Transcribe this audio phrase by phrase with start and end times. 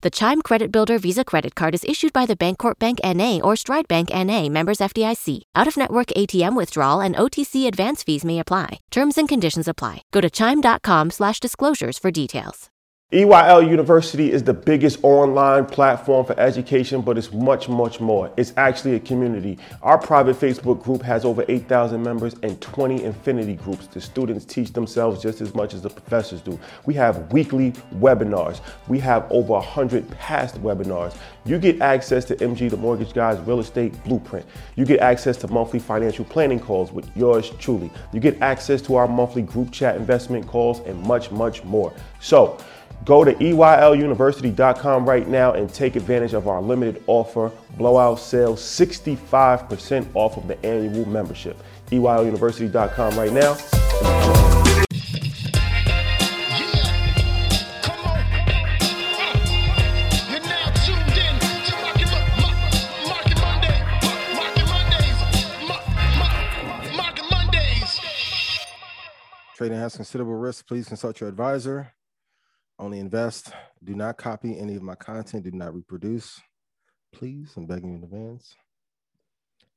[0.00, 3.56] The Chime Credit Builder Visa Credit Card is issued by the Bancorp Bank NA or
[3.56, 5.42] Stride Bank NA members FDIC.
[5.56, 8.78] Out of network ATM withdrawal and OTC advance fees may apply.
[8.92, 10.02] Terms and conditions apply.
[10.12, 12.70] Go to chime.com slash disclosures for details.
[13.10, 18.30] EYL University is the biggest online platform for education, but it's much, much more.
[18.36, 19.58] It's actually a community.
[19.80, 23.86] Our private Facebook group has over 8,000 members and 20 infinity groups.
[23.86, 26.60] The students teach themselves just as much as the professors do.
[26.84, 28.60] We have weekly webinars.
[28.88, 31.16] We have over 100 past webinars.
[31.46, 34.44] You get access to MG, the Mortgage Guy's Real Estate Blueprint.
[34.76, 37.90] You get access to monthly financial planning calls with yours truly.
[38.12, 41.94] You get access to our monthly group chat investment calls and much, much more.
[42.20, 42.58] So,
[43.04, 50.08] Go to EYLUniversity.com right now and take advantage of our limited offer blowout sale 65%
[50.14, 51.62] off of the annual membership.
[51.90, 53.56] EYLUniversity.com right now.
[69.58, 70.68] Trading has considerable risk.
[70.68, 71.92] Please consult your advisor.
[72.78, 73.52] Only invest.
[73.82, 75.44] Do not copy any of my content.
[75.44, 76.40] Do not reproduce.
[77.12, 78.54] Please, I'm begging you in advance.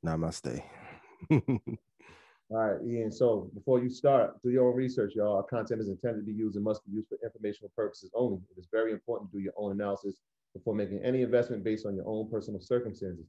[0.06, 0.62] Namaste.
[1.32, 3.12] All right, Ian.
[3.12, 5.38] So before you start, do your own research, y'all.
[5.38, 8.40] Our content is intended to be used and must be used for informational purposes only.
[8.56, 10.18] It is very important to do your own analysis
[10.54, 13.26] before making any investment based on your own personal circumstances.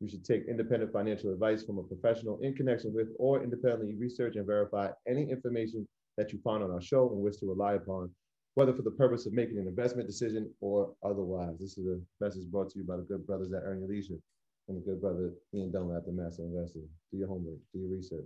[0.00, 4.36] You should take independent financial advice from a professional in connection with or independently research
[4.36, 5.88] and verify any information
[6.18, 8.10] that you find on our show and wish to rely upon
[8.56, 11.54] whether for the purpose of making an investment decision or otherwise.
[11.60, 14.16] This is a message brought to you by the good brothers at Earn Your Leisure
[14.68, 16.80] and the good brother Ian Dunlap, at the master investor.
[17.12, 18.24] Do your homework, do your research.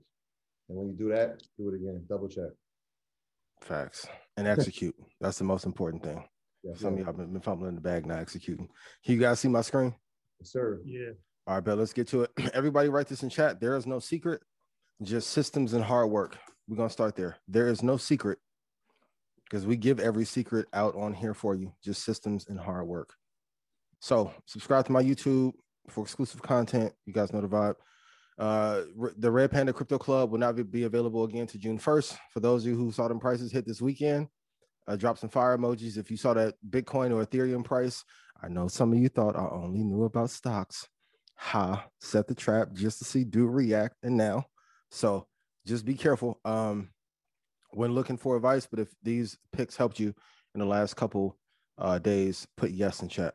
[0.68, 2.50] And when you do that, do it again, double check.
[3.60, 4.06] Facts.
[4.36, 4.94] And execute.
[5.20, 6.24] That's the most important thing.
[6.62, 7.00] Yes, Some sir.
[7.00, 8.68] of y'all been, been fumbling in the bag, not executing.
[9.04, 9.96] Can you guys see my screen?
[10.38, 10.80] Yes, sir.
[10.84, 11.10] Yeah.
[11.48, 11.76] All right, bet.
[11.76, 12.30] Let's get to it.
[12.54, 13.60] Everybody write this in chat.
[13.60, 14.42] There is no secret,
[15.02, 16.38] just systems and hard work.
[16.68, 17.36] We're gonna start there.
[17.48, 18.38] There is no secret
[19.50, 23.14] because we give every secret out on here for you, just systems and hard work.
[23.98, 25.52] So subscribe to my YouTube
[25.88, 26.92] for exclusive content.
[27.04, 27.74] You guys know the vibe.
[28.38, 28.82] Uh,
[29.18, 32.16] the Red Panda Crypto Club will not be- be available again to June 1st.
[32.32, 34.28] For those of you who saw them prices hit this weekend,
[34.86, 35.98] uh, drop some fire emojis.
[35.98, 38.02] If you saw that Bitcoin or Ethereum price,
[38.42, 40.88] I know some of you thought I only knew about stocks.
[41.36, 43.96] Ha, set the trap just to see do react.
[44.02, 44.46] And now,
[44.90, 45.26] so
[45.66, 46.40] just be careful.
[46.44, 46.90] Um,
[47.72, 50.14] when looking for advice, but if these picks helped you
[50.54, 51.36] in the last couple
[51.78, 53.34] uh, days, put yes in chat.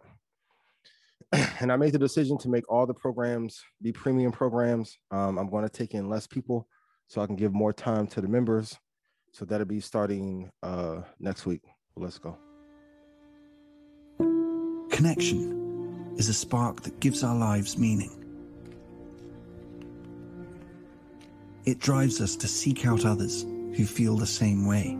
[1.59, 4.97] and I made the decision to make all the programs be premium programs.
[5.11, 6.67] Um, I'm going to take in less people
[7.07, 8.77] so I can give more time to the members.
[9.31, 11.61] So that'll be starting uh, next week.
[11.95, 12.37] Let's go.
[14.89, 18.21] Connection is a spark that gives our lives meaning.
[21.65, 23.45] It drives us to seek out others
[23.75, 24.97] who feel the same way.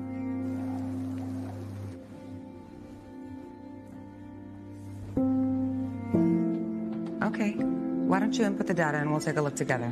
[7.26, 9.90] Okay, why don't you input the data and we'll take a look together.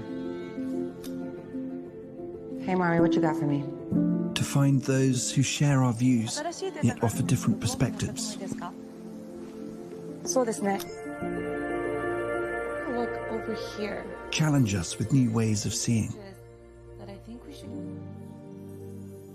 [2.62, 3.64] Hey, Mari, what you got for me?
[4.36, 6.42] To find those who share our views,
[6.82, 8.38] yet offer different perspectives.
[10.26, 10.86] So this net.
[12.90, 14.06] Look over here.
[14.32, 16.14] Challenge us with new ways of seeing.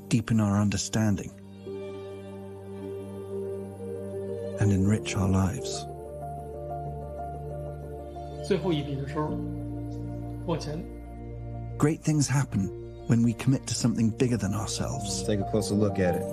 [0.09, 1.31] deepen our understanding,
[4.59, 5.85] and enrich our lives.
[8.45, 9.29] 最后一笔的时候，
[10.45, 10.77] 往前
[11.77, 12.69] Great things happen
[13.07, 15.23] when we commit to something bigger than ourselves.
[15.23, 16.23] Take a closer look at it.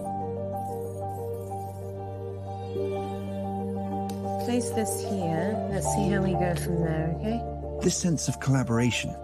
[4.44, 5.56] Place this here.
[5.71, 7.41] Let's see how we go from there, okay?
[7.81, 9.15] This sense of collaboration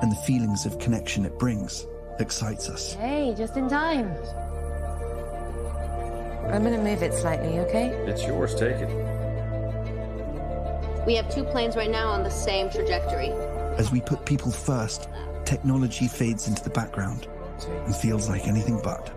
[0.00, 1.84] and the feelings of connection it brings
[2.19, 2.93] excites us.
[2.93, 4.15] Hey, just in time.
[6.51, 7.89] I'm gonna move it slightly, okay?
[8.05, 8.89] It's yours, take it.
[11.05, 13.29] We have two planes right now on the same trajectory.
[13.77, 15.09] As we put people first,
[15.45, 17.27] technology fades into the background
[17.85, 19.11] and feels like anything but.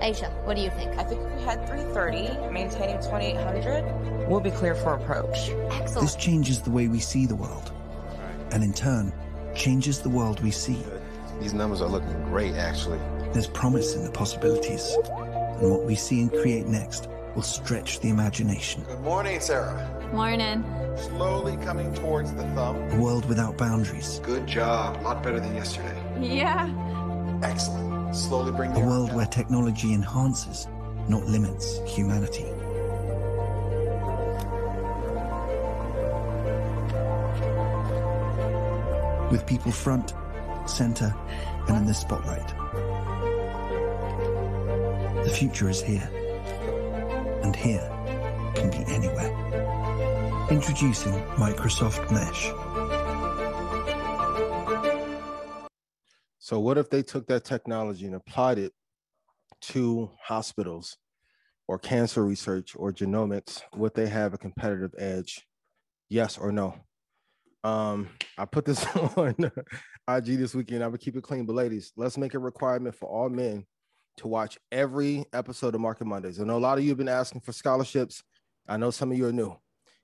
[0.00, 0.96] Aisha, what do you think?
[0.96, 5.50] I think if we had 330, maintaining 2800, we'll be clear for approach.
[5.72, 6.00] Excellent.
[6.00, 7.72] This changes the way we see the world,
[8.52, 9.12] and in turn,
[9.54, 10.78] changes the world we see.
[11.40, 12.98] These numbers are looking great, actually.
[13.32, 14.92] There's promise in the possibilities,
[15.60, 18.82] and what we see and create next will stretch the imagination.
[18.82, 20.10] Good morning, Sarah.
[20.12, 20.64] Morning.
[20.96, 22.76] Slowly coming towards the thumb.
[22.90, 24.96] A world without boundaries, Good job.
[25.00, 25.96] A lot better than yesterday.
[26.20, 26.68] Yeah.
[27.44, 28.16] Excellent.
[28.16, 30.66] Slowly bring the a world where technology enhances,
[31.08, 32.46] not limits, humanity.
[39.30, 40.14] With people front,
[40.68, 41.14] center,
[41.68, 42.46] and in the spotlight.
[45.24, 46.08] The future is here.
[47.42, 47.86] And here
[48.54, 49.30] can be anywhere.
[50.50, 52.50] Introducing Microsoft Mesh.
[56.38, 58.72] So, what if they took that technology and applied it
[59.60, 60.96] to hospitals
[61.66, 63.60] or cancer research or genomics?
[63.76, 65.46] Would they have a competitive edge?
[66.08, 66.74] Yes or no?
[67.64, 68.84] Um, I put this
[69.16, 69.34] on
[70.08, 70.84] IG this weekend.
[70.84, 73.66] I would keep it clean, but ladies, let's make a requirement for all men
[74.18, 76.40] to watch every episode of Market Mondays.
[76.40, 78.22] I know a lot of you have been asking for scholarships.
[78.68, 79.56] I know some of you are new.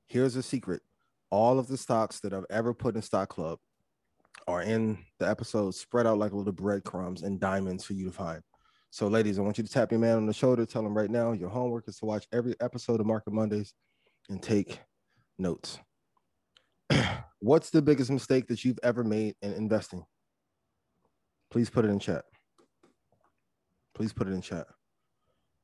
[0.07, 0.83] Here's a secret:
[1.31, 3.59] all of the stocks that I've ever put in Stock Club
[4.47, 8.43] are in the episode spread out like little breadcrumbs and diamonds for you to find.
[8.91, 10.65] So, ladies, I want you to tap your man on the shoulder.
[10.65, 13.75] Tell him right now your homework is to watch every episode of Market Mondays
[14.29, 14.81] and take
[15.39, 15.79] notes.
[17.45, 20.05] What's the biggest mistake that you've ever made in investing?
[21.51, 22.25] Please put it in chat.
[23.95, 24.67] Please put it in chat.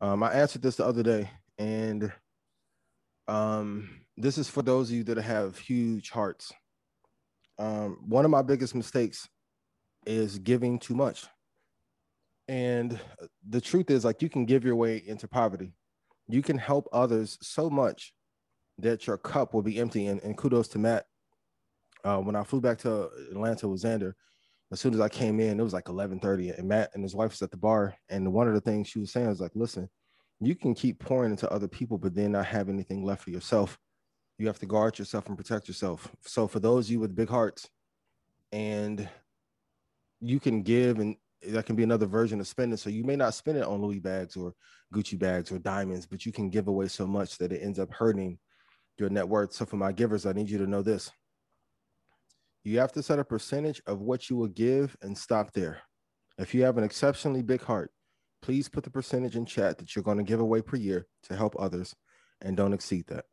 [0.00, 2.12] Um, I answered this the other day, and
[3.28, 6.52] um, this is for those of you that have huge hearts
[7.60, 9.28] um, one of my biggest mistakes
[10.06, 11.26] is giving too much.
[12.48, 12.98] And
[13.46, 15.74] the truth is, like, you can give your way into poverty.
[16.26, 18.14] You can help others so much
[18.78, 20.06] that your cup will be empty.
[20.06, 21.04] And, and kudos to Matt.
[22.04, 24.12] Uh, when I flew back to Atlanta with Xander,
[24.72, 27.32] as soon as I came in, it was like 11:30, and Matt and his wife
[27.32, 27.94] was at the bar.
[28.08, 29.88] And one of the things she was saying was like, "Listen,
[30.40, 33.78] you can keep pouring into other people, but then not have anything left for yourself."
[34.40, 36.10] you have to guard yourself and protect yourself.
[36.22, 37.68] So for those of you with big hearts,
[38.52, 39.06] and
[40.20, 41.14] you can give, and
[41.48, 42.78] that can be another version of spending.
[42.78, 44.54] So you may not spend it on Louis bags or
[44.94, 47.92] Gucci bags or diamonds, but you can give away so much that it ends up
[47.92, 48.38] hurting
[48.98, 49.52] your net worth.
[49.52, 51.10] So for my givers, I need you to know this.
[52.62, 55.80] You have to set a percentage of what you will give and stop there.
[56.38, 57.90] If you have an exceptionally big heart,
[58.42, 61.36] please put the percentage in chat that you're going to give away per year to
[61.36, 61.94] help others
[62.40, 63.24] and don't exceed that.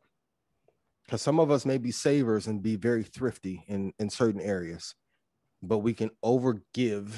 [1.04, 4.94] Because some of us may be savers and be very thrifty in in certain areas
[5.62, 7.12] but we can overgive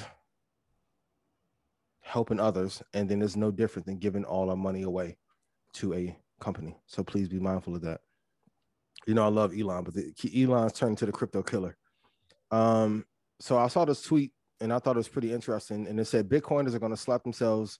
[2.01, 5.17] helping others and then it's no different than giving all our money away
[5.73, 6.75] to a company.
[6.87, 8.01] So please be mindful of that.
[9.07, 11.75] You know i love elon but the, elon's turned into the crypto killer
[12.51, 13.05] um
[13.39, 16.29] so i saw this tweet and i thought it was pretty interesting and it said
[16.29, 17.79] bitcoiners are going to slap themselves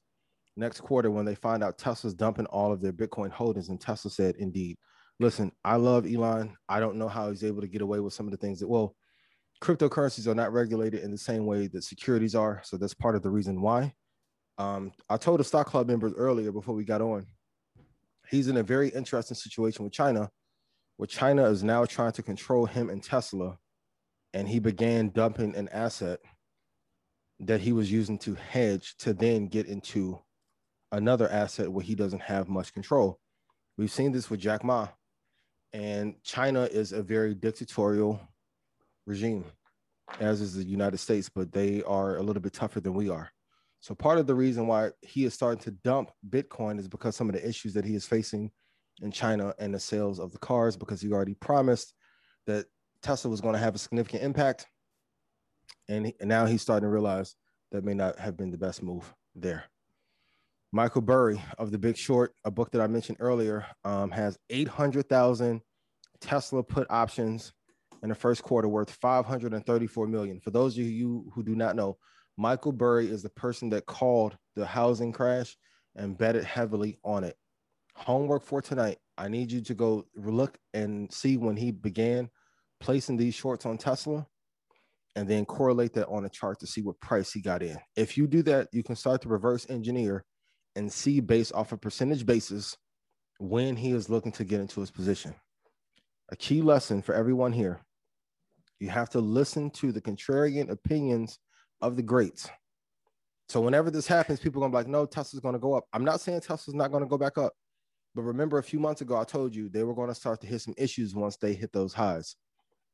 [0.58, 4.10] next quarter when they find out tesla's dumping all of their bitcoin holdings and tesla
[4.12, 4.78] said indeed
[5.22, 6.58] listen, I love Elon.
[6.68, 8.68] I don't know how he's able to get away with some of the things that,
[8.68, 8.96] well,
[9.64, 12.62] cryptocurrencies are not regulated in the same way that securities are.
[12.66, 13.94] So that's part of the reason why.
[14.58, 17.28] Um, I told the stock club members earlier before we got on,
[18.30, 20.30] he's in a very interesting situation with China,
[20.98, 23.58] where China is now trying to control him and Tesla.
[24.34, 26.20] And he began dumping an asset
[27.40, 30.20] that he was using to hedge to then get into
[30.92, 33.20] another asset where he doesn't have much control.
[33.78, 34.90] We've seen this with Jack Ma
[35.74, 38.20] and China is a very dictatorial
[39.06, 39.46] regime,
[40.20, 43.32] as is the United States, but they are a little bit tougher than we are.
[43.80, 47.30] So part of the reason why he is starting to dump Bitcoin is because some
[47.30, 48.52] of the issues that he is facing
[49.02, 51.94] in China and the sales of the cars, because he already promised
[52.46, 52.66] that
[53.02, 54.68] Tesla was going to have a significant impact.
[55.88, 57.36] And, he, and now he's starting to realize
[57.72, 59.66] that may not have been the best move there.
[60.72, 65.62] Michael Burry of The Big Short, a book that I mentioned earlier, um, has 800,000
[66.22, 67.52] Tesla put options
[68.04, 70.40] in the first quarter worth 534 million.
[70.40, 71.98] For those of you who do not know,
[72.38, 75.58] Michael Burry is the person that called the housing crash
[75.96, 77.36] and betted heavily on it.
[77.96, 78.98] Homework for tonight.
[79.18, 82.30] I need you to go look and see when he began
[82.82, 84.28] placing these shorts on Tesla
[85.16, 87.78] and then correlate that on a chart to see what price he got in.
[87.96, 90.26] If you do that, you can start to reverse engineer
[90.76, 92.76] and see based off a percentage basis
[93.40, 95.34] when he is looking to get into his position.
[96.30, 97.82] A key lesson for everyone here
[98.82, 101.38] you have to listen to the contrarian opinions
[101.82, 102.50] of the greats.
[103.48, 105.86] So whenever this happens, people are gonna be like, no, Tesla's gonna go up.
[105.94, 107.54] I'm not saying Tesla's not gonna go back up,
[108.16, 110.62] but remember a few months ago, I told you they were gonna start to hit
[110.62, 112.36] some issues once they hit those highs.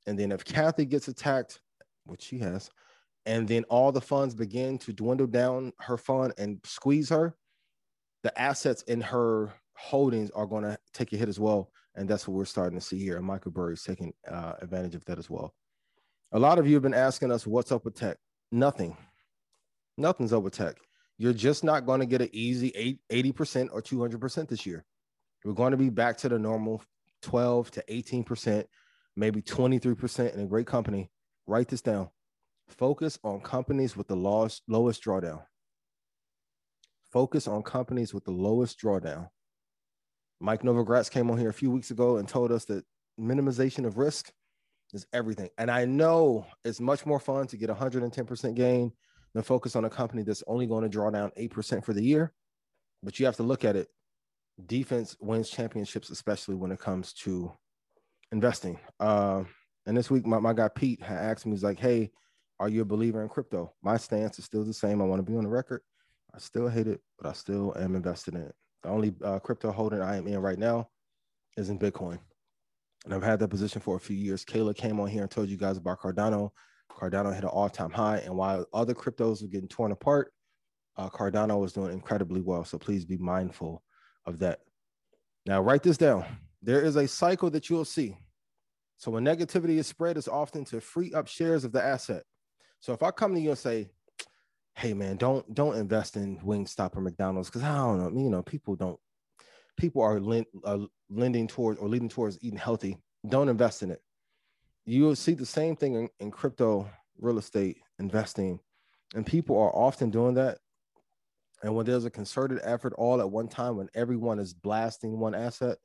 [0.08, 1.60] And then if Cathie gets attacked,
[2.06, 2.72] which she has,
[3.26, 7.36] and then all the funds begin to dwindle down her fund and squeeze her,
[8.24, 11.70] the assets in her holdings are going to take a hit as well.
[11.96, 13.18] And that's what we're starting to see here.
[13.18, 15.54] And Michael Burry is taking uh, advantage of that as well.
[16.32, 18.18] A lot of you have been asking us what's up with tech.
[18.52, 18.96] Nothing.
[19.98, 20.78] Nothing's up with tech.
[21.18, 24.86] You're just not going to get an easy 80% or 200% this year.
[25.44, 26.82] We're going to be back to the normal
[27.24, 28.66] 12 to 18%,
[29.18, 31.10] maybe 23% in a great company.
[31.48, 32.10] Write this down.
[32.70, 35.42] Focus on companies with the lowest, lowest drawdown.
[37.12, 39.30] Focus on companies with the lowest drawdown.
[40.40, 42.86] Mike Novogratz came on here a few weeks ago and told us that
[43.20, 44.32] minimization of risk
[44.94, 45.50] is everything.
[45.58, 48.92] And I know it's much more fun to get 110% gain
[49.34, 52.34] than focus on a company that's only going to draw down 8% for the year.
[53.02, 53.88] But you have to look at it.
[54.64, 57.52] Defense wins championships, especially when it comes to
[58.32, 58.80] investing.
[59.00, 59.44] Uh,
[59.86, 62.12] and this week, my, my guy Pete had asked me, he's like, hey,
[62.60, 63.74] are you a believer in crypto?
[63.82, 65.02] My stance is still the same.
[65.02, 65.82] I want to be on the record.
[66.34, 68.56] I still hate it, but I still am invested in it.
[68.84, 70.90] The only uh, crypto holding I am in right now
[71.56, 72.20] is in Bitcoin.
[73.06, 74.44] And I've had that position for a few years.
[74.44, 76.50] Kayla came on here and told you guys about Cardano.
[76.92, 78.18] Cardano hit an all time high.
[78.18, 80.34] And while other cryptos were getting torn apart,
[80.98, 82.66] uh, Cardano was doing incredibly well.
[82.66, 83.84] So please be mindful
[84.26, 84.60] of that.
[85.46, 86.26] Now, write this down.
[86.68, 88.18] There is a cycle that you'll see.
[88.98, 92.24] So when negativity is spread, it's often to free up shares of the asset.
[92.82, 93.88] So if I come to you and say,
[94.76, 98.44] hey man, don't don't invest in Wingstop or McDonald's because I don't know, you know,
[98.44, 99.00] people don't
[99.78, 102.98] people are lend, uh, lending towards or leading towards eating healthy.
[103.30, 104.02] Don't invest in it.
[104.86, 108.60] You will see the same thing in, in crypto, real estate investing,
[109.16, 110.58] and people are often doing that.
[111.64, 115.34] And when there's a concerted effort all at one time, when everyone is blasting one
[115.34, 115.78] asset,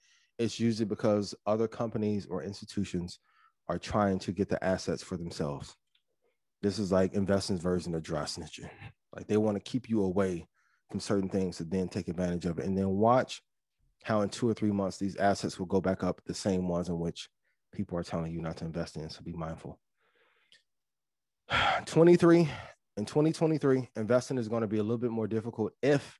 [0.43, 3.21] it's usually because other companies or institutions
[3.69, 5.77] are trying to get the assets for themselves.
[6.63, 8.69] This is like investment's version of dry snitching.
[9.15, 10.49] Like they want to keep you away
[10.91, 12.67] from certain things to then take advantage of it.
[12.67, 13.41] And then watch
[14.03, 16.89] how in two or three months these assets will go back up the same ones
[16.89, 17.29] in which
[17.73, 19.09] people are telling you not to invest in.
[19.09, 19.79] So be mindful.
[21.87, 22.49] 23
[22.97, 26.19] in 2023, investing is going to be a little bit more difficult if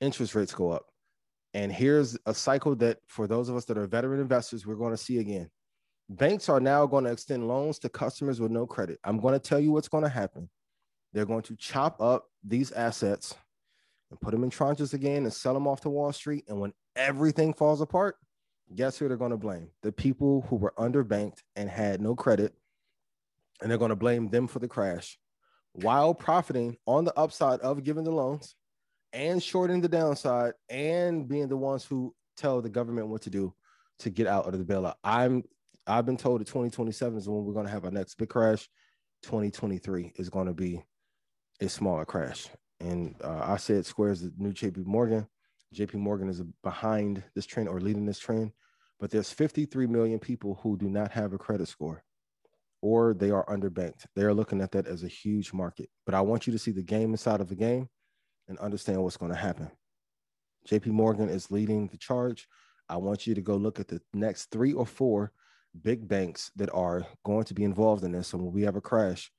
[0.00, 0.84] interest rates go up.
[1.54, 4.92] And here's a cycle that for those of us that are veteran investors, we're going
[4.92, 5.48] to see again.
[6.10, 8.98] Banks are now going to extend loans to customers with no credit.
[9.04, 10.50] I'm going to tell you what's going to happen.
[11.12, 13.36] They're going to chop up these assets
[14.10, 16.44] and put them in tranches again and sell them off to Wall Street.
[16.48, 18.16] And when everything falls apart,
[18.74, 19.70] guess who they're going to blame?
[19.82, 22.52] The people who were underbanked and had no credit.
[23.62, 25.18] And they're going to blame them for the crash
[25.72, 28.56] while profiting on the upside of giving the loans
[29.14, 33.54] and shorting the downside and being the ones who tell the government what to do
[34.00, 34.96] to get out of the bailout.
[35.04, 35.44] I'm
[35.86, 38.68] I've been told that 2027 is when we're going to have our next big crash.
[39.22, 40.82] 2023 is going to be
[41.60, 42.48] a smaller crash.
[42.80, 45.26] And uh, I said Square's the new JP Morgan.
[45.74, 48.52] JP Morgan is behind this trend or leading this trend,
[48.98, 52.02] but there's 53 million people who do not have a credit score
[52.80, 54.06] or they are underbanked.
[54.14, 55.88] They are looking at that as a huge market.
[56.04, 57.88] But I want you to see the game inside of the game
[58.48, 59.70] and understand what's going to happen.
[60.68, 62.48] JP Morgan is leading the charge.
[62.88, 65.32] I want you to go look at the next three or four
[65.82, 68.28] big banks that are going to be involved in this.
[68.28, 69.30] So when we have a crash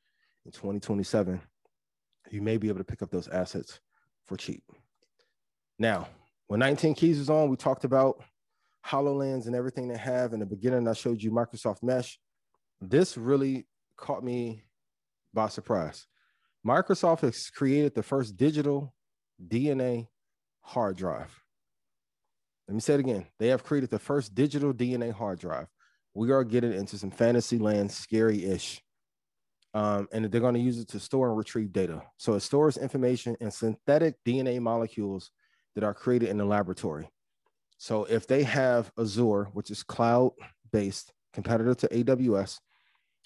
[0.45, 1.41] in 2027,
[2.31, 3.79] you may be able to pick up those assets
[4.25, 4.63] for cheap.
[5.77, 6.07] Now,
[6.47, 8.23] when 19 Keys was on, we talked about
[8.85, 10.33] HoloLens and everything they have.
[10.33, 12.19] In the beginning, I showed you Microsoft Mesh.
[12.81, 14.63] This really caught me
[15.33, 16.07] by surprise.
[16.65, 18.94] Microsoft has created the first digital
[19.43, 20.07] DNA
[20.61, 21.39] hard drive.
[22.67, 23.27] Let me say it again.
[23.39, 25.67] They have created the first digital DNA hard drive
[26.15, 28.81] we are getting into some fantasy land, scary ish.
[29.73, 32.01] Um, and they're going to use it to store and retrieve data.
[32.17, 35.31] So it stores information and synthetic DNA molecules
[35.75, 37.09] that are created in the laboratory.
[37.77, 40.31] So if they have Azure, which is cloud
[40.71, 42.59] based, competitor to AWS,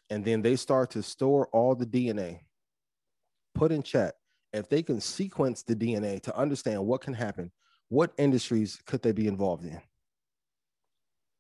[0.09, 2.39] and then they start to store all the DNA,
[3.53, 4.15] put in chat
[4.53, 7.51] if they can sequence the DNA to understand what can happen,
[7.89, 9.82] what industries could they be involved in?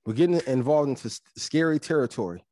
[0.05, 2.43] We're getting involved into scary territory,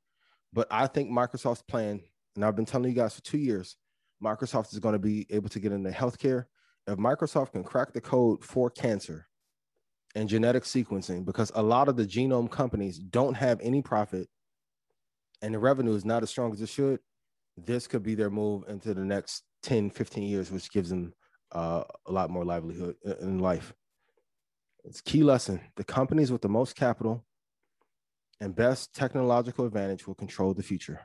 [0.54, 2.02] but I think Microsoft's plan,
[2.36, 3.76] and I've been telling you guys for two years,
[4.24, 6.46] Microsoft is going to be able to get into healthcare.
[6.88, 9.28] If Microsoft can crack the code for cancer
[10.16, 14.28] and genetic sequencing, because a lot of the genome companies don't have any profit
[15.42, 17.00] and the revenue is not as strong as it should,
[17.58, 21.14] this could be their move into the next 10, 15 years, which gives them
[21.52, 23.74] uh, a lot more livelihood in life.
[24.84, 25.60] It's key lesson.
[25.76, 27.26] The companies with the most capital
[28.40, 31.02] and best technological advantage will control the future.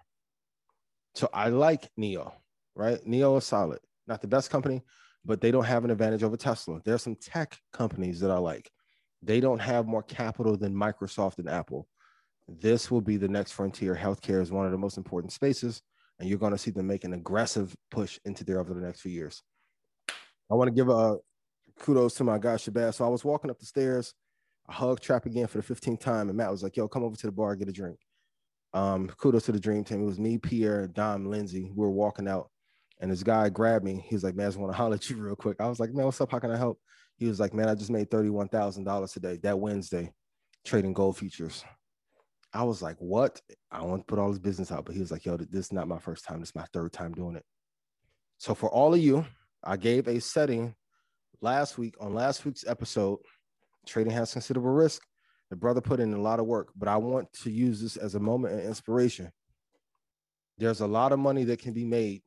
[1.15, 2.33] So I like NIO,
[2.75, 2.99] right?
[3.07, 3.81] NIO is solid.
[4.07, 4.83] Not the best company,
[5.25, 6.81] but they don't have an advantage over Tesla.
[6.85, 8.71] There are some tech companies that I like.
[9.23, 11.87] They don't have more capital than Microsoft and Apple.
[12.49, 13.95] This will be the next frontier.
[13.95, 15.81] Healthcare is one of the most important spaces,
[16.19, 19.01] and you're going to see them make an aggressive push into there over the next
[19.01, 19.43] few years.
[20.51, 21.17] I want to give a
[21.81, 22.95] kudos to my guy Shabazz.
[22.95, 24.15] So I was walking up the stairs
[24.69, 27.17] I hugged Trap again for the 15th time, and Matt was like, "Yo, come over
[27.17, 27.99] to the bar, get a drink."
[28.73, 30.03] Um, kudos to the dream team.
[30.03, 31.71] It was me, Pierre, Dom, Lindsay.
[31.75, 32.51] We were walking out,
[33.01, 34.05] and this guy grabbed me.
[34.09, 35.81] He was like, "Man, I just want to holler at you real quick." I was
[35.81, 36.31] like, "Man, what's up?
[36.31, 36.81] How can I help?"
[37.17, 40.13] He was like, "Man, I just made thirty-one thousand dollars today, that Wednesday,
[40.65, 41.65] trading gold futures."
[42.53, 43.41] I was like, "What?"
[43.71, 45.73] I want to put all his business out, but he was like, "Yo, this is
[45.73, 46.41] not my first time.
[46.41, 47.45] This is my third time doing it."
[48.39, 49.25] So for all of you,
[49.65, 50.75] I gave a setting
[51.41, 53.19] last week on last week's episode
[53.87, 55.03] trading has considerable risk.
[55.51, 58.15] The brother put in a lot of work, but I want to use this as
[58.15, 59.31] a moment of inspiration.
[60.59, 62.23] There's a lot of money that can be made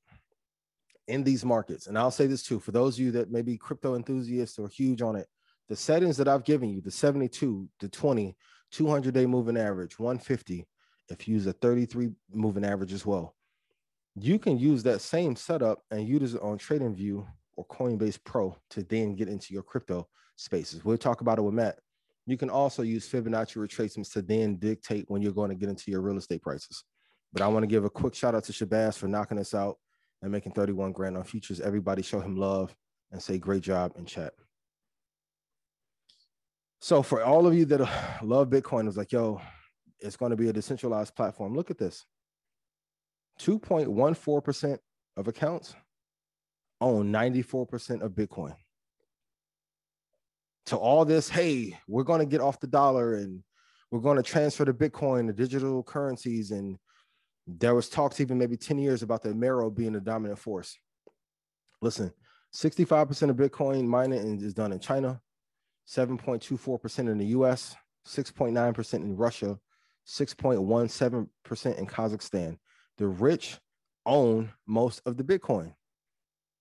[1.07, 1.87] in these markets.
[1.87, 4.67] And I'll say this too for those of you that may be crypto enthusiasts or
[4.67, 5.27] huge on it,
[5.69, 8.35] the settings that I've given you the 72, the 20,
[8.75, 10.67] 200 day moving average, 150,
[11.09, 13.35] if you use a 33 moving average as well,
[14.15, 18.83] you can use that same setup and use it on TradingView or Coinbase Pro to
[18.83, 20.83] then get into your crypto spaces.
[20.83, 21.79] We'll talk about it with Matt.
[22.25, 25.89] You can also use Fibonacci retracements to then dictate when you're going to get into
[25.89, 26.83] your real estate prices.
[27.31, 29.77] But I want to give a quick shout out to Shabazz for knocking us out
[30.21, 31.61] and making 31 grand on futures.
[31.61, 32.75] Everybody show him love
[33.11, 34.33] and say great job in chat.
[36.85, 37.79] So for all of you that
[38.21, 39.41] love Bitcoin, was like, yo,
[39.99, 41.55] it's going to be a decentralized platform.
[41.55, 42.05] Look at this.
[43.39, 44.77] 2.14%
[45.17, 45.75] of accounts
[46.79, 48.53] own 94% of Bitcoin
[50.67, 53.41] to all this, hey, we're going to get off the dollar and
[53.89, 56.51] we're going to transfer to Bitcoin, the digital currencies.
[56.51, 56.77] And
[57.47, 60.77] there was talks even maybe 10 years about the Monero being the dominant force.
[61.81, 62.13] Listen,
[62.53, 65.19] 65% of Bitcoin mining is done in China,
[65.87, 67.75] 7.24% in the US,
[68.07, 69.59] 6.9% in Russia,
[70.07, 72.57] 6.17% in Kazakhstan.
[72.97, 73.57] The rich
[74.05, 75.73] own most of the Bitcoin.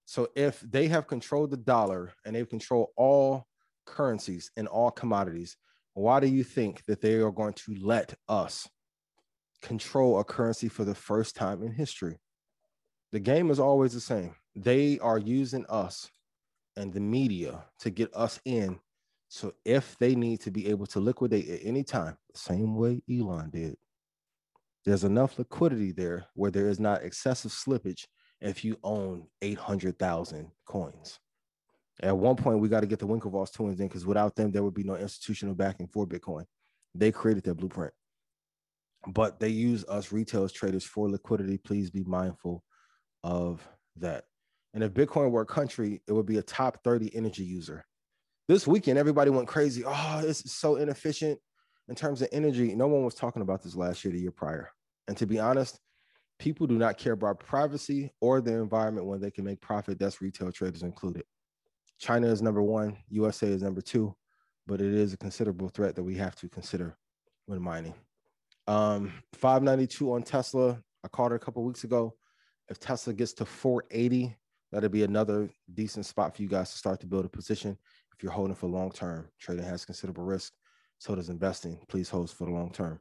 [0.06, 3.46] So if they have controlled the dollar and they control all
[3.87, 5.56] currencies and all commodities,
[5.94, 8.68] why do you think that they are going to let us
[9.62, 12.18] control a currency for the first time in history?
[13.12, 14.34] The game is always the same.
[14.56, 16.10] They are using us
[16.76, 18.80] and the media to get us in.
[19.35, 23.03] So if they need to be able to liquidate at any time, the same way
[23.11, 23.77] Elon did,
[24.85, 28.07] there's enough liquidity there where there is not excessive slippage
[28.40, 31.18] if you own 800,000 coins.
[32.01, 34.62] At one point, we got to get the Winklevoss twins in because without them, there
[34.62, 36.44] would be no institutional backing for Bitcoin.
[36.94, 37.92] They created that blueprint,
[39.09, 41.59] but they use us retail traders for liquidity.
[41.59, 42.62] Please be mindful
[43.25, 43.66] of
[43.97, 44.27] that.
[44.75, 47.85] And if Bitcoin were a country, it would be a top 30 energy user.
[48.46, 49.85] This weekend, everybody went crazy.
[49.87, 51.38] Oh, it's so inefficient
[51.88, 52.74] in terms of energy.
[52.74, 54.70] No one was talking about this last year, the year prior.
[55.09, 55.80] And to be honest,
[56.38, 59.98] people do not care about privacy or the environment when they can make profit.
[59.98, 61.24] That's retail traders included.
[61.98, 64.14] China is number one, USA is number two,
[64.66, 66.98] but it is a considerable threat that we have to consider
[67.46, 67.94] when mining.
[68.66, 70.83] Um, 592 on Tesla.
[71.02, 72.14] I called it a couple weeks ago.
[72.68, 74.37] If Tesla gets to 480,
[74.70, 77.78] that'll be another decent spot for you guys to start to build a position.
[78.16, 80.53] If you're holding for long term, trading has considerable risk.
[80.98, 81.79] So does investing.
[81.88, 83.00] Please hold for the long term.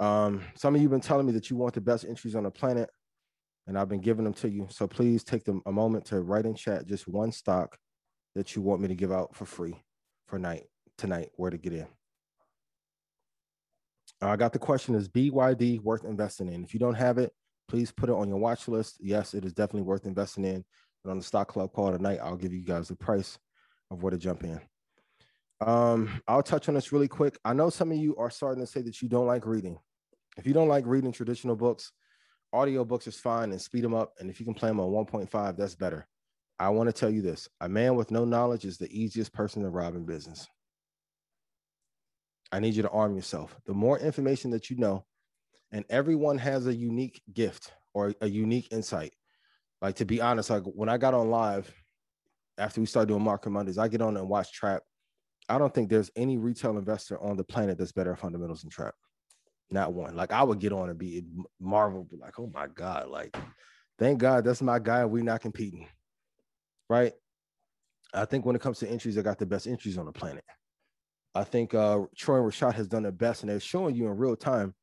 [0.00, 2.44] Um, some of you have been telling me that you want the best entries on
[2.44, 2.90] the planet,
[3.66, 4.66] and I've been giving them to you.
[4.70, 7.76] So please take them a moment to write in chat just one stock
[8.34, 9.82] that you want me to give out for free
[10.26, 10.64] for night
[10.98, 11.86] tonight, where to get in.
[14.20, 16.64] I got the question is BYD worth investing in?
[16.64, 17.32] If you don't have it,
[17.68, 18.96] please put it on your watch list.
[19.00, 20.64] Yes, it is definitely worth investing in.
[21.02, 23.38] But on the stock club call tonight, I'll give you guys the price
[23.92, 24.60] of where to jump in.
[25.60, 27.38] Um, I'll touch on this really quick.
[27.44, 29.78] I know some of you are starting to say that you don't like reading.
[30.36, 31.92] If you don't like reading traditional books,
[32.52, 34.14] audio books is fine and speed them up.
[34.18, 36.06] And if you can play them on 1.5, that's better.
[36.58, 39.62] I want to tell you this a man with no knowledge is the easiest person
[39.62, 40.48] to rob in business.
[42.50, 43.56] I need you to arm yourself.
[43.66, 45.04] The more information that you know,
[45.70, 49.14] and everyone has a unique gift or a unique insight.
[49.80, 51.72] Like to be honest, like when I got on live
[52.62, 54.82] after we started doing Market Mondays, I get on and watch Trap.
[55.48, 58.70] I don't think there's any retail investor on the planet that's better at fundamentals than
[58.70, 58.94] Trap.
[59.70, 60.14] Not one.
[60.14, 61.24] Like I would get on and be
[61.58, 63.36] marvel, be like, oh my God, like
[63.98, 65.04] thank God that's my guy.
[65.04, 65.88] We're not competing.
[66.88, 67.12] Right.
[68.14, 70.44] I think when it comes to entries, I got the best entries on the planet.
[71.34, 74.16] I think uh, Troy and Rashad has done the best, and they're showing you in
[74.16, 74.74] real time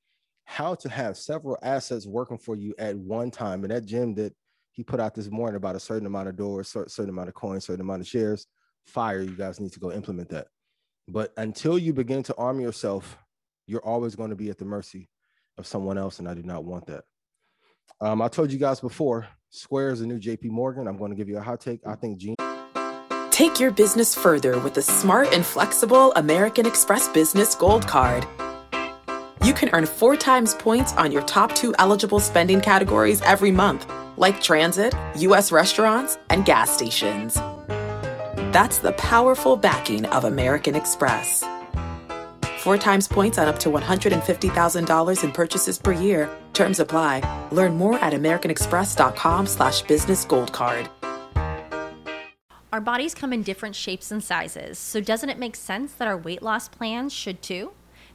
[0.45, 3.63] how to have several assets working for you at one time.
[3.63, 4.33] And that gym that
[4.79, 7.65] he put out this morning about a certain amount of doors, certain amount of coins,
[7.65, 8.47] certain amount of shares,
[8.85, 9.19] fire.
[9.19, 10.47] You guys need to go implement that.
[11.05, 13.17] But until you begin to arm yourself,
[13.67, 15.09] you're always going to be at the mercy
[15.57, 17.03] of someone else, and I do not want that.
[17.99, 20.87] Um, I told you guys before, Square is a new JP Morgan.
[20.87, 21.81] I'm going to give you a hot take.
[21.85, 22.35] I think Gene.
[23.31, 28.25] Take your business further with the smart and flexible American Express Business Gold Card.
[29.43, 33.89] You can earn four times points on your top two eligible spending categories every month,
[34.19, 35.51] like transit, U.S.
[35.51, 37.33] restaurants, and gas stations.
[38.53, 41.43] That's the powerful backing of American Express.
[42.59, 46.29] Four times points on up to $150,000 in purchases per year.
[46.53, 47.47] Terms apply.
[47.51, 50.89] Learn more at americanexpress.com slash business gold card.
[52.71, 56.17] Our bodies come in different shapes and sizes, so doesn't it make sense that our
[56.17, 57.71] weight loss plans should too?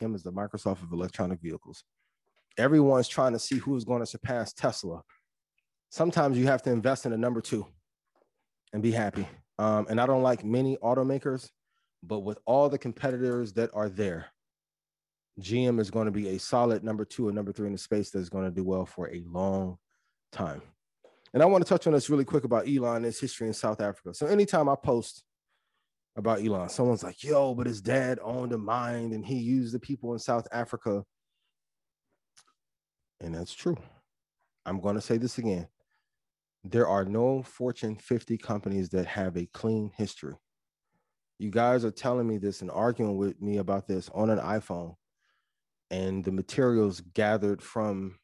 [0.00, 1.84] Him is the Microsoft of electronic vehicles
[2.58, 5.02] everyone's trying to see who's going to surpass Tesla.
[5.90, 7.66] Sometimes you have to invest in a number two
[8.72, 9.26] and be happy.
[9.58, 11.48] Um, and I don't like many automakers,
[12.02, 14.26] but with all the competitors that are there,
[15.40, 18.10] GM is going to be a solid number two or number three in the space
[18.10, 19.78] that's going to do well for a long
[20.32, 20.60] time.
[21.32, 23.52] And I want to touch on this really quick about Elon, and his history in
[23.52, 24.14] South Africa.
[24.14, 25.24] So anytime I post
[26.18, 29.78] about Elon, someone's like, yo, but his dad owned a mine and he used the
[29.78, 31.04] people in South Africa
[33.20, 33.76] and that's true.
[34.64, 35.68] I'm going to say this again.
[36.64, 40.34] There are no Fortune 50 companies that have a clean history.
[41.38, 44.94] You guys are telling me this and arguing with me about this on an iPhone,
[45.90, 48.18] and the materials gathered from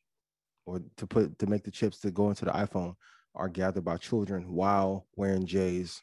[0.67, 2.95] or to put to make the chips that go into the iPhone
[3.35, 6.03] are gathered by children while wearing J's.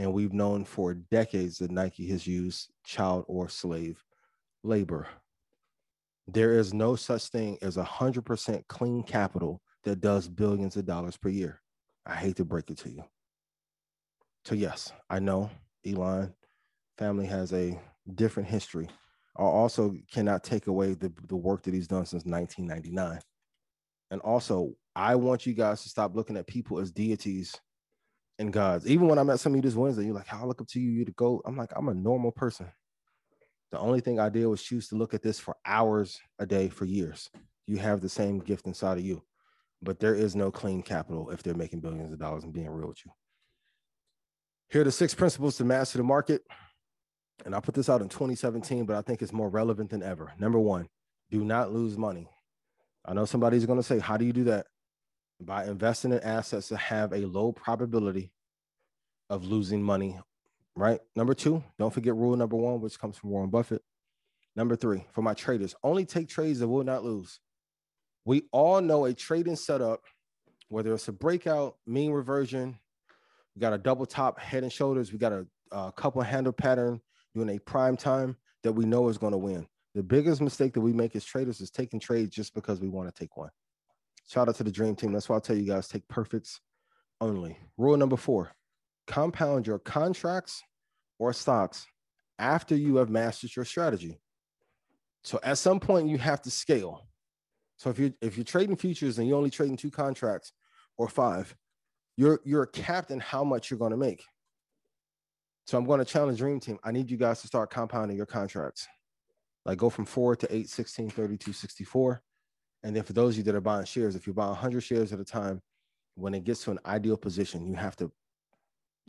[0.00, 4.02] And we've known for decades that Nike has used child or slave
[4.62, 5.06] labor.
[6.26, 10.86] There is no such thing as a hundred percent clean capital that does billions of
[10.86, 11.60] dollars per year.
[12.06, 13.04] I hate to break it to you.
[14.46, 15.50] So yes, I know
[15.86, 16.32] Elon
[16.96, 17.78] family has a
[18.14, 18.88] different history.
[19.36, 23.20] I also cannot take away the, the work that he's done since 1999.
[24.10, 27.54] And also, I want you guys to stop looking at people as deities
[28.40, 28.88] and gods.
[28.88, 30.80] Even when I met some of you this Wednesday, you're like, I look up to
[30.80, 31.42] you, you to go.
[31.44, 32.66] I'm like, I'm a normal person.
[33.70, 36.68] The only thing I did was choose to look at this for hours a day
[36.68, 37.30] for years.
[37.66, 39.22] You have the same gift inside of you,
[39.82, 42.88] but there is no clean capital if they're making billions of dollars and being real
[42.88, 43.12] with you.
[44.70, 46.42] Here are the six principles to master the market.
[47.44, 50.32] And I put this out in 2017, but I think it's more relevant than ever.
[50.38, 50.88] Number one,
[51.30, 52.28] do not lose money.
[53.04, 54.66] I know somebody's going to say, How do you do that?
[55.40, 58.30] By investing in assets that have a low probability
[59.30, 60.18] of losing money
[60.76, 61.00] right?
[61.16, 63.82] Number two, don't forget rule number one, which comes from Warren Buffett.
[64.56, 67.38] Number three, for my traders, only take trades that will not lose.
[68.24, 70.00] We all know a trading setup,
[70.68, 72.78] whether it's a breakout, mean reversion,
[73.54, 76.52] we got a double top head and shoulders, we got a, a cup and handle
[76.52, 77.00] pattern
[77.34, 79.66] doing a prime time that we know is going to win.
[79.94, 83.14] The biggest mistake that we make as traders is taking trades just because we want
[83.14, 83.50] to take one.
[84.30, 85.12] Shout out to the dream team.
[85.12, 86.60] That's why I tell you guys take perfects
[87.20, 87.58] only.
[87.76, 88.52] Rule number four
[89.08, 90.62] compound your contracts
[91.18, 91.84] or stocks
[92.38, 94.20] after you have mastered your strategy.
[95.24, 97.08] So at some point you have to scale.
[97.76, 100.52] So if you're if you're trading futures and you're only trading two contracts
[100.96, 101.56] or five,
[102.16, 104.22] you're you're capped in how much you're going to make.
[105.66, 106.78] So I'm going to challenge Dream Team.
[106.84, 108.86] I need you guys to start compounding your contracts.
[109.64, 112.22] Like go from four to eight, 16, 32, 64.
[112.82, 115.12] And then for those of you that are buying shares, if you buy 100 shares
[115.12, 115.60] at a time,
[116.14, 118.10] when it gets to an ideal position, you have to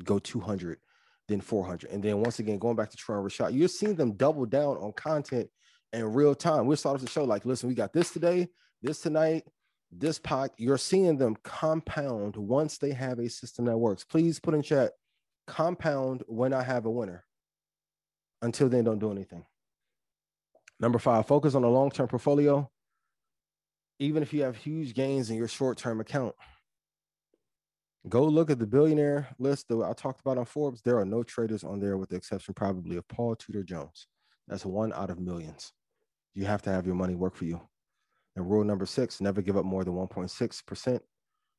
[0.03, 0.79] go 200,
[1.27, 1.89] then 400.
[1.89, 4.77] And then once again, going back to Troy and Rashad, you're seeing them double down
[4.77, 5.49] on content
[5.93, 6.65] in real time.
[6.65, 8.49] We'll start off the show like, listen, we got this today,
[8.81, 9.43] this tonight,
[9.91, 10.51] this pot.
[10.57, 14.03] You're seeing them compound once they have a system that works.
[14.03, 14.91] Please put in chat,
[15.47, 17.25] compound when I have a winner.
[18.41, 19.45] Until then, don't do anything.
[20.79, 22.69] Number five, focus on a long term portfolio,
[24.01, 26.33] even if you have huge gains in your short term account.
[28.09, 30.81] Go look at the billionaire list that I talked about on Forbes.
[30.81, 34.07] There are no traders on there, with the exception probably of Paul Tudor Jones.
[34.47, 35.71] That's one out of millions.
[36.33, 37.61] You have to have your money work for you.
[38.35, 40.99] And rule number six never give up more than 1.6%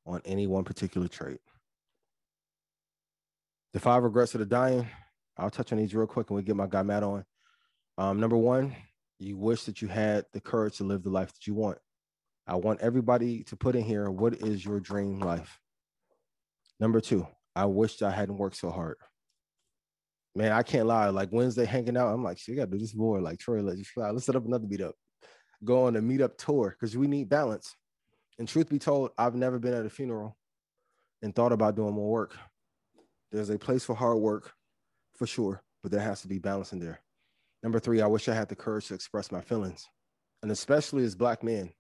[0.05, 1.39] on any one particular trade.
[3.73, 4.89] The five regrets of the dying.
[5.37, 7.25] I'll touch on these real quick and we get my guy Matt on.
[7.99, 8.75] Um, number one,
[9.21, 11.79] you wish that you had the courage to live the life that you want.
[12.53, 15.59] I want everybody to put in here what is your dream life?
[16.79, 18.99] Number two, I wished I hadn't worked so hard.
[20.35, 21.09] Man, I can't lie.
[21.09, 23.23] Like Wednesday hanging out, I'm like, shit, gotta do this more.
[23.23, 24.93] Like Troy, let's let's set up another meetup.
[25.65, 27.75] Go on a meetup tour because we need balance.
[28.39, 30.37] And truth be told, I've never been at a funeral
[31.23, 32.37] and thought about doing more work.
[33.31, 34.53] There's a place for hard work
[35.15, 37.01] for sure, but there has to be balance in there.
[37.63, 39.89] Number three, I wish I had the courage to express my feelings.
[40.43, 41.73] And especially as black men,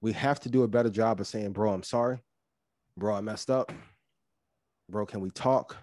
[0.00, 2.20] we have to do a better job of saying, bro, I'm sorry.
[2.96, 3.72] Bro, I messed up
[4.90, 5.76] bro, can we talk?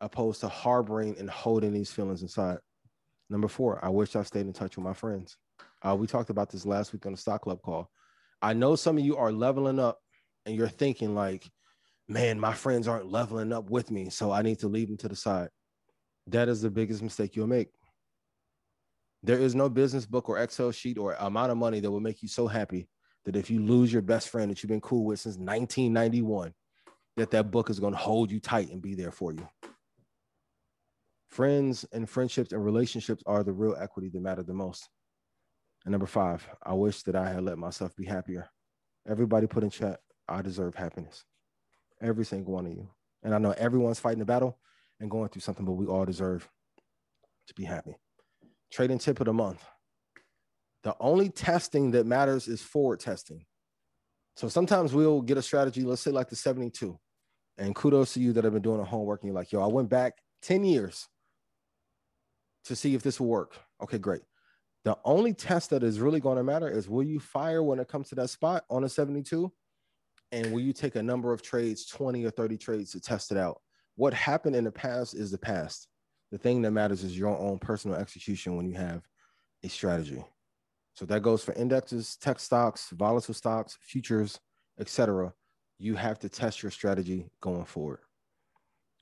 [0.00, 2.58] Opposed to harboring and holding these feelings inside.
[3.30, 5.36] Number four, I wish I stayed in touch with my friends.
[5.82, 7.90] Uh, we talked about this last week on the stock club call.
[8.40, 9.98] I know some of you are leveling up
[10.44, 11.48] and you're thinking like,
[12.08, 15.08] man, my friends aren't leveling up with me, so I need to leave them to
[15.08, 15.48] the side.
[16.26, 17.68] That is the biggest mistake you'll make.
[19.22, 22.22] There is no business book or Excel sheet or amount of money that will make
[22.22, 22.88] you so happy
[23.24, 26.52] that if you lose your best friend that you've been cool with since 1991,
[27.16, 29.46] that that book is going to hold you tight and be there for you.
[31.28, 34.88] Friends and friendships and relationships are the real equity that matter the most.
[35.84, 38.48] And number five, I wish that I had let myself be happier.
[39.08, 41.24] Everybody put in chat, I deserve happiness.
[42.00, 42.88] Every single one of you.
[43.22, 44.58] And I know everyone's fighting a battle
[45.00, 46.48] and going through something, but we all deserve
[47.48, 47.96] to be happy.
[48.70, 49.62] Trading tip of the month.
[50.82, 53.44] The only testing that matters is forward testing.
[54.36, 56.98] So sometimes we'll get a strategy, let's say like the 72.
[57.58, 59.66] And kudos to you that have been doing the homework and you're like, yo, I
[59.66, 61.06] went back 10 years
[62.64, 63.58] to see if this will work.
[63.82, 64.22] Okay, great.
[64.84, 67.88] The only test that is really going to matter is will you fire when it
[67.88, 69.52] comes to that spot on a 72?
[70.32, 73.38] And will you take a number of trades, 20 or 30 trades to test it
[73.38, 73.60] out?
[73.96, 75.88] What happened in the past is the past.
[76.30, 79.02] The thing that matters is your own personal execution when you have
[79.62, 80.24] a strategy.
[80.94, 84.38] So that goes for indexes, tech stocks, volatile stocks, futures,
[84.78, 85.32] etc.
[85.78, 88.00] You have to test your strategy going forward.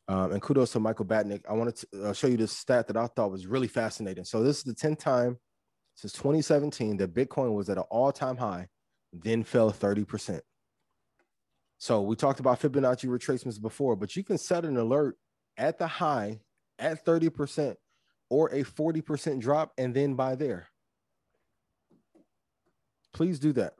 [0.08, 1.42] Um, and kudos to Michael Batnick.
[1.48, 4.24] I wanted to uh, show you this stat that I thought was really fascinating.
[4.24, 5.38] So this is the 10th time
[5.94, 8.68] since 2017 that Bitcoin was at an all-time high,
[9.12, 10.40] then fell 30%.
[11.78, 15.16] So we talked about Fibonacci retracements before, but you can set an alert
[15.56, 16.40] at the high
[16.78, 17.76] at 30%
[18.30, 20.68] or a 40% drop and then buy there
[23.12, 23.74] please do that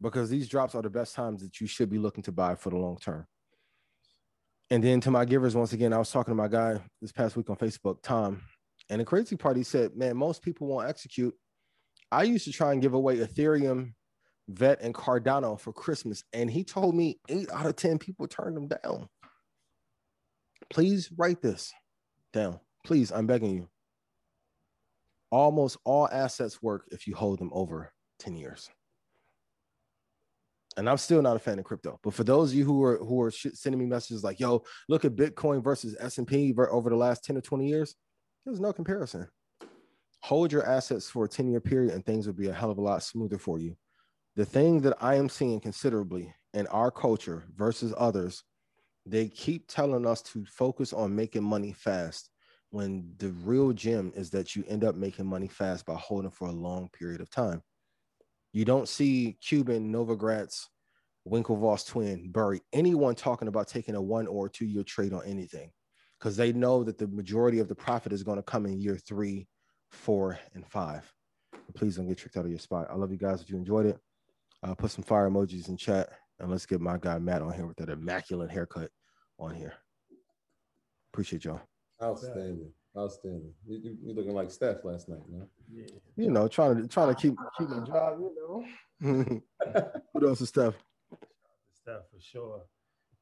[0.00, 2.70] because these drops are the best times that you should be looking to buy for
[2.70, 3.26] the long term.
[4.70, 7.36] And then to my givers, once again, I was talking to my guy this past
[7.36, 8.42] week on Facebook, Tom,
[8.88, 11.34] and the crazy part, he said, Man, most people won't execute.
[12.12, 13.94] I used to try and give away Ethereum,
[14.48, 18.56] VET, and Cardano for Christmas, and he told me eight out of 10 people turned
[18.56, 19.08] them down.
[20.70, 21.72] Please write this
[22.32, 22.60] down.
[22.84, 23.68] Please, I'm begging you.
[25.30, 28.70] Almost all assets work if you hold them over 10 years.
[30.76, 31.98] And I'm still not a fan of crypto.
[32.02, 35.06] But for those of you who are who are sending me messages like, "Yo, look
[35.06, 37.96] at Bitcoin versus S&P over the last 10 or 20 years,"
[38.44, 39.26] there's no comparison.
[40.22, 42.82] Hold your assets for a 10-year period and things will be a hell of a
[42.82, 43.76] lot smoother for you.
[44.34, 48.42] The thing that I am seeing considerably in our culture versus others,
[49.06, 52.28] they keep telling us to focus on making money fast
[52.70, 56.48] when the real gem is that you end up making money fast by holding for
[56.48, 57.62] a long period of time.
[58.56, 60.68] You don't see Cuban, Novogratz,
[61.28, 65.70] Winklevoss twin, Burry, anyone talking about taking a one or two year trade on anything
[66.18, 68.96] because they know that the majority of the profit is going to come in year
[68.96, 69.46] three,
[69.90, 71.04] four, and five.
[71.74, 72.86] Please don't get tricked out of your spot.
[72.90, 73.42] I love you guys.
[73.42, 73.98] If you enjoyed it,
[74.62, 76.08] uh, put some fire emojis in chat
[76.40, 78.88] and let's get my guy Matt on here with that immaculate haircut
[79.38, 79.74] on here.
[81.12, 81.60] Appreciate y'all.
[82.02, 82.72] Outstanding.
[82.96, 83.52] Outstanding.
[83.66, 85.46] You, you, you looking like Steph last night, man.
[85.70, 85.84] Yeah.
[86.16, 88.18] You know, trying to trying to keep keep my job.
[88.18, 88.64] You
[89.00, 89.40] know.
[90.14, 90.74] Who else is Steph?
[91.74, 92.62] Steph for sure.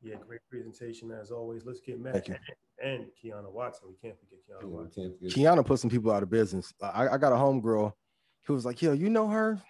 [0.01, 1.65] Yeah, great presentation as always.
[1.65, 2.39] Let's get Matt and,
[2.83, 3.89] and Kiana Watson.
[3.89, 5.03] We can't forget Kiana Yeah, Watson.
[5.03, 5.37] can't forget.
[5.37, 6.73] Kiana put some people out of business.
[6.81, 7.93] I, I got a homegirl
[8.47, 9.61] who was like, "Yo, you know her?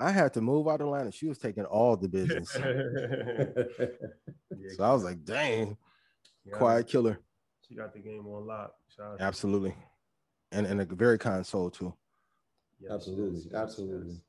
[0.00, 1.12] I had to move out of Atlanta.
[1.12, 2.54] She was taking all the business."
[4.58, 5.78] Yeah, so I was like, "Dang,
[6.46, 7.18] Kiana, quiet killer."
[7.72, 8.74] She got the game on lock.
[8.94, 9.74] Shout out Absolutely,
[10.50, 11.94] and and a very kind soul too.
[12.78, 14.10] Yes, Absolutely, yes, yes, absolutely.
[14.12, 14.20] yes.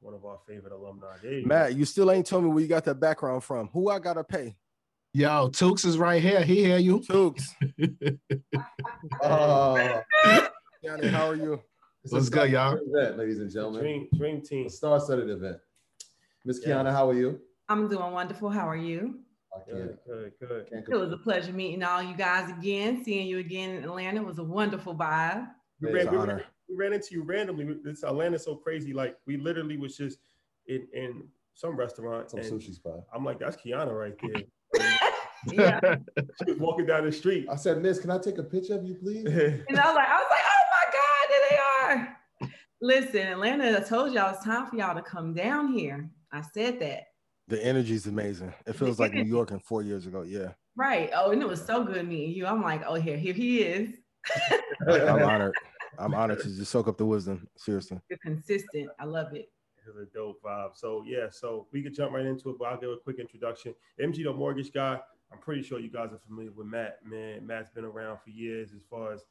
[0.00, 1.16] One of our favorite alumni.
[1.22, 1.76] You Matt, go.
[1.76, 3.68] you still ain't told me where you got that background from.
[3.74, 4.56] Who I gotta pay?
[5.12, 6.42] Yo, Tukes is right here.
[6.42, 7.00] He hear you.
[7.00, 7.44] Tukes.
[9.22, 10.00] Oh,
[10.82, 11.60] Kiana, how are you?
[12.04, 12.70] it's What's a good, y'all?
[12.78, 13.80] star-studded Event, ladies and gentlemen.
[13.82, 14.68] Dream, dream team.
[14.70, 15.58] Star-studded event.
[16.46, 16.68] Miss Yes.
[16.68, 17.38] Kiana, how are you?
[17.68, 18.48] I'm doing wonderful.
[18.48, 19.20] How are you?
[19.54, 20.84] I can't, Good, good, good.
[20.88, 23.04] It was a pleasure meeting all you guys again.
[23.04, 25.46] Seeing you again in Atlanta It was a wonderful vibe.
[25.80, 27.64] We ran, we, ran, we ran into you randomly.
[27.64, 28.92] We- This Atlanta's so crazy.
[28.92, 30.18] Like we literally was just
[30.66, 33.00] in, in some restaurant, Some sushi spot.
[33.14, 34.42] I'm like, "That's Kiana right there."
[35.50, 35.80] Yeah.
[36.38, 37.48] she was walking down the street.
[37.50, 39.24] I said, Miss, can I take a picture of you, please?
[39.26, 41.58] And I was like, I was like, oh my God, there they
[41.98, 42.18] are.
[42.80, 46.08] Listen, Atlanta, I told y'all it's time for y'all to come down here.
[46.32, 47.08] I said that.
[47.48, 48.52] The energy is amazing.
[48.66, 49.24] It feels like New.
[49.24, 50.22] York in four years ago.
[50.22, 51.10] Yeah, Right.
[51.14, 52.46] Oh, and it was so good meeting you.
[52.46, 53.90] I'm like, oh, here, here he is.
[54.88, 55.54] I'm honored.
[55.98, 57.46] I'm honored to just soak up the wisdom.
[57.56, 58.00] Seriously.
[58.08, 58.88] You're consistent.
[58.98, 59.50] I love it.
[59.76, 60.70] It was a dope vibe.
[60.74, 63.74] So yeah, so we could jump right into it, but I'll give a quick introduction.
[64.00, 64.98] MG the mortgage guy.
[65.32, 66.98] I'm pretty sure you guys are familiar with Matt.
[67.04, 69.24] Man, Matt's been around for years as far as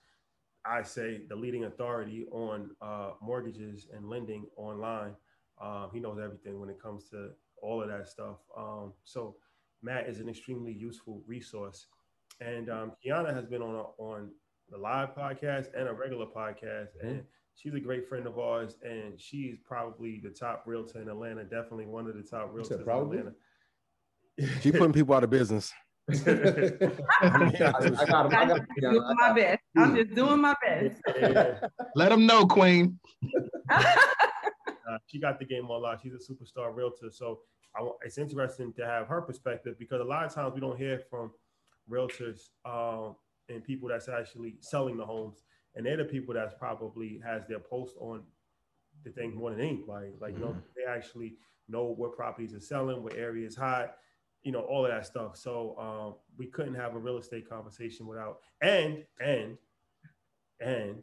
[0.65, 5.15] I say the leading authority on uh, mortgages and lending online.
[5.59, 7.29] Um, he knows everything when it comes to
[7.61, 8.37] all of that stuff.
[8.57, 9.35] Um, so
[9.81, 11.87] Matt is an extremely useful resource.
[12.39, 14.29] And um, Kiana has been on a, on
[14.69, 17.23] the live podcast and a regular podcast, and
[17.55, 18.77] she's a great friend of ours.
[18.83, 21.43] And she's probably the top realtor in Atlanta.
[21.43, 22.89] Definitely one of the top realtors said in?
[22.89, 23.33] Atlanta.
[24.61, 25.71] She putting people out of business.
[26.09, 26.13] I,
[27.21, 27.97] I got him.
[27.99, 29.61] I got I'm just doing my best.
[29.77, 31.01] I'm just doing my best.
[31.95, 32.99] Let them know, Queen.
[34.91, 36.01] Uh, she got the game on lock.
[36.01, 37.09] She's a superstar realtor.
[37.11, 37.39] So
[37.75, 40.99] I, it's interesting to have her perspective because a lot of times we don't hear
[41.09, 41.31] from
[41.89, 43.15] realtors um,
[43.49, 45.43] and people that's actually selling the homes,
[45.75, 48.23] and they're the people that's probably has their post on
[49.03, 50.11] the thing more than anybody.
[50.19, 51.35] Like you know, they actually
[51.67, 53.95] know what properties are selling, what areas hot,
[54.43, 55.37] you know, all of that stuff.
[55.37, 59.57] So um, we couldn't have a real estate conversation without and and
[60.59, 61.01] and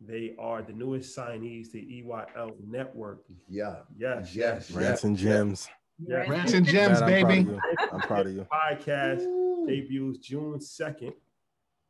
[0.00, 3.24] they are the newest signees to EYL Network.
[3.48, 3.76] Yeah.
[3.96, 4.70] Yes, Yes.
[4.70, 5.68] Rants and gems.
[5.98, 6.28] yes.
[6.28, 7.40] Rants and gems, Matt, I'm proud baby.
[7.40, 7.60] of you.
[7.92, 8.46] I'm proud of you.
[8.52, 11.12] Podcast debuts June second,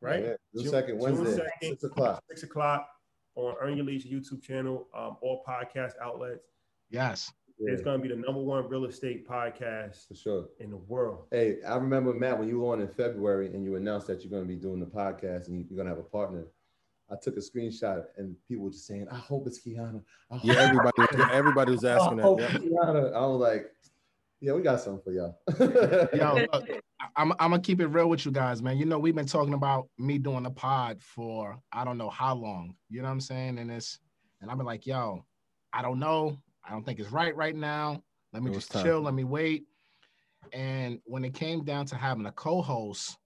[0.00, 0.24] right?
[0.24, 2.22] Yeah, June June- 2nd, June 2nd, 6 o'clock.
[2.28, 2.88] Six o'clock
[3.34, 6.44] on Earn Your Leisure YouTube channel, um, all podcast outlets.
[6.90, 7.30] Yes.
[7.60, 10.48] It's going to be the number one real estate podcast For sure.
[10.60, 11.24] in the world.
[11.32, 14.30] Hey, I remember Matt when you were on in February and you announced that you're
[14.30, 16.46] going to be doing the podcast and you're going to have a partner.
[17.10, 20.54] I took a screenshot and people were just saying, "I hope it's Kiana." Hope- Yeah,
[20.54, 22.52] everybody, everybody was asking I that.
[22.52, 22.62] Yep.
[22.62, 23.14] Kiana.
[23.14, 23.70] I was like,
[24.40, 25.38] "Yeah, we got something for y'all."
[26.14, 26.68] Yo, look,
[27.16, 28.76] I'm, I'm gonna keep it real with you guys, man.
[28.76, 32.34] You know, we've been talking about me doing a pod for I don't know how
[32.34, 32.74] long.
[32.90, 33.58] You know what I'm saying?
[33.58, 33.98] And it's
[34.40, 35.24] and I've been like, yo,
[35.72, 36.38] I don't know.
[36.66, 38.02] I don't think it's right right now.
[38.32, 38.84] Let me just time.
[38.84, 39.00] chill.
[39.00, 39.64] Let me wait.
[40.52, 43.16] And when it came down to having a co-host,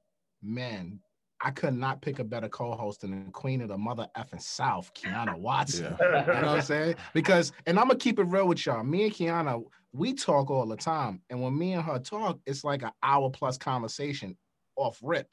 [0.42, 1.01] man,
[1.42, 4.93] I could not pick a better co-host than the queen of the mother effing South,
[4.95, 5.97] Kiana Watson.
[6.01, 6.95] You know what I'm saying?
[7.12, 8.84] Because, and I'm gonna keep it real with y'all.
[8.84, 9.62] Me and Kiana,
[9.93, 13.28] we talk all the time, and when me and her talk, it's like an hour
[13.28, 14.36] plus conversation
[14.76, 15.28] off rip.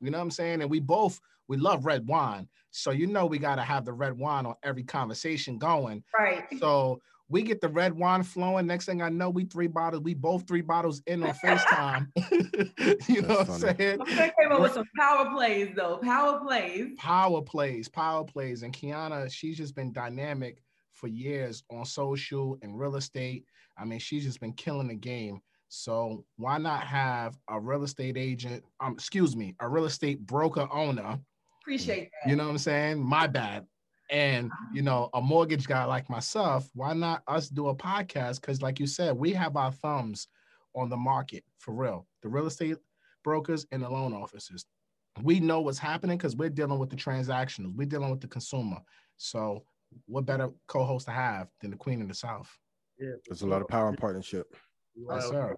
[0.00, 0.62] You know what I'm saying?
[0.62, 4.18] And we both we love red wine, so you know we gotta have the red
[4.18, 6.02] wine on every conversation going.
[6.18, 6.44] Right.
[6.58, 7.00] So
[7.30, 8.66] we get the red wine flowing.
[8.66, 10.02] Next thing I know, we three bottles.
[10.02, 12.08] We both three bottles in on Facetime.
[13.08, 14.00] you know what I'm saying?
[14.00, 15.98] I'm gonna came up with some power plays though.
[15.98, 16.88] Power plays.
[16.98, 18.62] power plays, power plays.
[18.62, 20.62] And Kiana, she's just been dynamic
[20.92, 23.46] for years on social and real estate.
[23.78, 25.40] I mean, she's just been killing the game.
[25.68, 30.66] So why not have a real estate agent, um, excuse me, a real estate broker
[30.72, 31.20] owner
[31.62, 32.30] Appreciate that.
[32.30, 32.98] You know what I'm saying?
[33.02, 33.66] My bad.
[34.10, 38.40] And you know, a mortgage guy like myself, why not us do a podcast?
[38.40, 40.28] Because, like you said, we have our thumbs
[40.74, 42.06] on the market for real.
[42.22, 42.76] The real estate
[43.22, 44.64] brokers and the loan officers.
[45.22, 47.74] We know what's happening because we're dealing with the transactionals.
[47.74, 48.78] We're dealing with the consumer.
[49.16, 49.64] So,
[50.06, 52.50] what better co-host to have than the Queen of the South?
[52.98, 54.54] Yeah, There's a lot of power in partnership.
[54.94, 55.56] Yes, sir.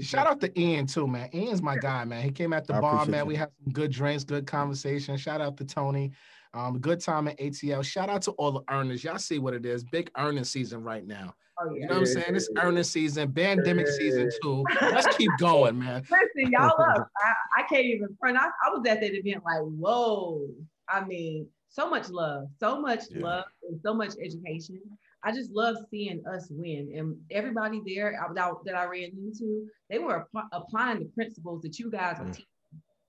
[0.00, 1.30] Shout out to Ian too, man.
[1.32, 2.22] Ian's my guy, man.
[2.22, 3.20] He came at the I bar, man.
[3.20, 3.28] you.
[3.28, 5.16] We had some good drinks, good conversation.
[5.16, 6.12] Shout out to Tony.
[6.52, 7.84] Um, good time at ATL.
[7.84, 9.04] Shout out to all the earners.
[9.04, 9.84] Y'all see what it is.
[9.84, 11.34] Big earning season right now.
[11.60, 12.34] Oh, You know what I'm saying?
[12.34, 14.64] It's earning season, pandemic season too.
[14.80, 16.02] Let's keep going, man.
[16.10, 17.08] Listen, y'all up.
[17.18, 18.36] I, I can't even front.
[18.36, 20.48] I, I was at that event like, whoa.
[20.88, 23.22] I mean, so much love, so much Yeah.
[23.24, 24.80] love, and so much education.
[25.22, 26.92] I just love seeing us win.
[26.96, 31.62] And everybody there I- that, that I ran into, they were app- applying the principles
[31.62, 32.32] that you guys are Mm.
[32.32, 32.46] teaching.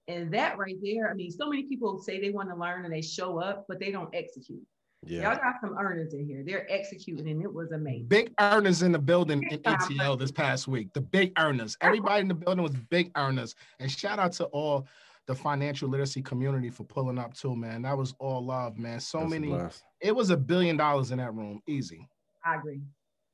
[0.08, 2.94] And that right there, I mean, so many people say they want to learn and
[2.94, 4.62] they show up, but they don't execute.
[5.04, 5.24] Yeah.
[5.24, 6.44] Y'all got some earners in here.
[6.46, 8.08] They're executing, and it was amazing.
[8.08, 9.64] Big earners in the building in Big.
[9.64, 10.94] ATL this past week.
[10.94, 11.76] The big earners.
[11.82, 13.56] Everybody in the building was big earners.
[13.80, 14.88] And shout out to all
[15.28, 17.82] the financial literacy community for pulling up too, man.
[17.82, 19.00] That was all love, man.
[19.00, 19.58] So That's many.
[20.02, 21.62] It was a billion dollars in that room.
[21.68, 22.08] Easy.
[22.46, 22.82] I agree.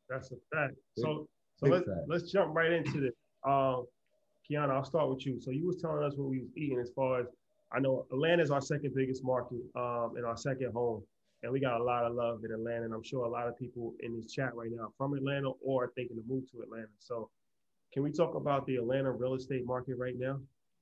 [0.10, 0.76] That's a fact.
[0.98, 2.00] So, so big let's fact.
[2.08, 3.14] let's jump right into this.
[3.46, 3.86] Um,
[4.50, 5.40] Kiana, I'll start with you.
[5.40, 7.28] So you was telling us what we was eating as far as
[7.72, 11.04] I know Atlanta is our second biggest market um, and our second home.
[11.44, 12.86] And we got a lot of love in Atlanta.
[12.86, 15.92] And I'm sure a lot of people in this chat right now from Atlanta or
[15.96, 16.88] thinking to move to Atlanta.
[17.00, 17.30] So
[17.94, 20.40] can we talk about the Atlanta real estate market right now?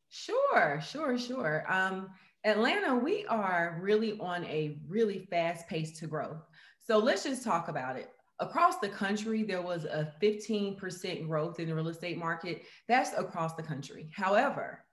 [0.10, 1.66] Sure, sure, sure.
[1.68, 2.10] Um,
[2.46, 6.38] Atlanta, we are really on a really fast pace to grow.
[6.80, 8.12] So let's just talk about it.
[8.40, 12.64] Across the country, there was a 15% growth in the real estate market.
[12.88, 14.10] That's across the country.
[14.14, 14.84] However,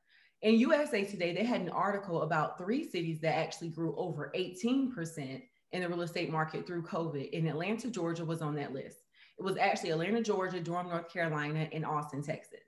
[0.43, 5.43] in USA Today, they had an article about three cities that actually grew over 18%
[5.73, 7.37] in the real estate market through COVID.
[7.37, 8.99] And Atlanta, Georgia was on that list.
[9.39, 12.61] It was actually Atlanta, Georgia, Durham, North Carolina, and Austin, Texas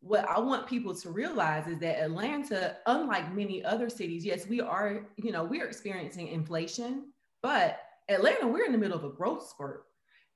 [0.00, 4.60] what I want people to realize is that Atlanta, unlike many other cities, yes, we
[4.60, 7.78] are, you know, we're experiencing inflation, but
[8.08, 9.84] Atlanta, we're in the middle of a growth spurt.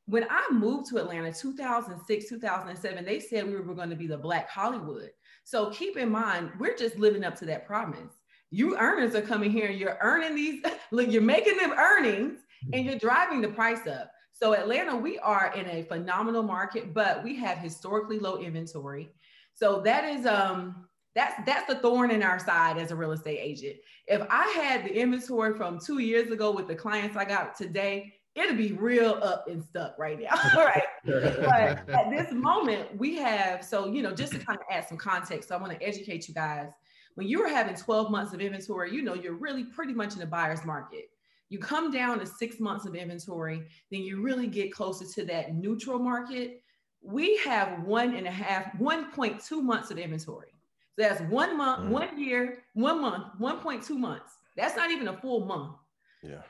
[0.07, 4.19] When I moved to Atlanta 2006, 2007, they said we were going to be the
[4.19, 5.11] Black Hollywood.
[5.45, 8.13] So keep in mind, we're just living up to that promise.
[8.51, 12.41] You earners are coming here and you're earning these, look, you're making them earnings
[12.73, 14.11] and you're driving the price up.
[14.33, 19.11] So Atlanta, we are in a phenomenal market, but we have historically low inventory.
[19.55, 23.39] So that is um that's that's the thorn in our side as a real estate
[23.41, 23.77] agent.
[24.09, 28.15] If I had the inventory from two years ago with the clients I got today,
[28.35, 30.35] it'd be real up and stuck right now.
[30.57, 30.83] All right.
[31.05, 34.99] but at this moment, we have so you know, just to kind of add some
[34.99, 36.69] context, so I want to educate you guys.
[37.17, 40.19] When you are having 12 months of inventory, you know you're really pretty much in
[40.19, 41.11] the buyer's market.
[41.49, 45.55] You come down to six months of inventory, then you really get closer to that
[45.55, 46.61] neutral market
[47.07, 50.49] we have one and a half, 1.2 months of inventory.
[50.97, 51.89] So that's one month, Mm.
[51.91, 54.39] one year, one month, 1.2 months.
[54.57, 55.77] That's not even a full month.
[56.23, 56.41] Yeah.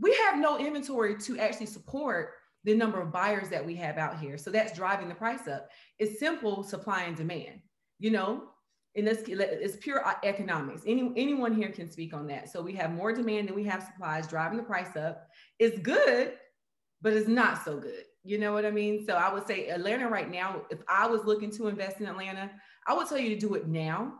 [0.00, 2.32] We have no inventory to actually support
[2.64, 4.38] the number of buyers that we have out here.
[4.38, 5.68] So that's driving the price up.
[5.98, 7.60] It's simple supply and demand,
[7.98, 8.44] you know,
[8.94, 10.82] and this it's pure uh, economics.
[10.86, 12.50] Any, anyone here can speak on that.
[12.50, 15.26] So we have more demand than we have supplies driving the price up.
[15.58, 16.34] It's good,
[17.00, 18.04] but it's not so good.
[18.22, 19.04] You know what I mean?
[19.06, 22.50] So I would say Atlanta right now, if I was looking to invest in Atlanta,
[22.86, 24.14] I would tell you to do it now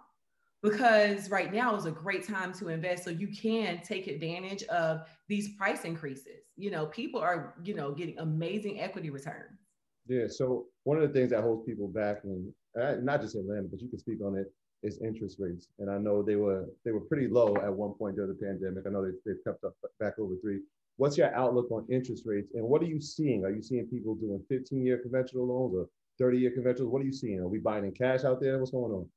[0.63, 5.03] because right now is a great time to invest so you can take advantage of
[5.29, 6.45] these price increases.
[6.57, 9.59] You know, people are, you know, getting amazing equity returns.
[10.07, 10.27] Yeah.
[10.29, 13.81] So one of the things that holds people back, and uh, not just Atlanta, but
[13.81, 14.53] you can speak on it,
[14.83, 15.69] is interest rates.
[15.79, 18.85] And I know they were they were pretty low at one point during the pandemic.
[18.87, 20.61] I know they, they've kept up back over three.
[20.97, 23.45] What's your outlook on interest rates, and what are you seeing?
[23.45, 25.89] Are you seeing people doing 15-year conventional loans or
[26.25, 26.91] 30-year conventional?
[26.91, 27.41] What are you seeing?
[27.41, 28.59] Are we buying in cash out there?
[28.59, 29.09] What's going on?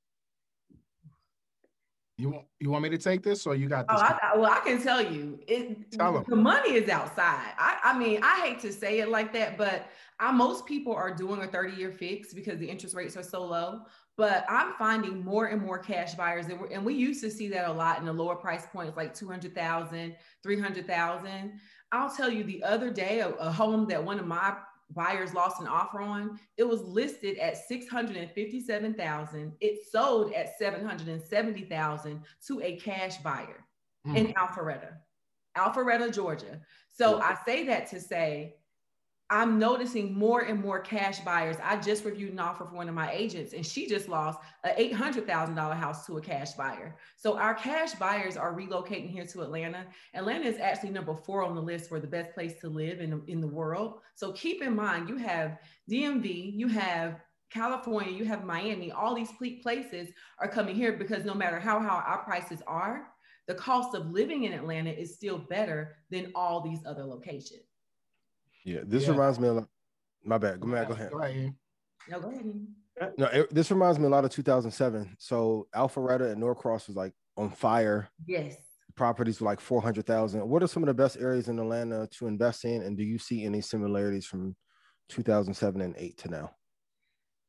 [2.17, 4.01] You want you want me to take this or you got Oh, this?
[4.01, 7.53] I, I- well, I can tell you, it, Tell the money is outside.
[7.57, 9.89] I, I mean, I hate to say it like that, but
[10.21, 13.43] I, most people are doing a 30 year fix because the interest rates are so
[13.43, 13.81] low.
[14.15, 17.49] But I'm finding more and more cash buyers, and, we're, and we used to see
[17.49, 21.59] that a lot in the lower price points, like 200,000, 300,000.
[21.91, 24.55] I'll tell you, the other day, a, a home that one of my
[24.91, 29.53] buyers lost an offer on, it was listed at 657,000.
[29.59, 33.65] It sold at 770,000 to a cash buyer
[34.05, 34.15] hmm.
[34.15, 34.93] in Alpharetta,
[35.57, 36.61] Alpharetta, Georgia.
[36.91, 38.55] So I say that to say
[39.31, 41.55] I'm noticing more and more cash buyers.
[41.63, 44.73] I just reviewed an offer for one of my agents, and she just lost an
[44.77, 46.95] eight hundred thousand dollar house to a cash buyer.
[47.17, 49.87] So our cash buyers are relocating here to Atlanta.
[50.13, 53.19] Atlanta is actually number four on the list for the best place to live in
[53.27, 53.99] in the world.
[54.13, 55.57] So keep in mind, you have
[55.89, 57.19] DMV, you have
[57.49, 58.91] California, you have Miami.
[58.91, 59.31] All these
[59.63, 63.07] places are coming here because no matter how how our prices are,
[63.47, 67.64] the cost of living in Atlanta is still better than all these other locations.
[68.65, 69.11] Yeah, this yeah.
[69.11, 69.67] reminds me of
[70.23, 70.59] my bad.
[70.59, 70.87] Go, ahead.
[70.87, 71.11] Go ahead.
[71.11, 71.53] Go ahead.
[72.09, 73.13] No, go ahead.
[73.17, 75.15] No, it, this reminds me a lot of 2007.
[75.19, 78.09] So Alpharetta and Norcross was like on fire.
[78.25, 78.55] Yes.
[78.95, 80.47] Properties were like 400,000.
[80.47, 82.81] What are some of the best areas in Atlanta to invest in?
[82.81, 84.55] And do you see any similarities from
[85.09, 86.51] 2007 and 8 to now?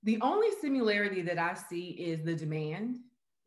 [0.02, 2.98] The only similarity that I see is the demand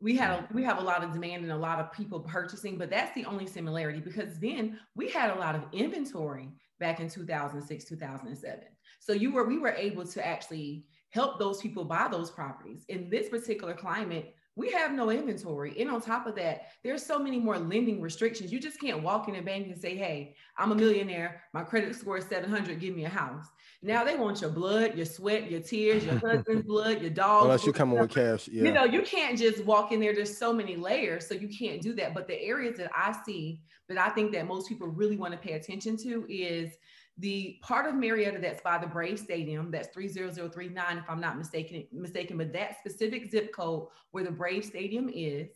[0.02, 0.54] we had a, mm.
[0.54, 3.26] we have a lot of demand and a lot of people purchasing but that's the
[3.26, 6.50] only similarity because then we had a lot of inventory
[6.80, 8.64] back in 2006 2007
[9.00, 12.86] so you were we were able to actually help those people buy those properties.
[12.90, 15.74] In this particular climate we have no inventory.
[15.80, 18.52] And on top of that, there's so many more lending restrictions.
[18.52, 21.44] You just can't walk in a bank and say, hey, I'm a millionaire.
[21.54, 22.78] My credit score is 700.
[22.78, 23.46] Give me a house.
[23.82, 27.44] Now they want your blood, your sweat, your tears, your husband's blood, your dog.
[27.44, 28.50] Unless you come with cash.
[28.50, 28.64] Yeah.
[28.64, 30.14] You know, you can't just walk in there.
[30.14, 31.26] There's so many layers.
[31.26, 32.14] So you can't do that.
[32.14, 35.40] But the areas that I see that I think that most people really want to
[35.40, 36.76] pay attention to is
[37.20, 41.86] the part of Marietta that's by the Brave Stadium, that's 30039, if I'm not mistaken,
[41.92, 45.50] mistaken, but that specific zip code where the Brave Stadium is,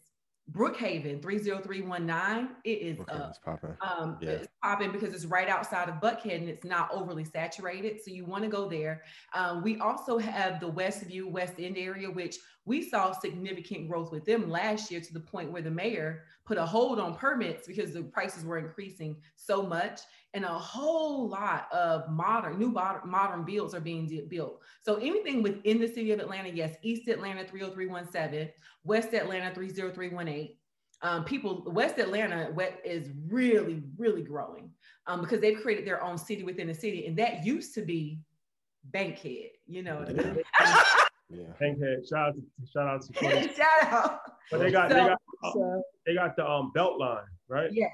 [0.52, 3.30] Brookhaven 30319, it is okay, up.
[3.30, 3.78] It's popping.
[3.80, 4.32] Um, yeah.
[4.32, 8.04] It's popping because it's right outside of Buckhead and it's not overly saturated.
[8.04, 9.04] So you want to go there.
[9.34, 12.36] Um, we also have the Westview West End area, which
[12.66, 16.58] we saw significant growth with them last year to the point where the mayor put
[16.58, 20.02] a hold on permits because the prices were increasing so much
[20.34, 24.62] and a whole lot of modern, new modern builds are being built.
[24.82, 28.50] So anything within the city of Atlanta, yes, East Atlanta 30317,
[28.84, 30.56] West Atlanta 30318.
[31.04, 32.50] Um, people, West Atlanta
[32.84, 34.72] is really, really growing
[35.06, 37.06] um, because they've created their own city within the city.
[37.06, 38.20] And that used to be
[38.86, 40.06] Bankhead, you know.
[40.10, 40.83] Yeah.
[41.60, 42.08] Bankhead.
[42.08, 44.20] Shout out to shout out to shout out.
[44.52, 47.70] But they got so, they got uh, they got the um belt line, right?
[47.72, 47.92] Yes.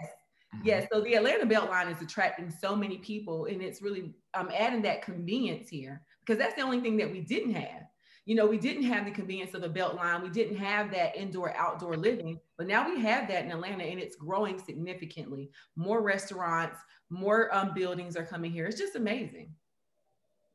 [0.56, 0.68] Mm-hmm.
[0.68, 4.50] Yes, so the Atlanta belt line is attracting so many people, and it's really um,
[4.56, 7.84] adding that convenience here because that's the only thing that we didn't have.
[8.26, 11.56] You know, we didn't have the convenience of a Beltline, we didn't have that indoor
[11.56, 15.50] outdoor living, but now we have that in Atlanta, and it's growing significantly.
[15.76, 16.78] More restaurants,
[17.10, 18.66] more um, buildings are coming here.
[18.66, 19.54] It's just amazing.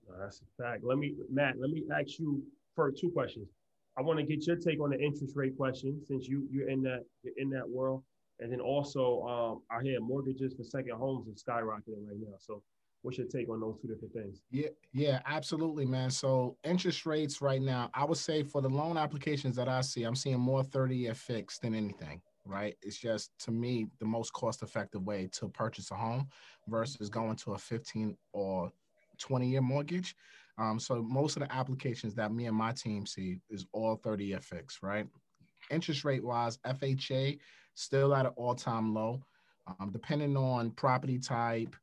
[0.08, 0.84] No, that's a fact.
[0.84, 1.54] Let me, Matt.
[1.58, 2.42] Let me ask you
[2.74, 3.48] for two questions.
[3.96, 6.82] I want to get your take on the interest rate question since you you're in
[6.82, 8.02] that you're in that world.
[8.40, 12.34] And then also, um, I hear mortgages for second homes are skyrocketing right now.
[12.38, 12.62] So,
[13.02, 14.42] what's your take on those two different things?
[14.50, 16.10] Yeah, yeah, absolutely, man.
[16.10, 20.02] So, interest rates right now, I would say for the loan applications that I see,
[20.02, 22.20] I'm seeing more 30 year fixed than anything.
[22.46, 22.76] Right.
[22.82, 26.28] It's just to me the most cost effective way to purchase a home
[26.68, 28.70] versus going to a 15 or
[29.18, 30.14] 20 year mortgage.
[30.58, 34.24] Um, so most of the applications that me and my team see is all 30
[34.24, 35.06] year fixed, right?
[35.70, 37.38] Interest rate wise, FHA
[37.74, 39.20] still at an all time low.
[39.66, 41.74] Um, depending on property type,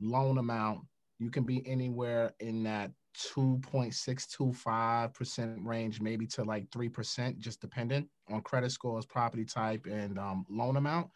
[0.00, 0.80] loan amount,
[1.18, 2.90] you can be anywhere in that
[3.36, 10.44] 2.625% range, maybe to like 3%, just dependent on credit scores, property type, and um,
[10.48, 11.08] loan amount.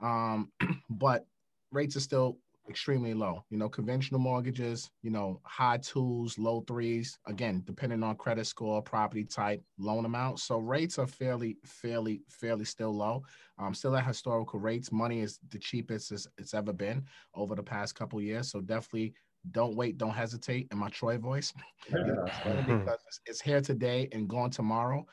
[0.00, 0.52] Um,
[0.90, 1.26] but
[1.72, 3.44] rates are still extremely low.
[3.50, 8.82] You know, conventional mortgages, you know, high twos, low threes, again, depending on credit score,
[8.82, 10.40] property type, loan amount.
[10.40, 13.22] So rates are fairly, fairly, fairly still low.
[13.58, 14.92] Um, still at historical rates.
[14.92, 17.04] Money is the cheapest it's, it's ever been
[17.34, 18.50] over the past couple years.
[18.50, 19.14] So definitely
[19.52, 21.52] don't wait, don't hesitate in my Troy voice.
[21.88, 25.06] because it's, it's, here today and gone tomorrow.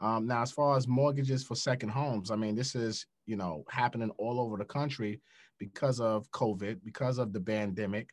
[0.00, 3.64] Um, now, as far as mortgages for second homes, I mean, this is, you know,
[3.68, 5.20] happening all over the country
[5.60, 8.10] because of COVID, because of the pandemic,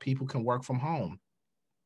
[0.00, 1.18] people can work from home.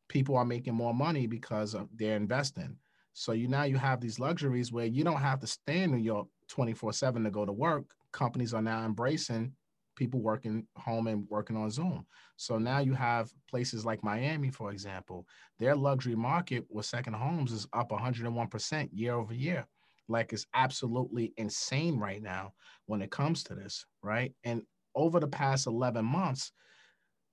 [0.09, 2.77] People are making more money because of they're investing.
[3.13, 5.99] So you now you have these luxuries where you don't have to stay in New
[5.99, 7.85] York 24/7 to go to work.
[8.13, 9.53] Companies are now embracing
[9.97, 12.07] people working home and working on Zoom.
[12.37, 15.27] So now you have places like Miami, for example,
[15.59, 19.67] their luxury market with second homes is up 101% year over year.
[20.09, 22.53] Like it's absolutely insane right now
[22.85, 24.35] when it comes to this, right?
[24.45, 24.63] And
[24.97, 26.51] over the past 11 months,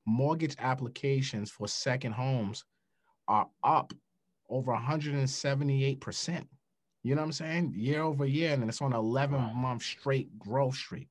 [0.05, 2.66] mortgage applications for second homes
[3.28, 3.93] are up
[4.49, 6.45] over 178%.
[7.03, 7.74] You know what I'm saying?
[7.76, 11.09] Year over year, and it's on an 11 month straight growth streak.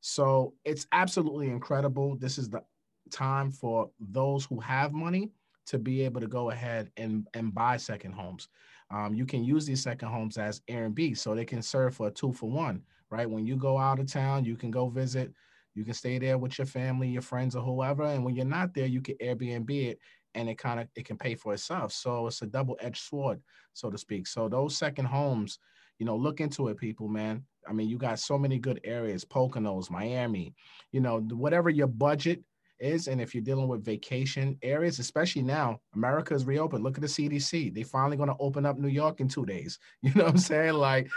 [0.00, 2.16] So it's absolutely incredible.
[2.16, 2.62] This is the
[3.10, 5.30] time for those who have money
[5.66, 8.48] to be able to go ahead and, and buy second homes.
[8.90, 12.10] Um, you can use these second homes as Airbnb, so they can serve for a
[12.10, 13.28] two for one, right?
[13.28, 15.32] When you go out of town, you can go visit,
[15.74, 18.04] you can stay there with your family, your friends, or whoever.
[18.04, 19.98] And when you're not there, you can Airbnb it
[20.34, 21.92] and it kind of it can pay for itself.
[21.92, 23.40] So it's a double-edged sword,
[23.72, 24.26] so to speak.
[24.26, 25.58] So those second homes,
[25.98, 27.44] you know, look into it, people, man.
[27.68, 30.54] I mean, you got so many good areas, Poconos, Miami,
[30.92, 32.42] you know, whatever your budget
[32.80, 33.08] is.
[33.08, 36.82] And if you're dealing with vacation areas, especially now, America is reopened.
[36.84, 37.74] Look at the CDC.
[37.74, 39.78] They finally going to open up New York in two days.
[40.02, 40.74] You know what I'm saying?
[40.74, 41.08] Like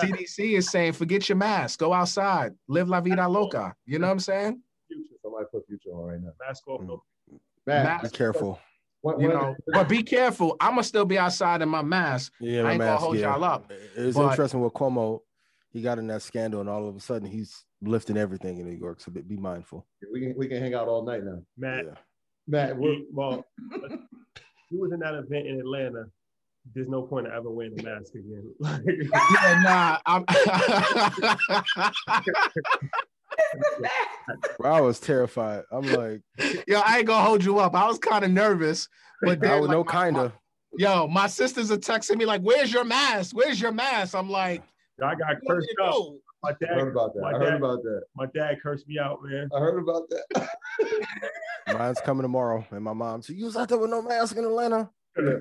[0.00, 3.74] CDC is saying, forget your mask, go outside, live la vida loca.
[3.84, 4.60] You know what I'm saying?
[4.88, 5.14] Future.
[5.22, 6.30] Somebody put future on right now.
[6.46, 6.80] Mask off.
[6.82, 6.98] Mm.
[7.66, 8.12] Mask.
[8.12, 8.58] Be careful.
[9.02, 10.56] One- You one know, the- but be careful.
[10.60, 12.32] I'm gonna still be outside in my mask.
[12.40, 13.32] Yeah, I my ain't gonna mask, hold yeah.
[13.34, 13.70] y'all up.
[13.96, 15.20] It's But- interesting with Cuomo.
[15.70, 18.76] He got in that scandal, and all of a sudden he's lifting everything in New
[18.76, 19.00] York.
[19.00, 19.86] So be, be mindful.
[20.12, 21.38] we can we can hang out all night now.
[21.56, 21.84] Matt,
[22.48, 23.44] Matt, we're, well,
[24.70, 26.04] he was in that event in Atlanta.
[26.74, 28.52] There's no point in ever wearing a mask again.
[28.60, 29.98] yeah, nah.
[30.04, 30.24] I'm
[34.58, 35.62] Bro, I was terrified.
[35.70, 36.22] I'm like,
[36.66, 37.74] Yo, I ain't gonna hold you up.
[37.74, 38.88] I was kind of nervous,
[39.22, 40.32] but I was like, no kinda.
[40.78, 43.34] Yo, my sisters are texting me like, "Where's your mask?
[43.34, 44.62] Where's your mask?" I'm like,
[45.02, 45.92] I got cursed do you out.
[45.92, 47.20] do?" My dad, I heard about that.
[47.22, 48.02] My I dad, heard about that.
[48.14, 49.48] My dad cursed me out, man.
[49.52, 50.48] I heard about that.
[51.74, 53.20] mine's coming tomorrow, and my mom.
[53.22, 54.88] So you was out there with no mask in Atlanta?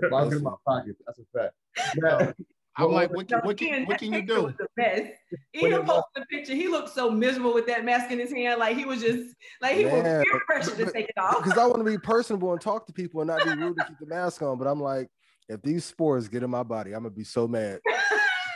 [0.10, 0.96] Mine's in my pocket.
[1.06, 1.54] That's a fact.
[1.98, 2.36] Matt,
[2.76, 4.52] I'm like, what- what, can, what, can, what can you do?
[4.58, 5.12] the best.
[5.54, 8.76] Even posted a picture, he looked so miserable with that mask in his hand, like
[8.76, 11.44] he was just like he was peer pressure to take it off.
[11.44, 13.86] Because I want to be personable and talk to people and not be rude to
[13.86, 14.58] keep the mask on.
[14.58, 15.08] But I'm like,
[15.50, 17.80] if these spores get in my body, I'm gonna be so mad.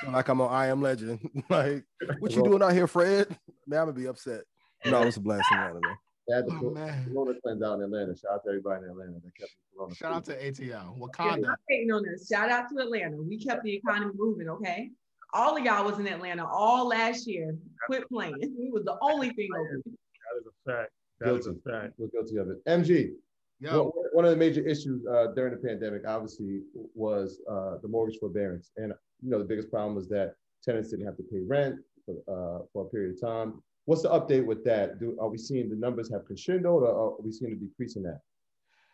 [0.08, 1.20] like I'm on I Am Legend.
[1.50, 1.84] like,
[2.20, 3.28] what you doing out here, Fred?
[3.68, 4.42] Man, I'm gonna be upset.
[4.86, 5.98] No, it's a blast in Atlanta, man.
[6.28, 6.74] They had the Oh, cor-
[7.14, 8.16] Corona cleanse out in Atlanta.
[8.16, 9.96] Shout out to everybody in Atlanta that kept the Corona.
[9.96, 11.42] Shout out to ATL, Yeah, Wakanda.
[11.42, 12.28] not hating on this.
[12.28, 13.18] Shout out to Atlanta.
[13.18, 14.90] We kept the economy moving, okay?
[15.34, 17.56] All of y'all was in Atlanta all last year.
[17.88, 18.36] Quit playing.
[18.40, 19.82] We was the only thing open.
[19.86, 20.92] That is a fact.
[21.20, 21.60] That is guilty.
[21.66, 21.94] a fact.
[21.98, 22.64] We're guilty of it.
[22.66, 23.12] MG.
[23.60, 23.84] Yo.
[23.86, 26.64] One- One of the major issues uh, during the pandemic, obviously,
[26.96, 28.92] was uh, the mortgage forbearance, and
[29.22, 30.34] you know the biggest problem was that
[30.64, 33.62] tenants didn't have to pay rent for, uh, for a period of time.
[33.86, 35.00] What's the update with that?
[35.00, 38.04] Do, are we seeing the numbers have crescendoed, or are we seeing a decrease in
[38.04, 38.22] that?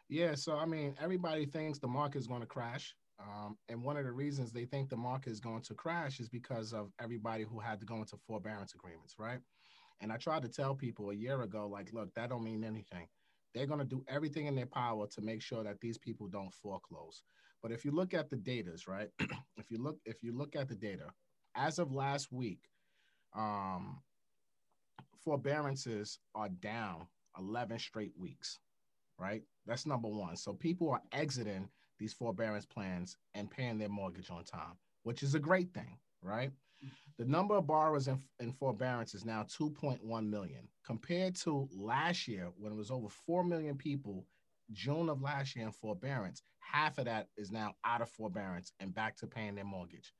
[0.09, 2.95] Yeah, so I mean, everybody thinks the market is going to crash.
[3.17, 6.27] Um, and one of the reasons they think the market is going to crash is
[6.27, 9.39] because of everybody who had to go into forbearance agreements, right?
[10.01, 13.07] And I tried to tell people a year ago, like, look, that don't mean anything.
[13.55, 16.53] They're going to do everything in their power to make sure that these people don't
[16.53, 17.23] foreclose.
[17.63, 19.09] But if you look at the datas, right?
[19.57, 21.07] if you look, if you look at the data,
[21.55, 22.59] as of last week,
[23.33, 24.01] um,
[25.23, 27.07] forbearances are down
[27.39, 28.59] 11 straight weeks,
[29.17, 29.41] right?
[29.65, 30.35] That's number one.
[30.35, 35.33] So people are exiting these forbearance plans and paying their mortgage on time, which is
[35.33, 36.51] a great thing, right?
[37.17, 42.51] The number of borrowers in, in forbearance is now 2.1 million compared to last year
[42.57, 44.25] when it was over 4 million people,
[44.71, 46.43] June of last year in forbearance.
[46.59, 50.13] Half of that is now out of forbearance and back to paying their mortgage.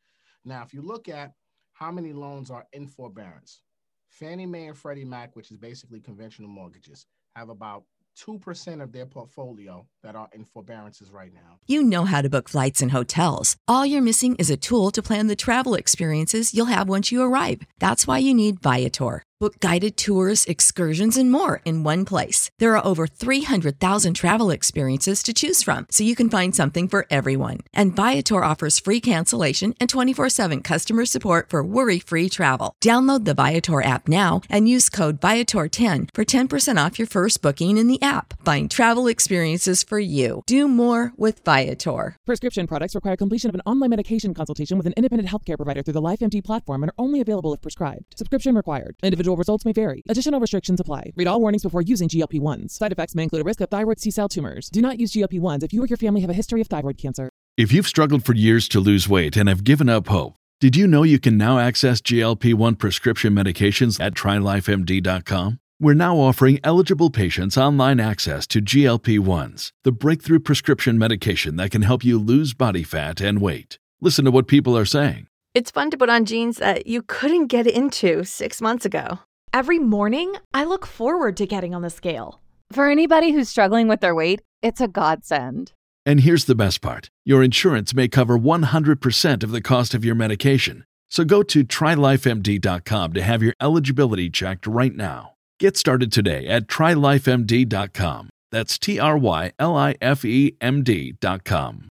[0.46, 1.34] Now, if you look at
[1.74, 3.62] how many loans are in forbearance,
[4.08, 7.84] Fannie Mae and Freddie Mac, which is basically conventional mortgages, have about
[8.16, 11.60] 2% of their portfolio that are in forbearances right now.
[11.68, 13.58] You know how to book flights and hotels.
[13.68, 17.22] All you're missing is a tool to plan the travel experiences you'll have once you
[17.22, 17.62] arrive.
[17.80, 19.25] That's why you need Viator.
[19.46, 22.50] Book guided tours, excursions, and more in one place.
[22.58, 27.06] There are over 300,000 travel experiences to choose from, so you can find something for
[27.12, 27.60] everyone.
[27.72, 32.74] And Viator offers free cancellation and 24 7 customer support for worry free travel.
[32.84, 37.78] Download the Viator app now and use code Viator10 for 10% off your first booking
[37.78, 38.34] in the app.
[38.44, 40.42] Find travel experiences for you.
[40.48, 42.18] Do more with Viator.
[42.26, 46.00] Prescription products require completion of an online medication consultation with an independent healthcare provider through
[46.00, 48.18] the LifeMD platform and are only available if prescribed.
[48.18, 48.96] Subscription required.
[49.04, 50.02] Individual results may vary.
[50.08, 51.12] Additional restrictions apply.
[51.16, 52.72] Read all warnings before using GLP 1s.
[52.72, 54.70] Side effects may include a risk of thyroid C cell tumors.
[54.70, 56.98] Do not use GLP 1s if you or your family have a history of thyroid
[56.98, 57.30] cancer.
[57.58, 60.88] If you've struggled for years to lose weight and have given up hope, did you
[60.88, 65.60] know you can now access GLP 1 prescription medications at trylifemd.com?
[65.78, 71.72] We're now offering eligible patients online access to GLP 1s, the breakthrough prescription medication that
[71.72, 73.78] can help you lose body fat and weight.
[74.00, 75.28] Listen to what people are saying.
[75.54, 79.20] It's fun to put on jeans that you couldn't get into six months ago.
[79.56, 82.42] Every morning, I look forward to getting on the scale.
[82.74, 85.72] For anybody who's struggling with their weight, it's a godsend.
[86.06, 90.14] And here's the best part your insurance may cover 100% of the cost of your
[90.14, 90.84] medication.
[91.10, 95.36] So go to trylifemd.com to have your eligibility checked right now.
[95.58, 98.30] Get started today at trylifemd.com.
[98.52, 101.88] That's T R Y L I F E M D.com.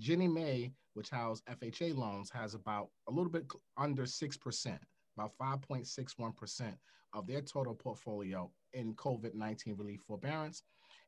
[0.00, 3.44] Ginnie Mae, which houses FHA loans, has about a little bit
[3.76, 4.78] under 6%,
[5.16, 6.74] about 5.61%
[7.12, 10.62] of their total portfolio in COVID 19 relief forbearance.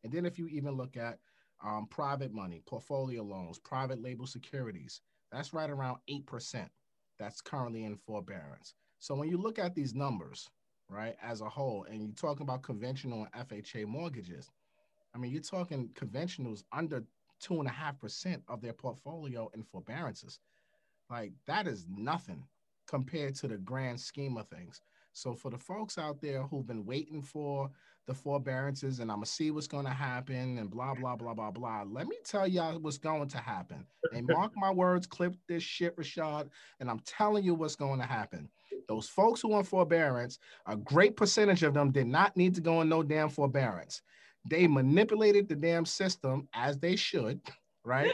[0.04, 1.18] And then if you even look at
[1.64, 5.00] um, private money, portfolio loans, private label securities,
[5.32, 6.68] that's right around 8%
[7.18, 8.74] that's currently in forbearance.
[8.98, 10.48] So when you look at these numbers,
[10.88, 14.50] right, as a whole, and you're talking about conventional and FHA mortgages,
[15.14, 17.02] I mean, you're talking conventionals under
[17.40, 20.38] two and a half percent of their portfolio in forbearances.
[21.10, 22.44] Like that is nothing
[22.86, 24.80] compared to the grand scheme of things.
[25.12, 27.70] So for the folks out there who've been waiting for
[28.06, 31.84] the forbearances and I'm gonna see what's gonna happen and blah blah blah blah blah.
[31.88, 33.86] Let me tell y'all what's going to happen.
[34.12, 36.48] And mark my words, clip this shit, Rashad,
[36.80, 38.48] and I'm telling you what's going to happen.
[38.88, 42.82] Those folks who want forbearance, a great percentage of them did not need to go
[42.82, 44.02] in no damn forbearance.
[44.48, 47.40] They manipulated the damn system as they should,
[47.84, 48.12] right?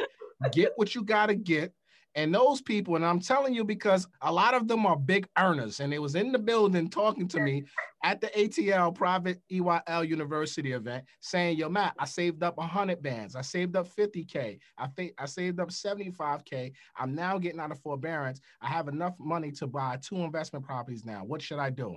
[0.53, 1.73] get what you gotta get
[2.15, 5.81] and those people, and I'm telling you because a lot of them are big earners,
[5.81, 7.65] and they was in the building talking to me
[8.05, 13.35] at the ATL private EYL University event, saying, "Yo, Matt, I saved up 100 bands,
[13.35, 16.73] I saved up 50k, I think I saved up 75k.
[16.97, 18.41] I'm now getting out of forbearance.
[18.61, 21.25] I have enough money to buy two investment properties now.
[21.25, 21.97] What should I do?"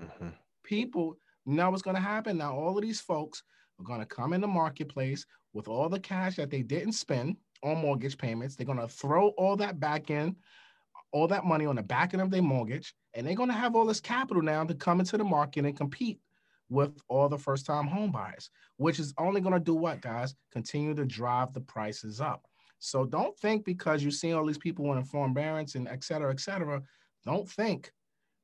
[0.00, 0.28] Mm-hmm.
[0.62, 2.56] People know what's going to happen now.
[2.56, 3.42] All of these folks
[3.80, 7.36] are going to come in the marketplace with all the cash that they didn't spend
[7.66, 8.56] on mortgage payments.
[8.56, 10.36] They're going to throw all that back in,
[11.12, 13.74] all that money on the back end of their mortgage, and they're going to have
[13.74, 16.20] all this capital now to come into the market and compete
[16.68, 20.34] with all the first time home buyers, which is only going to do what, guys?
[20.52, 22.44] Continue to drive the prices up.
[22.78, 26.40] So don't think because you see all these people in forbearance and et cetera, et
[26.40, 26.82] cetera,
[27.24, 27.90] don't think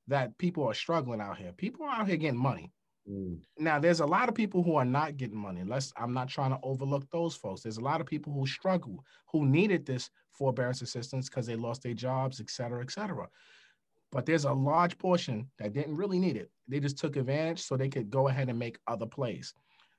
[0.08, 1.52] that people are struggling out here.
[1.52, 2.72] People are out here getting money.
[3.08, 3.40] Mm.
[3.58, 5.62] Now, there's a lot of people who are not getting money.
[5.64, 7.62] Let's, I'm not trying to overlook those folks.
[7.62, 11.82] There's a lot of people who struggle, who needed this forbearance assistance because they lost
[11.82, 13.28] their jobs, et cetera, et cetera.
[14.12, 16.50] But there's a large portion that didn't really need it.
[16.68, 19.54] They just took advantage so they could go ahead and make other plays.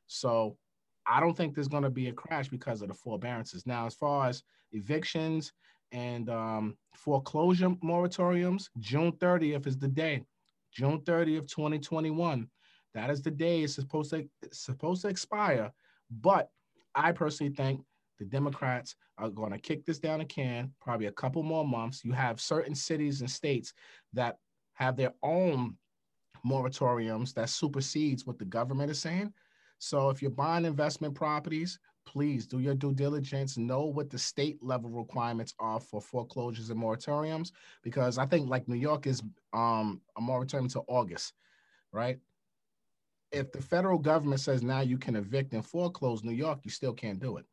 [0.08, 0.58] So
[1.06, 3.66] I don't think there's going to be a crash because of the forbearances.
[3.66, 5.52] Now, as far as evictions
[5.92, 10.24] and um, foreclosure moratoriums, June 30th is the day.
[10.72, 12.48] June 30th, 2021
[12.94, 15.72] that is the day it's supposed to it's supposed to expire.
[16.22, 16.50] But
[16.96, 17.82] I personally think
[18.20, 22.04] the Democrats are going to kick this down a can, probably a couple more months.
[22.04, 23.74] You have certain cities and states
[24.14, 24.38] that
[24.74, 25.78] have their own
[26.46, 29.34] moratoriums that supersedes what the government is saying.
[29.80, 34.62] So if you're buying investment properties, please do your due diligence, know what the state
[34.62, 39.22] level requirements are for foreclosures and moratoriums, because I think like New York is
[39.54, 41.34] um, a moratorium to August,
[41.92, 42.20] right?
[43.34, 46.94] If the federal government says now you can evict and foreclose New York, you still
[46.94, 47.46] can't do it.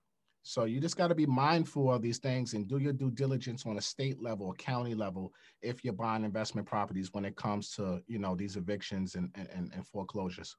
[0.43, 3.66] So you just got to be mindful of these things and do your due diligence
[3.66, 7.70] on a state level, a county level, if you're buying investment properties when it comes
[7.76, 10.57] to you know these evictions and and, and foreclosures.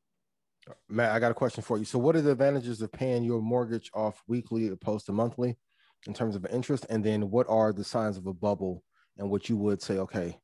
[0.89, 1.86] Matt, I got a question for you.
[1.86, 5.57] So, what are the advantages of paying your mortgage off weekly opposed to monthly
[6.05, 6.86] in terms of interest?
[6.89, 8.84] And then, what are the signs of a bubble
[9.17, 10.39] and what you would say, okay,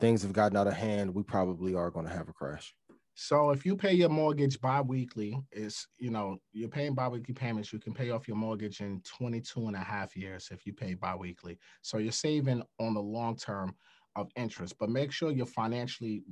[0.00, 2.74] things have gotten out of hand, we probably are going to have a crash?
[3.18, 7.78] So if you pay your mortgage bi-weekly, is you know, you're paying bi-weekly payments, you
[7.78, 11.58] can pay off your mortgage in 22 and a half years if you pay bi-weekly.
[11.80, 13.74] So you're saving on the long term
[14.16, 16.24] of interest, but make sure you're financially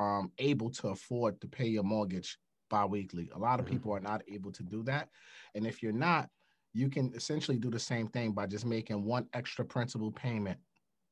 [0.00, 2.36] um, able to afford to pay your mortgage
[2.68, 3.30] bi-weekly.
[3.36, 3.76] A lot of mm-hmm.
[3.76, 5.10] people are not able to do that.
[5.54, 6.28] And if you're not,
[6.72, 10.58] you can essentially do the same thing by just making one extra principal payment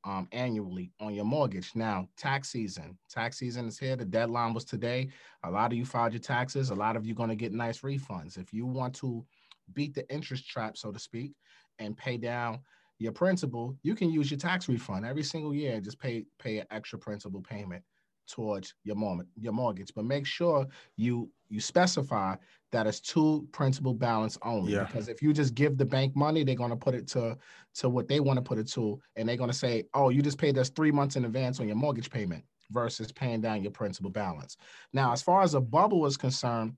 [0.04, 1.72] um, annually on your mortgage.
[1.74, 3.96] Now, tax season, tax season is here.
[3.96, 5.10] The deadline was today.
[5.44, 6.70] A lot of you filed your taxes.
[6.70, 8.38] A lot of you going to get nice refunds.
[8.38, 9.24] If you want to
[9.74, 11.32] beat the interest trap, so to speak,
[11.78, 12.60] and pay down
[12.98, 15.80] your principal, you can use your tax refund every single year.
[15.80, 17.82] Just pay pay an extra principal payment
[18.28, 22.34] towards your moment your mortgage but make sure you you specify
[22.72, 24.84] that it's to principal balance only yeah.
[24.84, 27.36] because if you just give the bank money they're going to put it to
[27.74, 30.22] to what they want to put it to and they're going to say oh you
[30.22, 33.70] just paid us three months in advance on your mortgage payment versus paying down your
[33.70, 34.56] principal balance
[34.92, 36.74] now as far as a bubble is concerned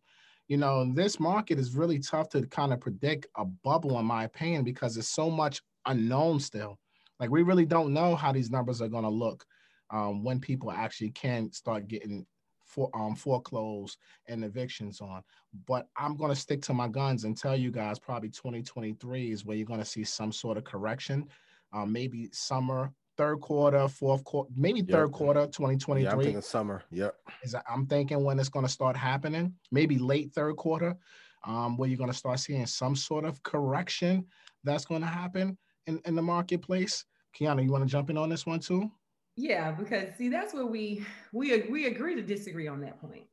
[0.49, 4.25] you know this market is really tough to kind of predict a bubble in my
[4.25, 6.79] opinion because there's so much unknown still
[7.21, 9.45] like we really don't know how these numbers are going to look
[9.91, 12.27] um, when people actually can start getting
[12.75, 15.23] for um, foreclosed and evictions on.
[15.67, 19.45] But I'm going to stick to my guns and tell you guys probably 2023 is
[19.45, 21.29] where you're going to see some sort of correction.
[21.73, 24.89] Um, maybe summer third quarter, fourth quarter, maybe Yep.
[24.91, 26.03] third quarter, 2023.
[26.03, 26.83] Yeah, I'm thinking summer.
[26.91, 27.15] Yep.
[27.45, 30.97] is I'm thinking when it's going to start happening, maybe late third quarter,
[31.45, 34.27] um, where you're going to start seeing some sort of correction
[34.65, 35.57] that's going to happen
[35.87, 37.05] in, in the marketplace.
[37.39, 38.91] Kiana, you want to jump in on this one too?
[39.37, 43.25] Yeah, because see, that's where we we we agree to disagree on that point,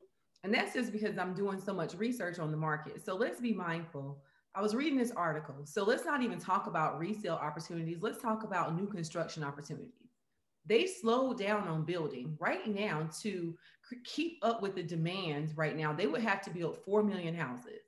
[0.42, 3.04] and that's just because I'm doing so much research on the market.
[3.04, 4.20] So let's be mindful.
[4.54, 7.98] I was reading this article, so let's not even talk about resale opportunities.
[8.00, 9.92] Let's talk about new construction opportunities.
[10.66, 13.56] They slowed down on building right now to
[14.04, 15.52] keep up with the demand.
[15.56, 17.80] Right now, they would have to build four million houses.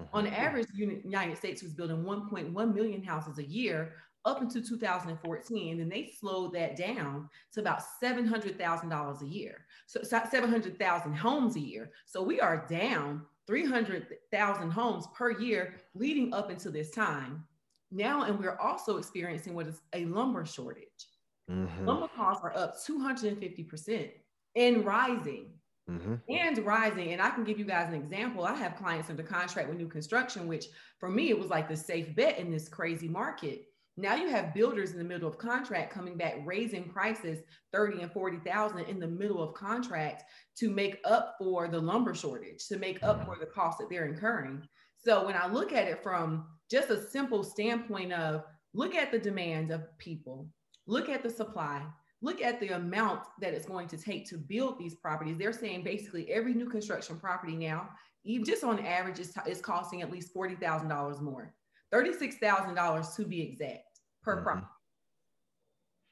[0.00, 0.16] Mm-hmm.
[0.16, 3.92] On average, the United States was building 1.1 million houses a year
[4.24, 9.66] up until 2014, and then they slowed that down to about $700,000 a year.
[9.86, 11.92] So so 700,000 homes a year.
[12.06, 17.46] So we are down 300,000 homes per year leading up until this time.
[17.90, 21.08] Now, and we're also experiencing what is a lumber shortage.
[21.50, 21.86] Mhm.
[21.86, 24.12] Lumber costs are up 250%
[24.56, 26.22] and rising Mhm.
[26.30, 27.12] and rising.
[27.12, 28.44] And I can give you guys an example.
[28.44, 30.68] I have clients under contract with new construction, which
[30.98, 33.73] for me, it was like the safe bet in this crazy market.
[33.96, 37.40] Now you have builders in the middle of contract coming back, raising prices
[37.72, 40.24] 30 and 40,000 in the middle of contract
[40.56, 43.26] to make up for the lumber shortage, to make up mm-hmm.
[43.26, 44.66] for the cost that they're incurring.
[44.96, 48.42] So when I look at it from just a simple standpoint of
[48.72, 50.48] look at the demand of people,
[50.86, 51.82] look at the supply,
[52.20, 55.36] look at the amount that it's going to take to build these properties.
[55.38, 57.90] They're saying basically every new construction property now,
[58.24, 61.54] even just on average, is, is costing at least $40,000 more,
[61.94, 64.44] $36,000 to be exact per mm-hmm.
[64.44, 64.66] property.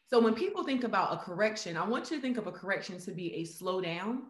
[0.08, 3.00] So when people think about a correction, I want you to think of a correction
[3.00, 4.24] to be a slowdown.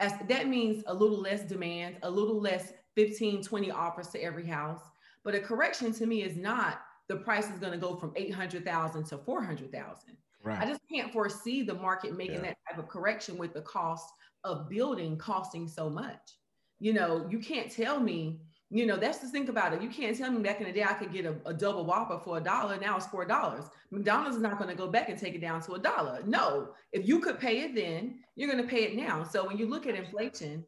[0.00, 4.44] As that means a little less demand, a little less 15, 20 offers to every
[4.44, 4.80] house.
[5.22, 9.04] But a correction to me is not the price is going to go from 800,000
[9.04, 10.16] to 400,000.
[10.42, 10.60] Right.
[10.60, 12.42] I just can't foresee the market making Yeah.
[12.42, 14.12] that type of correction with the cost
[14.42, 16.38] of building costing so much.
[16.80, 18.40] You know, you can't tell me,
[18.74, 19.80] you know, that's the think about it.
[19.80, 22.18] You can't tell me back in the day I could get a, a double whopper
[22.18, 22.76] for a dollar.
[22.76, 23.66] Now it's four dollars.
[23.92, 26.24] McDonald's is not going to go back and take it down to a dollar.
[26.26, 29.22] No, if you could pay it then, you're going to pay it now.
[29.22, 30.64] So when you look at inflation,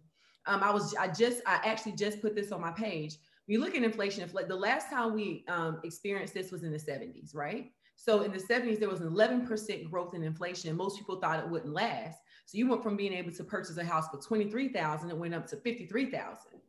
[0.47, 3.17] um, I was I just I actually just put this on my page.
[3.49, 6.79] You look at inflation, infl- the last time we um, experienced this was in the
[6.79, 7.73] 70s, right?
[7.97, 10.77] So in the 70s, there was an 11% growth in inflation.
[10.77, 12.21] Most people thought it wouldn't last.
[12.45, 15.49] So you went from being able to purchase a house for 23,000, it went up
[15.49, 16.61] to 53,000.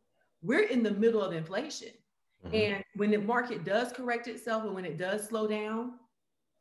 [0.41, 1.89] We're in the middle of inflation.
[2.45, 2.55] Mm-hmm.
[2.55, 5.93] And when the market does correct itself and when it does slow down,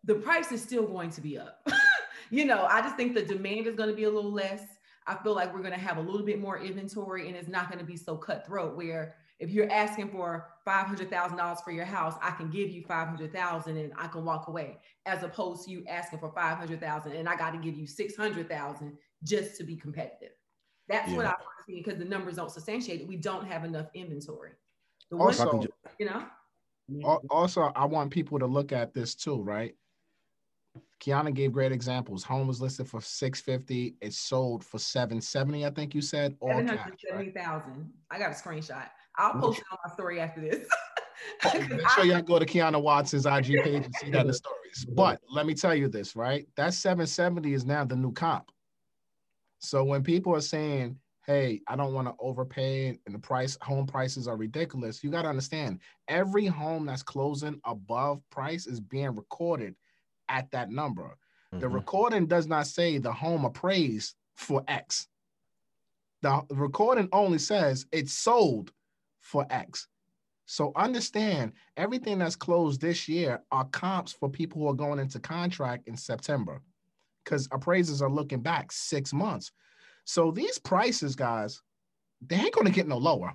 [0.05, 1.67] the price is still going to be up.
[2.31, 4.63] you know, I just think the demand is going to be a little less.
[5.07, 7.69] I feel like we're going to have a little bit more inventory and it's not
[7.69, 12.31] going to be so cutthroat where if you're asking for $500,000 for your house, I
[12.31, 16.33] can give you 500,000 and I can walk away as opposed to you asking for
[16.33, 20.31] 500,000 and I got to give you 600,000 just to be competitive.
[20.89, 21.33] That's what Yeah.
[21.33, 23.09] I see because the numbers don't substantiate it.
[23.09, 24.53] We don't have enough inventory.
[25.11, 25.69] The Also- one,
[25.99, 26.25] you know,
[27.31, 29.77] Also, I want people to look at this too, right?
[31.01, 32.23] Kiana gave great examples.
[32.25, 33.97] Home was listed for 650.
[34.01, 36.37] It sold for 770, I think you said.
[36.41, 37.01] All cash, right?
[37.01, 37.93] 770,000.
[38.11, 38.89] I got a screenshot.
[39.17, 40.69] I'll post it on my story after this.
[41.71, 44.87] Make sure y'all go to Kiana Watson's IG page and see that in the stories.
[44.91, 46.47] But let me tell you this, right?
[46.57, 48.51] That 770 is now the new comp.
[49.67, 50.97] So when people are saying,
[51.27, 55.23] hey, I don't want to overpay and the price, home prices are ridiculous, you got
[55.23, 59.75] to understand every home that's closing above price is being recorded
[60.29, 61.17] at that number.
[61.51, 61.75] The mm-hmm.
[61.75, 65.09] recording does not say the home appraised for X.
[66.23, 68.73] The recording only says it sold
[69.21, 69.89] for X.
[70.47, 75.19] So understand everything that's closed this year are comps for people who are going into
[75.19, 76.63] contract in September
[77.27, 79.51] because appraisers are looking back six months.
[80.05, 81.61] So these prices, guys,
[82.25, 83.35] they ain't going to get no lower.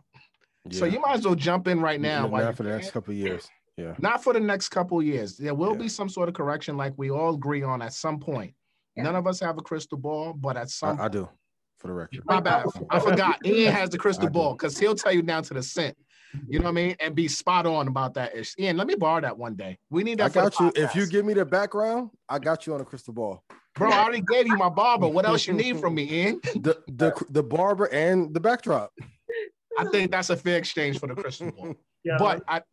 [0.72, 2.28] So you might as well jump in right now.
[2.28, 2.94] Not for the next can.
[2.94, 3.50] couple of years.
[3.78, 3.96] Yeah.
[4.00, 5.38] Not for the next couple of years.
[5.38, 8.54] There will be some sort of correction, like we all agree on at some point.
[8.96, 11.28] None of us have a crystal ball, but at some I, I do,
[11.80, 12.24] for the record.
[12.26, 12.66] my bad.
[12.90, 13.44] I forgot.
[13.46, 15.98] Ian has the crystal ball because he'll tell you down to the cent.
[16.48, 16.96] You know what I mean?
[17.00, 18.56] And be spot on about that ish.
[18.58, 19.78] Ian, let me borrow that one day.
[19.90, 20.26] We need that.
[20.26, 20.72] I got you.
[20.76, 23.44] If you give me the background, I got you on a crystal ball.
[23.76, 25.08] bro, I already gave you my barber.
[25.08, 26.42] What else you need from me, Ian?
[26.62, 28.92] The the the barber and the backdrop.
[29.78, 31.76] I think that's a fair exchange for the crystal ball.
[32.04, 32.64] Yeah, but I,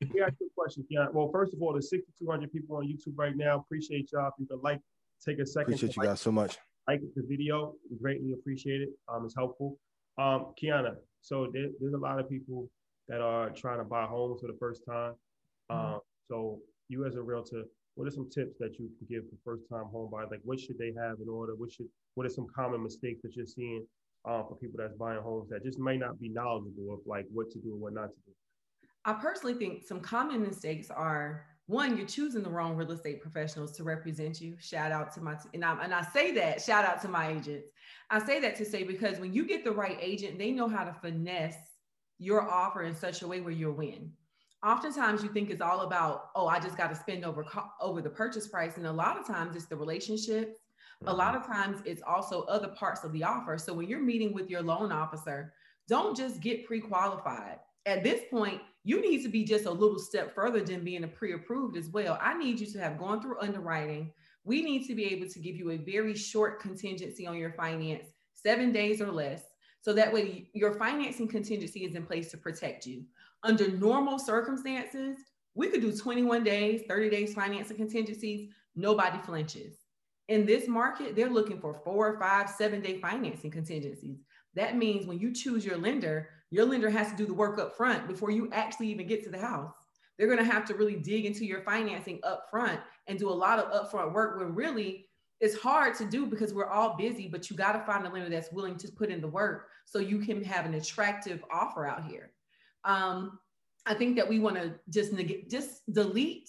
[0.00, 1.08] we got two questions, Keon.
[1.12, 3.58] Well, first of all, there's 6,200 people on YouTube right now.
[3.58, 4.28] Appreciate y'all.
[4.28, 4.80] If you could like,
[5.26, 5.74] take a second.
[5.74, 6.58] Appreciate to you like, guys so much.
[6.86, 7.74] like the video.
[7.90, 8.90] We greatly appreciate it.
[9.08, 9.78] Um, it's helpful.
[10.16, 12.68] Um, Kiana, so there, there's a lot of people
[13.08, 15.14] that are trying to buy homes for the first time.
[15.70, 19.56] Um, so you as a realtor, what are some tips that you can give for
[19.56, 20.28] first time home buyers?
[20.30, 21.54] Like what should they have in order?
[21.54, 23.86] What should what are some common mistakes that you're seeing
[24.24, 27.50] uh, for people that's buying homes that just may not be knowledgeable of like what
[27.50, 28.32] to do and what not to do?
[29.04, 33.72] I personally think some common mistakes are one, you're choosing the wrong real estate professionals
[33.76, 34.56] to represent you.
[34.58, 37.68] Shout out to my, and I, and I say that, shout out to my agents.
[38.10, 40.84] I say that to say because when you get the right agent, they know how
[40.84, 41.56] to finesse
[42.22, 44.10] your offer in such a way where you'll win.
[44.64, 47.44] Oftentimes you think it's all about, oh, I just got to spend over,
[47.80, 48.76] over the purchase price.
[48.76, 50.56] And a lot of times it's the relationships.
[51.00, 51.18] A mm-hmm.
[51.18, 53.58] lot of times it's also other parts of the offer.
[53.58, 55.52] So when you're meeting with your loan officer,
[55.88, 57.58] don't just get pre-qualified.
[57.86, 61.08] At this point, you need to be just a little step further than being a
[61.08, 62.18] pre-approved as well.
[62.20, 64.12] I need you to have gone through underwriting.
[64.44, 68.06] We need to be able to give you a very short contingency on your finance,
[68.32, 69.42] seven days or less.
[69.82, 73.04] So that way your financing contingency is in place to protect you.
[73.42, 75.16] Under normal circumstances,
[75.54, 78.50] we could do 21 days, 30 days financing contingencies.
[78.76, 79.74] Nobody flinches.
[80.28, 84.18] In this market, they're looking for four, five, seven day financing contingencies.
[84.54, 87.76] That means when you choose your lender, your lender has to do the work up
[87.76, 89.74] front before you actually even get to the house.
[90.16, 92.78] They're going to have to really dig into your financing up front
[93.08, 95.06] and do a lot of upfront work when really
[95.42, 98.30] it's hard to do because we're all busy, but you got to find a lender
[98.30, 102.04] that's willing to put in the work so you can have an attractive offer out
[102.04, 102.30] here.
[102.84, 103.40] Um,
[103.84, 106.48] I think that we want to just neg- just delete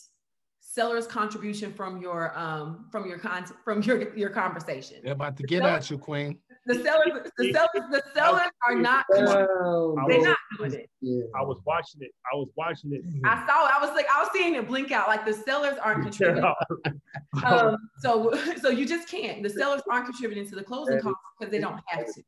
[0.60, 4.98] seller's contribution from your um from your con from your your conversation.
[5.04, 6.38] They're about to get at you, Queen.
[6.66, 9.06] The sellers, the sellers, the sellers are not.
[9.14, 10.90] Oh, they're not doing it.
[11.36, 12.12] I was watching it.
[12.32, 13.02] I was watching it.
[13.26, 13.68] I saw.
[13.68, 15.08] I was like, I was seeing it blink out.
[15.08, 16.54] Like the sellers aren't contributing.
[17.46, 19.44] um, so, so you just can't.
[19.44, 22.24] The sellers aren't contributing to the closing costs because they don't have to.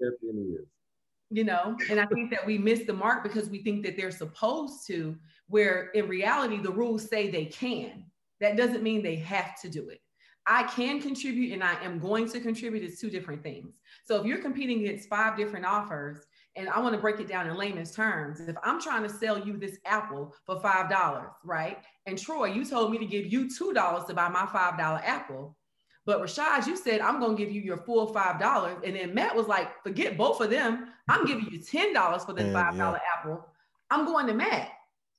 [1.31, 4.11] You know, and I think that we miss the mark because we think that they're
[4.11, 5.15] supposed to,
[5.47, 8.05] where in reality the rules say they can.
[8.41, 10.01] That doesn't mean they have to do it.
[10.47, 13.73] I can contribute and I am going to contribute is two different things.
[14.03, 16.19] So if you're competing against five different offers,
[16.55, 19.39] and I want to break it down in layman's terms, if I'm trying to sell
[19.39, 21.79] you this apple for five dollars, right?
[22.05, 25.01] And Troy, you told me to give you two dollars to buy my five dollar
[25.03, 25.57] apple.
[26.05, 29.35] But Rashad, you said I'm gonna give you your full five dollars, and then Matt
[29.35, 30.87] was like, "Forget both of them.
[31.09, 33.19] I'm giving you ten dollars for this five dollar yeah.
[33.19, 33.45] apple.
[33.89, 34.69] I'm going to Matt."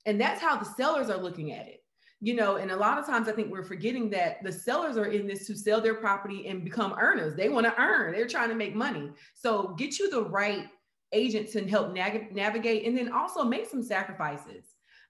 [0.07, 1.83] And that's how the sellers are looking at it
[2.21, 5.07] you know and a lot of times i think we're forgetting that the sellers are
[5.07, 7.35] in this to sell their property and become earners.
[7.35, 8.13] They want to earn.
[8.13, 9.11] They're trying to make money.
[9.35, 10.67] So get you the right
[11.13, 14.65] agents and help nav- navigate and then also make some sacrifices.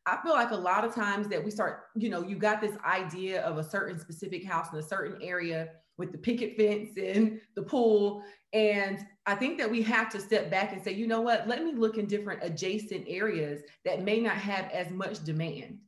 [0.05, 2.77] I feel like a lot of times that we start you know you got this
[2.85, 7.41] idea of a certain specific house in a certain area with the picket fence and
[7.55, 8.23] the pool.
[8.53, 11.65] And I think that we have to step back and say, you know what, let
[11.65, 15.79] me look in different adjacent areas that may not have as much demand.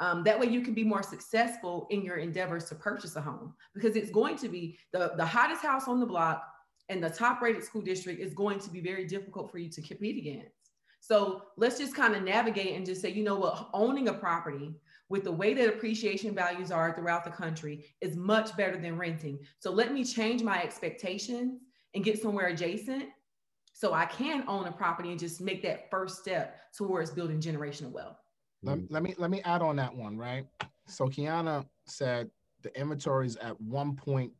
[0.00, 3.54] Um, that way you can be more successful in your endeavors to purchase a home
[3.74, 6.42] because it's going to be the, the hottest house on the block
[6.88, 9.82] and the top rated school district is going to be very difficult for you to
[9.82, 10.56] compete against.
[11.00, 14.74] So let's just kind of navigate and just say, you know what, owning a property
[15.08, 19.38] with the way that appreciation values are throughout the country is much better than renting.
[19.58, 21.60] So let me change my expectations
[21.94, 23.08] and get somewhere adjacent
[23.72, 27.90] so I can own a property and just make that first step towards building generational
[27.90, 28.21] wealth.
[28.62, 28.86] Let, mm.
[28.90, 30.46] let me let me add on that one, right?
[30.86, 32.30] So Kiana said
[32.62, 34.30] the inventory is at 1.2,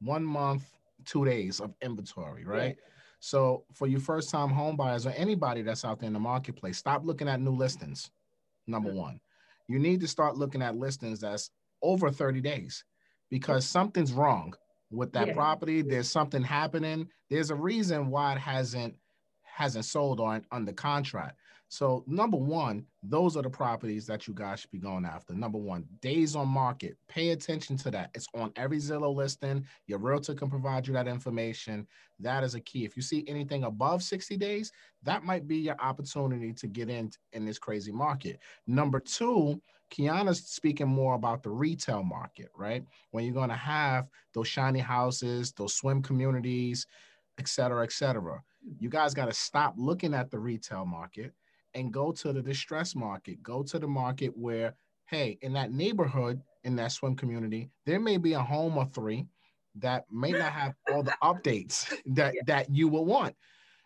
[0.00, 0.64] one month,
[1.04, 2.76] two days of inventory, right?
[2.78, 2.92] Yeah.
[3.20, 6.78] So for you first time home buyers or anybody that's out there in the marketplace,
[6.78, 8.10] stop looking at new listings.
[8.66, 9.20] Number one,
[9.66, 11.50] you need to start looking at listings that's
[11.82, 12.84] over 30 days
[13.30, 14.54] because something's wrong
[14.90, 15.34] with that yeah.
[15.34, 15.82] property.
[15.82, 17.08] There's something happening.
[17.28, 18.94] There's a reason why it hasn't
[19.42, 21.36] hasn't sold on under contract.
[21.68, 25.34] So number one, those are the properties that you guys should be going after.
[25.34, 26.96] Number one, days on market.
[27.08, 28.10] Pay attention to that.
[28.14, 29.66] It's on every Zillow listing.
[29.86, 31.86] Your realtor can provide you that information.
[32.20, 32.86] That is a key.
[32.86, 37.10] If you see anything above 60 days, that might be your opportunity to get in
[37.34, 38.38] in this crazy market.
[38.66, 39.60] Number two,
[39.90, 42.84] Kiana's speaking more about the retail market, right?
[43.10, 46.86] When you're going to have those shiny houses, those swim communities,
[47.38, 48.42] et cetera, et cetera.
[48.80, 51.32] You guys got to stop looking at the retail market
[51.74, 53.42] and go to the distress market.
[53.42, 54.74] Go to the market where,
[55.06, 59.26] hey, in that neighborhood, in that swim community, there may be a home or three
[59.76, 62.42] that may not have all the updates that yeah.
[62.46, 63.34] that you will want.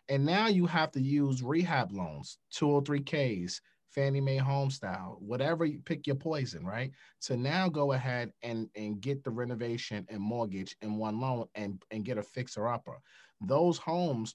[0.09, 3.61] And now you have to use rehab loans, 203Ks,
[3.93, 6.91] Fannie Mae home style, whatever you pick your poison, right?
[7.23, 11.83] To now go ahead and, and get the renovation and mortgage in one loan and,
[11.91, 12.99] and get a fixer upper.
[13.41, 14.35] Those homes,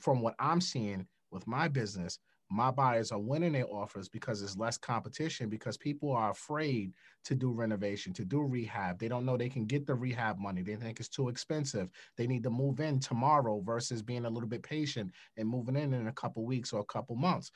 [0.00, 2.18] from what I'm seeing with my business,
[2.52, 6.92] my buyers are winning their offers because there's less competition because people are afraid
[7.24, 8.98] to do renovation, to do rehab.
[8.98, 10.62] They don't know they can get the rehab money.
[10.62, 11.90] They think it's too expensive.
[12.18, 15.94] They need to move in tomorrow versus being a little bit patient and moving in
[15.94, 17.50] in a couple weeks or a couple months.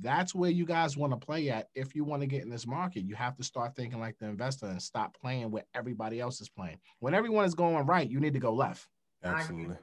[0.00, 2.66] That's where you guys want to play at if you want to get in this
[2.66, 3.04] market.
[3.04, 6.48] You have to start thinking like the investor and stop playing where everybody else is
[6.48, 6.78] playing.
[6.98, 8.88] When everyone is going right, you need to go left.
[9.22, 9.76] Absolutely.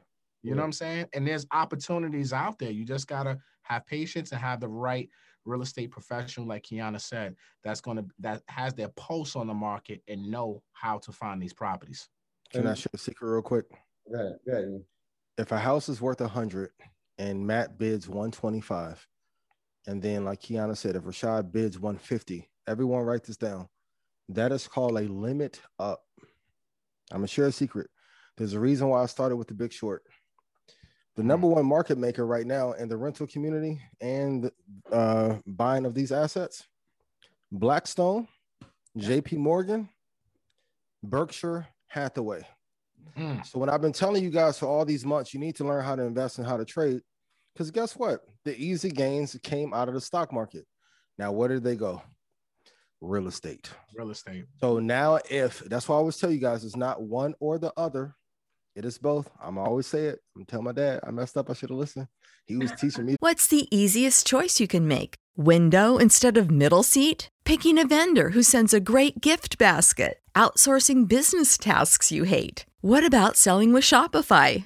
[0.48, 1.08] You know what I'm saying?
[1.14, 2.72] And there's opportunities out there.
[2.72, 5.10] You just gotta have patience and have the right
[5.44, 10.02] real estate professional, like Kiana said, that's gonna that has their pulse on the market
[10.08, 12.08] and know how to find these properties.
[12.54, 13.66] Can I share a secret real quick?
[14.10, 14.40] Go ahead.
[14.46, 14.84] Go ahead.
[15.38, 16.72] If a house is worth a hundred
[17.18, 19.06] and Matt bids 125,
[19.86, 23.68] and then like Kiana said, if Rashad bids 150, everyone write this down.
[24.30, 26.04] That is called a limit up.
[27.12, 27.90] I'm gonna share a secret.
[28.38, 30.04] There's a reason why I started with the big short.
[31.18, 34.52] The number one market maker right now in the rental community and
[34.92, 36.68] uh, buying of these assets,
[37.52, 38.28] Blackstone,
[38.98, 39.90] JP Morgan,
[41.04, 42.44] Berkshire Hathaway.
[43.46, 45.84] So when I've been telling you guys for all these months, you need to learn
[45.84, 47.02] how to invest and how to trade.
[47.54, 48.22] Because guess what?
[48.46, 50.68] The easy gains came out of the stock market.
[51.18, 52.00] Now, where did they go?
[53.02, 53.72] Real estate.
[53.96, 54.46] Real estate.
[54.60, 57.74] So now, if that's why I always tell you guys, it's not one or the
[57.76, 58.16] other.
[58.78, 59.28] It is both.
[59.42, 60.20] I'm always say it.
[60.36, 61.50] I'm telling my dad I messed up.
[61.50, 62.08] I should have listened.
[62.46, 63.16] He was teaching me.
[63.20, 65.16] What's the easiest choice you can make?
[65.36, 67.28] Window instead of middle seat?
[67.44, 70.20] Picking a vendor who sends a great gift basket?
[70.36, 72.68] Outsourcing business tasks you hate?
[72.82, 74.66] What about selling with Shopify?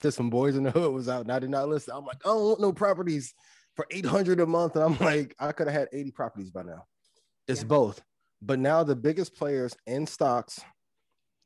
[0.00, 1.94] There's some boys in the hood was out and I did not listen.
[1.96, 3.34] I'm like, I don't want no properties
[3.76, 4.76] for 800 a month.
[4.76, 6.84] And I'm like, I could have had 80 properties by now.
[7.46, 8.02] It's both.
[8.42, 10.60] But now the biggest players in stocks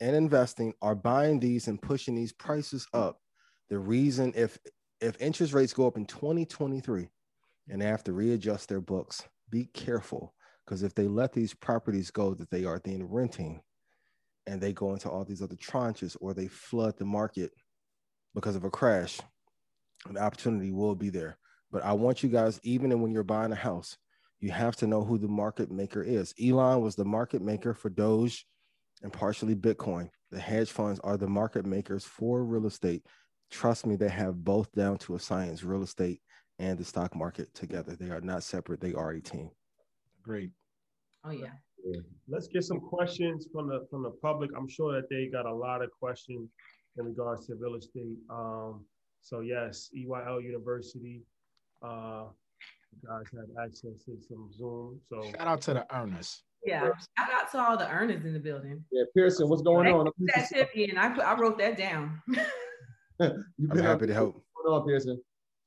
[0.01, 3.19] and investing are buying these and pushing these prices up.
[3.71, 4.59] The reason if
[5.01, 7.09] if interest rates go up in 2023
[7.69, 10.35] and they have to readjust their books, be careful
[10.65, 13.61] because if they let these properties go that they are then renting
[14.47, 17.51] and they go into all these other tranches or they flood the market
[18.35, 19.20] because of a crash,
[20.11, 21.39] the opportunity will be there.
[21.70, 23.97] But I want you guys, even when you're buying a house,
[24.41, 26.35] you have to know who the market maker is.
[26.43, 28.47] Elon was the market maker for Doge
[29.03, 30.09] and partially Bitcoin.
[30.30, 33.07] The hedge funds are the market makers for real estate.
[33.51, 36.20] Trust me, they have both down to a science real estate
[36.59, 37.97] and the stock market together.
[37.97, 39.51] They are not separate, they are a team.
[40.22, 40.51] Great.
[41.24, 41.51] Oh, yeah.
[42.28, 44.51] Let's get some questions from the from the public.
[44.57, 46.51] I'm sure that they got a lot of questions
[46.99, 48.18] in regards to real estate.
[48.30, 48.84] Um,
[49.20, 51.22] so yes, EYL University.
[51.82, 52.24] Uh,
[52.92, 55.01] you guys have access to some Zoom.
[55.09, 56.42] So Shout out to the earners.
[56.64, 56.90] Yeah.
[57.18, 58.84] Shout out to all the earners in the building.
[58.90, 60.09] Yeah, Pearson, what's going on?
[60.34, 60.97] That tip in.
[60.97, 62.22] I, put, I wrote that down.
[63.20, 64.34] You've I'm happy to help.
[64.34, 65.22] What's going on, Pearson?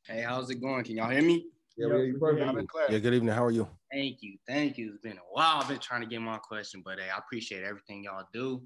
[0.07, 0.83] Hey, how's it going?
[0.83, 1.45] Can y'all hear me?
[1.77, 2.71] Yeah, we hear you perfect.
[2.89, 3.33] Yeah, good evening.
[3.33, 3.67] How are you?
[3.91, 4.37] Thank you.
[4.47, 4.89] Thank you.
[4.93, 5.61] It's been a while.
[5.61, 8.63] I've been trying to get my question, but hey, I appreciate everything y'all do.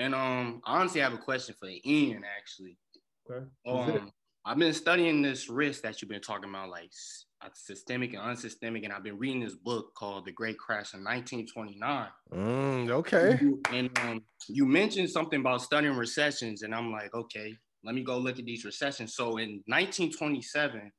[0.00, 2.78] And um, honestly, I have a question for Ian actually.
[3.30, 3.44] Okay.
[3.68, 4.10] Um,
[4.46, 6.90] I've been studying this risk that you've been talking about, like
[7.44, 11.04] uh, systemic and unsystemic, and I've been reading this book called The Great Crash in
[11.04, 12.08] 1929.
[12.32, 13.38] Mm, okay.
[13.70, 17.54] And um, you mentioned something about studying recessions, and I'm like, okay,
[17.84, 19.14] let me go look at these recessions.
[19.14, 20.90] So in 1927,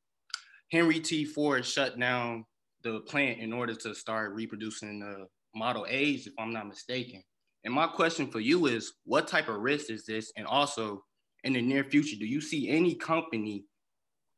[0.72, 1.26] Henry T.
[1.26, 2.46] Ford shut down
[2.84, 5.26] the plant in order to start reproducing the
[5.56, 7.24] Model A's, if I'm not mistaken.
[7.64, 10.32] And my question for you is, what type of risk is this?
[10.36, 11.04] And also,
[11.44, 13.66] in the near future, do you see any company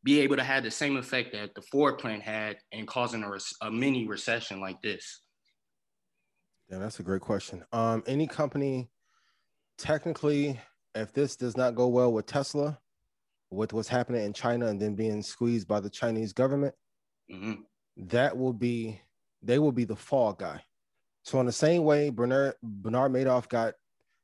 [0.04, 3.32] be able to have the same effect that the Ford plant had and causing a,
[3.62, 5.22] a mini recession like this?
[6.70, 7.64] Yeah, that's a great question.
[7.72, 8.90] Um, any company,
[9.78, 10.60] technically,
[10.96, 12.80] if this does not go well with Tesla,
[13.50, 16.76] with what's happening in China and then being squeezed by the Chinese government,
[17.30, 17.66] Mhm.
[17.98, 19.00] that will be
[19.42, 20.64] they will be the fall guy.
[21.24, 23.74] So in the same way Bernard Bernard Madoff got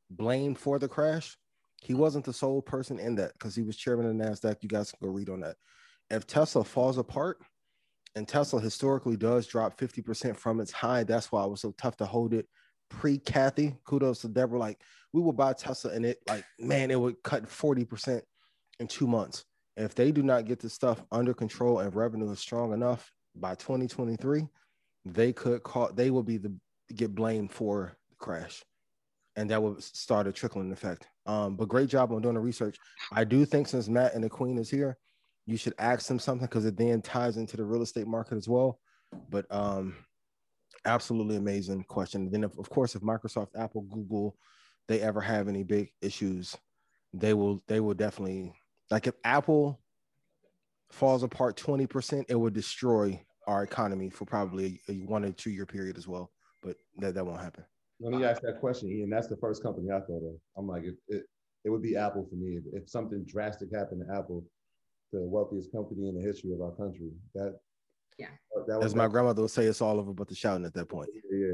[0.09, 1.37] blamed for the crash,
[1.81, 4.57] he wasn't the sole person in that because he was chairman of NASDAQ.
[4.61, 5.55] You guys can go read on that.
[6.09, 7.37] if Tesla falls apart,
[8.15, 11.95] and Tesla historically does drop 50% from its high, that's why it was so tough
[11.97, 12.47] to hold it
[12.89, 13.77] pre Cathie.
[13.85, 14.59] Kudos to Deborah.
[14.59, 14.81] Like
[15.13, 18.21] we would buy Tesla and it like, man, it would cut 40%
[18.79, 19.45] in two months.
[19.77, 23.11] And If they do not get this stuff under control and revenue is strong enough
[23.35, 24.47] by 2023,
[25.05, 26.53] they could call they will be the
[26.95, 28.63] get blamed for the crash.
[29.35, 31.07] And that will start a trickling effect.
[31.25, 32.77] Um, but great job on doing the research.
[33.11, 34.97] I do think since Matt and the Queen is here,
[35.45, 38.47] you should ask them something because it then ties into the real estate market as
[38.47, 38.79] well.
[39.29, 39.95] But um,
[40.85, 42.29] absolutely amazing question.
[42.31, 44.35] Then, of, of course, if Microsoft, Apple, Google,
[44.87, 46.55] they ever have any big issues,
[47.13, 48.53] they will they will definitely
[48.91, 49.79] like if Apple
[50.91, 55.65] falls apart 20%, it would destroy our economy for probably a one or two year
[55.65, 56.31] period as well.
[56.61, 57.63] But that, that won't happen.
[58.01, 59.09] Let me ask that question, Ian.
[59.09, 60.35] That's the first company I thought of.
[60.57, 61.23] I'm like, it, it,
[61.65, 62.57] it would be Apple for me.
[62.57, 64.43] If, if something drastic happened to Apple,
[65.11, 67.59] the wealthiest company in the history of our country, that
[68.17, 68.27] yeah,
[68.67, 71.09] that As my grandmother would say, it's all over but the shouting at that point.
[71.31, 71.53] Yeah,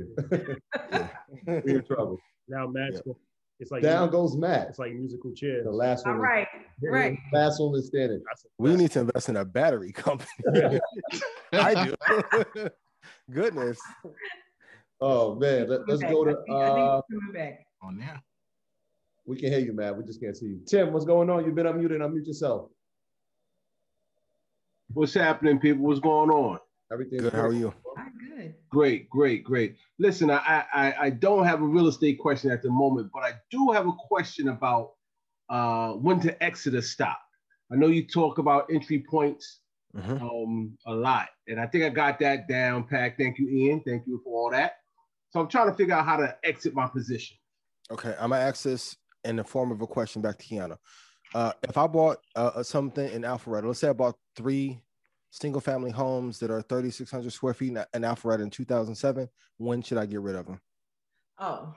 [0.91, 1.07] yeah.
[1.47, 2.19] We're in trouble.
[2.47, 3.13] Now Matt's Yeah.
[3.59, 4.69] it's like Down goes Matt.
[4.69, 5.65] It's like musical chairs.
[5.65, 6.15] The last one.
[6.15, 6.47] All is- right,
[6.81, 7.17] right.
[7.33, 8.21] Last one is standing.
[8.57, 10.29] We need to invest in a battery company.
[11.53, 12.69] I do.
[13.31, 13.79] Goodness.
[15.01, 16.11] Oh man, Let, us Back.
[16.11, 16.31] go to.
[16.45, 17.67] think- I think Uh, it's coming back.
[17.81, 18.21] On there.
[19.25, 19.95] we can hear you, Matt.
[19.97, 20.61] We just can't see you.
[20.65, 21.45] Tim, what's going on?
[21.45, 21.99] You've been unmuted.
[21.99, 22.69] Unmute yourself.
[24.93, 25.83] What's happening, people?
[25.85, 26.59] What's going on?
[26.91, 27.33] Everything Good.
[27.33, 27.73] How are you?
[27.97, 28.55] I'm good.
[28.69, 29.75] Great, great, great.
[29.99, 33.33] Listen, I, I I don't have a real estate question at the moment, but I
[33.51, 34.93] do have a question about
[35.49, 37.19] uh, when to exit a stock.
[37.71, 39.59] I know you talk about entry points
[40.21, 43.19] um, a lot, and I think I got that down packed.
[43.19, 43.81] Thank you, Ian.
[43.81, 44.77] Thank you for all that.
[45.35, 47.35] So I'm trying to figure out how to exit my position.
[47.91, 48.95] Okay, I'm gonna ask this
[49.25, 50.77] in the form of a question back to Kiana.
[51.33, 54.79] Uh, if I bought uh, something in Alpharetta, let's say I bought three
[55.31, 59.97] single family homes that are 3,600 square feet in, in Alpharetta in 2007, when should
[59.97, 60.61] I get rid of them?
[61.37, 61.75] Oh,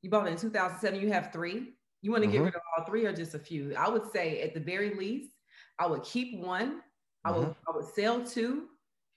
[0.00, 0.98] you bought it in 2007.
[0.98, 1.74] You have three.
[2.00, 2.46] You want to get Mhm.
[2.46, 3.74] rid of all three or just a few?
[3.76, 5.32] I would say at the very least,
[5.78, 6.80] I would keep one.
[7.26, 7.56] I would Mhm.
[7.68, 8.70] I would sell two,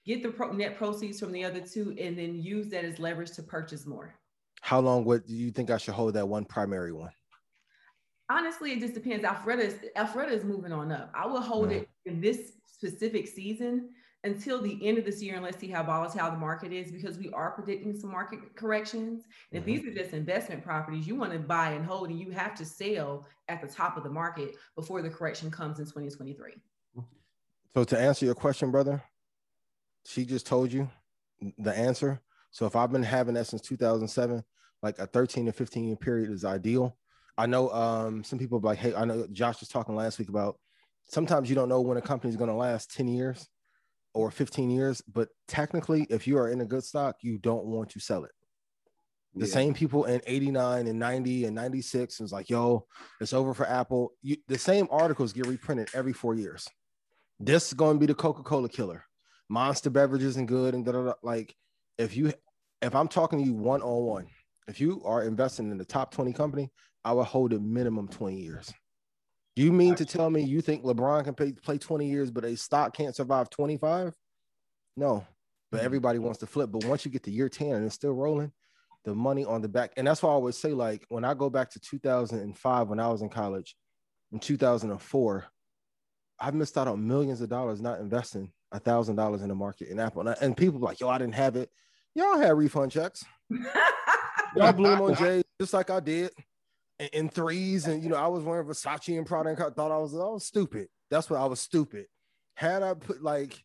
[0.06, 3.32] get the pro- net proceeds from the other two, and then use that as leverage
[3.32, 4.14] to purchase more.
[4.62, 7.12] How long would do you think I should hold that one primary one?
[8.30, 9.26] Honestly, it just depends.
[9.26, 11.12] Alpharetta is Alpharetta is moving on up.
[11.16, 12.16] I will hold it mm-hmm.
[12.16, 13.90] in this specific season
[14.24, 17.18] until the end of this year and let's see how volatile the market is because
[17.18, 19.24] we are predicting some market corrections.
[19.52, 19.90] And if these mm-hmm.
[19.90, 23.26] are just investment properties, you want to buy and hold and you have to sell
[23.48, 26.54] at the top of the market before the correction comes in 2023.
[27.76, 29.02] So to answer your question, brother,
[30.10, 30.90] she just told you
[31.60, 32.20] the answer.
[32.52, 34.44] So if I've been having that since 2007,
[34.82, 36.98] like a 13 to 15 year period is ideal.
[37.38, 40.60] I know um, some people like, hey, I know Josh was talking last week about
[41.08, 43.48] sometimes you don't know when a company is going to last 10 years
[44.14, 47.92] or 15 years, but technically, if you are in a good stock, you don't want
[47.92, 48.32] to sell it.
[49.36, 49.54] The Yeah.
[49.54, 52.88] same people in 89 and 90 and 96 was like, yo,
[53.22, 54.14] it's over for Apple.
[54.24, 56.68] You, the same articles get reprinted every four years.
[57.40, 59.06] This is going to be the Coca-Cola killer.
[59.50, 61.14] Monster beverages and good and da, da, da.
[61.24, 61.56] like
[61.98, 62.32] if you
[62.82, 64.28] if I'm talking to you one on one,
[64.68, 66.72] if you are investing in the top 20 company,
[67.04, 68.74] I would hold it minimum 20 years.
[69.56, 72.46] Do you mean to tell me you think LeBron can play, play 20 years, but
[72.46, 74.14] a stock can't survive 25?
[74.96, 75.26] No,
[75.72, 75.86] but mm-hmm.
[75.86, 76.72] everybody wants to flip.
[76.72, 78.52] But once you get to year 10 and it's still rolling,
[79.04, 81.50] the money on the back, and that's why I always say, like, when I go
[81.50, 83.76] back to 2005 when I was in college,
[84.32, 85.46] in 2004,
[86.40, 89.90] I've missed out on millions of dollars not investing a thousand dollars in the market
[89.90, 90.22] in Apple.
[90.22, 91.70] And, I- and people like, yo, I didn't have it.
[92.16, 93.24] Y'all had refund checks.
[94.56, 96.32] Y'all blew 'em on Jay just like I did
[97.00, 97.86] in, in threes.
[97.88, 100.18] And you know, I was wearing Versace and Prada and I thought I was, I
[100.18, 100.88] was stupid.
[101.12, 102.06] That's what I was stupid.
[102.56, 103.64] Had I put like,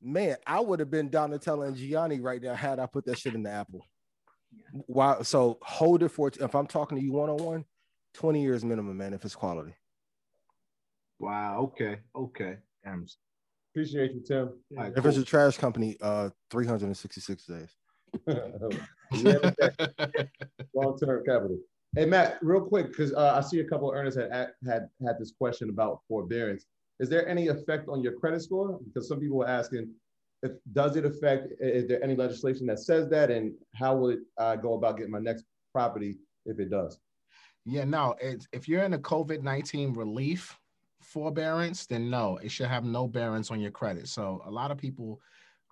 [0.00, 3.34] man, I would have been Donatella and Gianni right now had I put that shit
[3.34, 3.86] in the Apple.
[4.86, 5.22] Why?
[5.22, 7.64] So hold it for if I'm talking to you one on one,
[8.14, 9.74] 20 years minimum, man, if it's quality.
[11.18, 11.60] Wow.
[11.72, 12.00] Okay.
[12.16, 12.56] Okay.
[13.72, 14.50] Appreciate you, Tim.
[14.70, 17.70] If it's a trash company, uh, 366 days.
[20.74, 21.58] long term capital.
[21.96, 24.30] Hey Matt, real quick, because uh, I see a couple of earners had
[24.66, 26.66] had had this question about forbearance.
[27.00, 28.78] Is there any effect on your credit score?
[28.84, 29.90] Because some people were asking,
[30.42, 31.48] if does it affect?
[31.58, 35.12] Is there any legislation that says that, and how would it uh, go about getting
[35.12, 36.98] my next property if it does?
[37.64, 38.16] Yeah, no.
[38.20, 40.58] It's, if you're in a COVID nineteen relief
[41.02, 44.08] forbearance, then no, it should have no bearance on your credit.
[44.08, 45.20] So a lot of people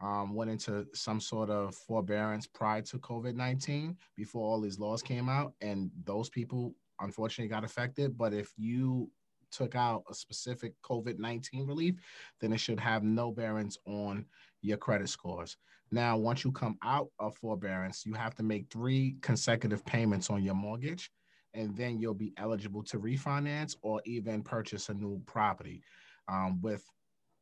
[0.02, 5.02] um, went into some sort of forbearance prior to COVID nineteen before all these laws
[5.02, 8.16] came out, and those people unfortunately got affected.
[8.16, 9.10] But if you
[9.50, 11.96] took out a specific COVID 19 relief,
[12.40, 14.24] then it should have no bearings on
[14.62, 15.56] your credit scores.
[15.90, 20.42] Now, once you come out of forbearance, you have to make three consecutive payments on
[20.44, 21.10] your mortgage,
[21.54, 25.82] and then you'll be eligible to refinance or even purchase a new property
[26.28, 26.84] um, with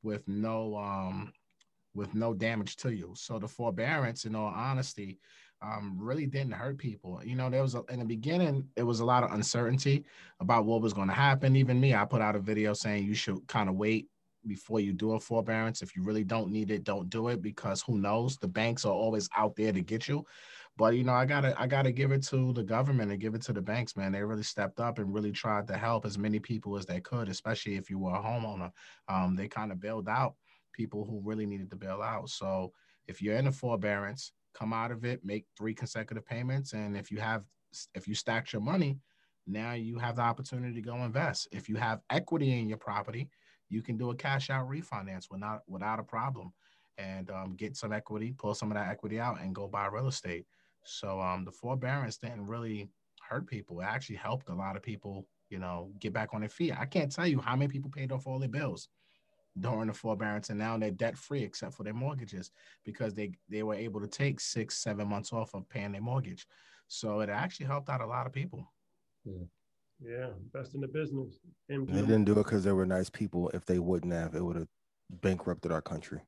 [0.03, 1.33] with no um,
[1.95, 3.13] with no damage to you.
[3.17, 5.19] So the forbearance, in all honesty,
[5.61, 7.21] um, really didn't hurt people.
[7.25, 10.05] You know, there was a, in the beginning, it was a lot of uncertainty
[10.41, 11.57] about what was going to happen.
[11.57, 14.07] Even me, I put out a video saying you should kind of wait
[14.47, 15.83] before you do a forbearance.
[15.83, 18.37] If you really don't need it, don't do it because who knows?
[18.37, 20.25] The banks are always out there to get you.
[20.79, 23.43] But you know, I gotta I gotta give it to the government and give it
[23.43, 24.13] to the banks, man.
[24.13, 27.29] They really stepped up and really tried to help as many people as they could,
[27.29, 28.71] especially if you were a homeowner.
[29.09, 30.37] Um, they kind of bailed out
[30.73, 32.31] people who really needed to bail out.
[32.31, 32.73] So
[33.09, 37.11] if you're in a forbearance, come out of it, make three consecutive payments, and if
[37.11, 37.45] you have
[37.95, 39.01] if you stacked your money,
[39.49, 41.49] now you have the opportunity to go invest.
[41.53, 43.29] If you have equity in your property,
[43.69, 46.53] you can do a cash out refinance without without a problem,
[46.99, 50.07] and um, get some equity, pull some of that equity out, and go buy real
[50.07, 50.47] estate.
[50.89, 52.89] So um, the forbearance didn't really
[53.29, 53.81] hurt people.
[53.81, 56.79] It actually helped a lot of people, you know, get back on their feet.
[56.79, 58.89] I can't tell you how many people paid off all their bills
[59.61, 62.51] during the forbearance, and now they're debt free except for their mortgages
[62.85, 66.47] because they they were able to take six, seven months off of paying their mortgage.
[66.87, 68.73] So it actually helped out a lot of people.
[69.25, 69.45] Yeah.
[70.01, 71.41] Yeah, best in the business.
[71.69, 73.51] And they didn't do it because they were nice people.
[73.53, 74.69] If they wouldn't have, it would have
[75.11, 76.21] bankrupted our country.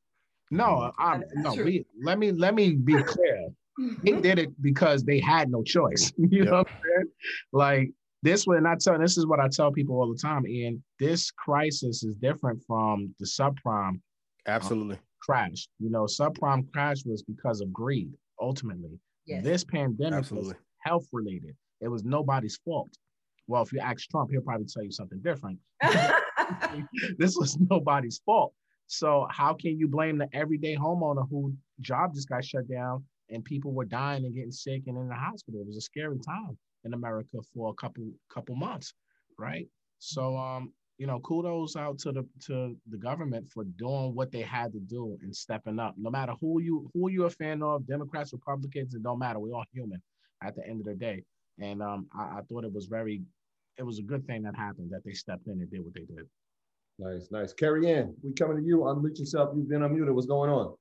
[0.51, 1.55] No, I'm, no.
[1.55, 3.47] We, let me let me be clear.
[4.03, 6.13] They did it because they had no choice.
[6.19, 6.45] You yep.
[6.47, 7.11] know what I'm saying?
[7.53, 7.91] Like
[8.23, 10.83] this when I tell this is what I tell people all the time, Ian.
[10.99, 14.03] This crisis is different from the subprime um,
[14.47, 15.69] absolutely um, crash.
[15.79, 18.99] You know, subprime crash was because of greed, ultimately.
[19.27, 19.45] Yes.
[19.45, 20.49] This pandemic absolutely.
[20.51, 21.57] was health related.
[21.81, 22.91] It was nobody's fault.
[23.47, 25.59] Well, if you ask Trump, he'll probably tell you something different.
[27.19, 28.53] this was nobody's fault.
[28.87, 33.45] So how can you blame the everyday homeowner who job just got shut down and
[33.45, 35.61] people were dying and getting sick and in the hospital?
[35.61, 38.93] It was a scary time in America for a couple couple months,
[39.39, 39.69] right?
[39.99, 44.43] So um, you know, kudos out to the to the government for doing what they
[44.43, 45.95] had to do and stepping up.
[45.97, 49.39] No matter who you who you're a fan of, Democrats, Republicans, it don't matter.
[49.39, 50.03] We're all human
[50.43, 51.25] at the end of the day.
[51.59, 53.23] And um, I, I thought it was very
[53.79, 56.05] it was a good thing that happened that they stepped in and did what they
[56.05, 56.27] did.
[56.99, 57.55] Nice, nice.
[57.55, 58.81] Carrie Ann, we coming to you.
[58.81, 59.55] Unmute yourself.
[59.57, 60.13] You've been unmuted.
[60.13, 60.75] What's going on?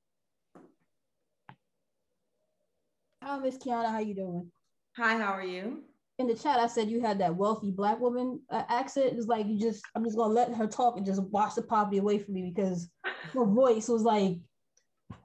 [3.22, 3.90] Hi, Miss Kiana.
[3.90, 4.50] How you doing?
[4.96, 5.82] Hi, how are you?
[6.18, 9.14] In the chat, I said you had that wealthy black woman uh, accent.
[9.16, 11.98] It's like you just, I'm just gonna let her talk and just wash the poverty
[11.98, 12.90] away from me because
[13.32, 14.36] her voice was like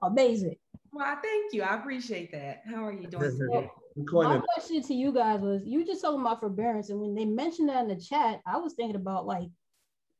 [0.02, 0.56] amazing.
[0.94, 1.64] Well, thank you.
[1.64, 2.62] I appreciate that.
[2.66, 3.70] How are you doing?
[4.12, 7.70] My question to you guys was you just talking about forbearance, and when they mentioned
[7.70, 9.50] that in the chat, I was thinking about like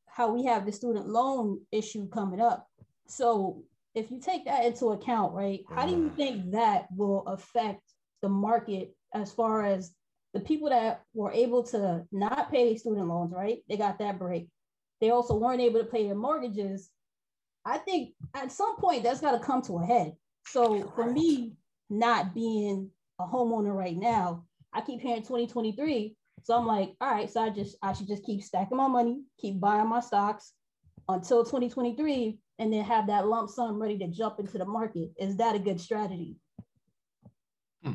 [0.08, 2.68] how we have the student loan issue coming up.
[3.08, 3.64] So
[3.96, 6.16] if you take that into account, right, how do you mm.
[6.16, 7.82] think that will affect
[8.22, 9.94] the market as far as
[10.34, 13.60] the people that were able to not pay student loans, right?
[13.70, 14.50] They got that break.
[15.00, 16.90] They also weren't able to pay their mortgages.
[17.66, 20.14] I think at some point that's got to come to a head.
[20.48, 21.54] So for me,
[21.90, 22.90] not being
[23.20, 24.44] a homeowner right now,
[24.74, 26.16] I keep hearing 2023.
[26.44, 29.22] So I'm like, all right, so I just I should just keep stacking my money,
[29.40, 30.52] keep buying my stocks
[31.08, 35.12] until 2023, and then have that lump sum ready to jump into the market.
[35.18, 36.38] Is that a good strategy?
[37.84, 37.94] Hmm.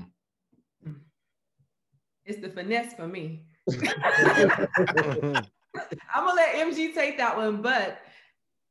[2.24, 3.44] It's the finesse for me.
[6.14, 7.98] I'm gonna let MG take that one, but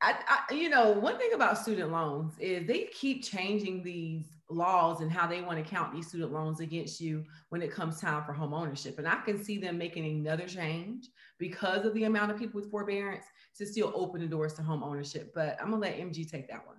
[0.02, 5.02] I, I, you know, one thing about student loans is they keep changing these laws
[5.02, 8.24] and how they want to count these student loans against you when it comes time
[8.24, 8.98] for home ownership.
[8.98, 11.08] And I can see them making another change
[11.38, 13.26] because of the amount of people with forbearance
[13.58, 15.34] to still open the doors to home ownership.
[15.36, 16.78] But I'm gonna let MG take that one.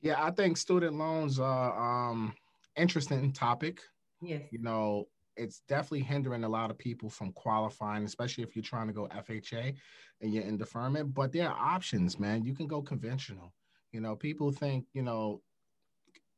[0.00, 2.32] Yeah, I think student loans are um
[2.76, 3.80] interesting topic.
[4.20, 4.42] Yes.
[4.50, 8.86] You know, it's definitely hindering a lot of people from qualifying, especially if you're trying
[8.86, 9.74] to go FHA
[10.20, 11.14] and you're in deferment.
[11.14, 12.44] But there are options, man.
[12.44, 13.52] You can go conventional.
[13.92, 15.42] You know, people think, you know,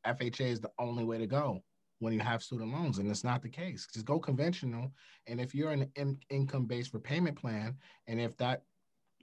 [0.05, 1.63] FHA is the only way to go
[1.99, 3.87] when you have student loans, and it's not the case.
[3.93, 4.91] Just go conventional.
[5.27, 7.75] And if you're in an income based repayment plan,
[8.07, 8.63] and if that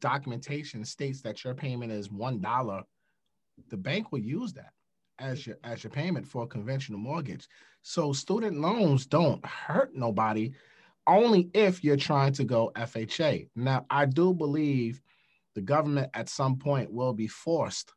[0.00, 2.82] documentation states that your payment is $1,
[3.68, 4.72] the bank will use that
[5.22, 7.48] as your as your payment for a conventional mortgage.
[7.82, 10.52] So student loans don't hurt nobody
[11.06, 13.48] only if you're trying to go FHA.
[13.56, 15.00] Now, I do believe
[15.54, 17.92] the government at some point will be forced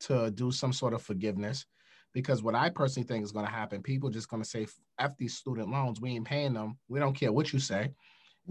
[0.00, 1.66] to do some sort of forgiveness
[2.12, 4.66] because what I personally think is going to happen, people just going to say,
[4.98, 6.78] F these student loans, we ain't paying them.
[6.88, 7.90] We don't care what you say.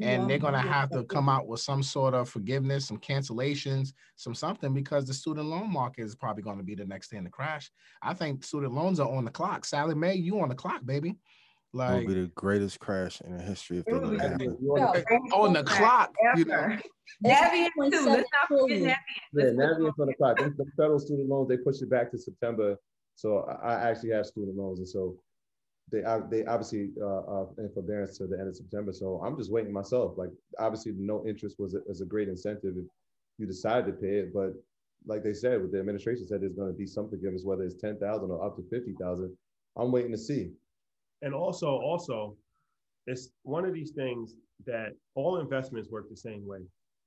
[0.01, 3.93] And they're going to have to come out with some sort of forgiveness, some cancellations,
[4.15, 7.23] some something because the student loan market is probably going to be the next thing
[7.23, 7.69] to crash.
[8.01, 9.65] I think student loans are on the clock.
[9.65, 11.15] Sallie Mae, you on the clock, baby.
[11.73, 13.97] Like it'll be the greatest crash in the history of things.
[15.33, 16.77] On the clock, you know.
[17.25, 17.81] Navient too.
[17.81, 18.95] Let's not forget Navient.
[19.33, 20.37] Yeah, Navient's on the clock.
[20.37, 22.77] The federal student loans they pushed it back to September.
[23.15, 25.17] So I actually have student loans, and so
[25.91, 28.93] they they obviously uh, uh, in forbearance to the end of September.
[28.93, 30.17] So I'm just waiting myself.
[30.17, 30.29] Like
[30.59, 32.85] obviously, no interest was a, was a great incentive if
[33.37, 34.53] you decided to pay it, but
[35.05, 37.75] like they said, what the administration said there's going to be some forgiveness, whether it's
[37.75, 39.35] ten thousand or up to fifty thousand.
[39.75, 40.51] I'm waiting to see.
[41.21, 42.35] And also, also,
[43.07, 44.35] it's one of these things
[44.65, 46.59] that all investments work the same way,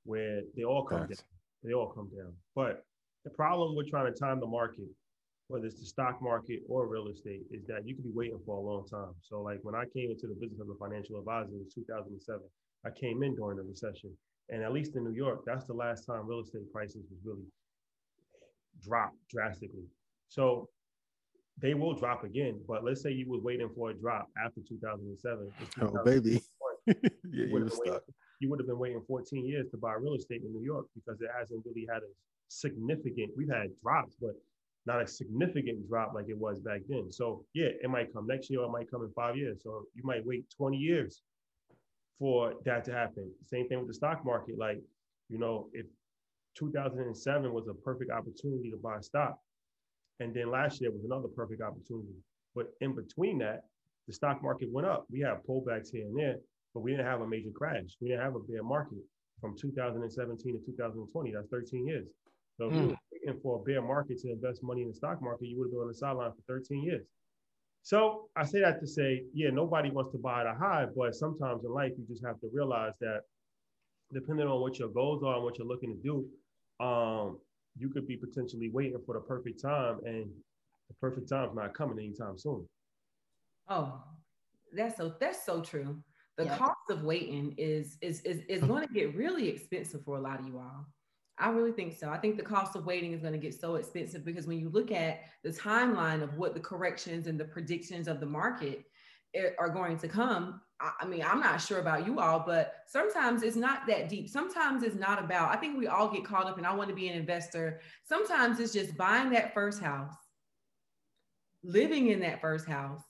[0.05, 1.17] where they all come down.
[1.63, 2.33] They all come down.
[2.55, 2.85] But
[3.23, 4.85] the problem with trying to time the market
[5.47, 8.57] whether it's the stock market or real estate, is that you could be waiting for
[8.57, 9.13] a long time.
[9.21, 12.41] So, like when I came into the business of a financial advisor in 2007,
[12.85, 14.11] I came in during the recession,
[14.49, 17.47] and at least in New York, that's the last time real estate prices was really
[18.81, 19.87] dropped drastically.
[20.27, 20.69] So
[21.61, 22.59] they will drop again.
[22.67, 25.51] But let's say you were waiting for a drop after 2007.
[25.81, 26.41] Oh, baby.
[26.87, 26.93] yeah,
[27.23, 27.99] you, would waiting,
[28.39, 31.19] you would have been waiting 14 years to buy real estate in New York because
[31.21, 32.11] it hasn't really had a
[32.47, 34.31] significant, we've had drops, but
[34.87, 37.11] not a significant drop like it was back then.
[37.11, 39.61] So yeah, it might come next year or it might come in five years.
[39.61, 41.21] So you might wait 20 years
[42.17, 43.29] for that to happen.
[43.45, 44.57] Same thing with the stock market.
[44.57, 44.79] Like,
[45.29, 45.85] you know, if
[46.57, 49.37] 2007 was a perfect opportunity to buy stock,
[50.19, 52.15] and then last year was another perfect opportunity.
[52.55, 53.65] But in between that,
[54.07, 55.05] the stock market went up.
[55.11, 56.37] We have pullbacks here and there,
[56.73, 57.97] but we didn't have a major crash.
[58.01, 59.03] We didn't have a bear market
[59.41, 61.33] from 2017 to 2020.
[61.33, 62.07] That's 13 years.
[62.57, 62.95] So mm.
[63.27, 65.71] You for a bear market to invest money in the stock market, you would have
[65.71, 67.05] been on the sideline for 13 years.
[67.83, 71.15] So I say that to say, yeah, nobody wants to buy at a high, but
[71.15, 73.21] sometimes in life you just have to realize that
[74.13, 77.37] depending on what your goals are and what you're looking to do, um,
[77.77, 80.25] you could be potentially waiting for the perfect time, and
[80.89, 82.67] the perfect time's not coming anytime soon.
[83.69, 84.01] Oh,
[84.73, 86.01] that's so that's so true.
[86.37, 86.57] The yeah.
[86.57, 90.39] cost of waiting is is is, is going to get really expensive for a lot
[90.39, 90.87] of you all.
[91.39, 92.09] I really think so.
[92.09, 94.69] I think the cost of waiting is going to get so expensive because when you
[94.69, 98.85] look at the timeline of what the corrections and the predictions of the market
[99.35, 103.41] eh, are going to come, I mean, I'm not sure about you all, but sometimes
[103.41, 104.29] it's not that deep.
[104.29, 106.95] Sometimes it's not about, I think we all get caught up and I want to
[106.95, 107.81] be an investor.
[108.03, 110.13] Sometimes it's just buying that first house,
[111.63, 113.01] living in that first house,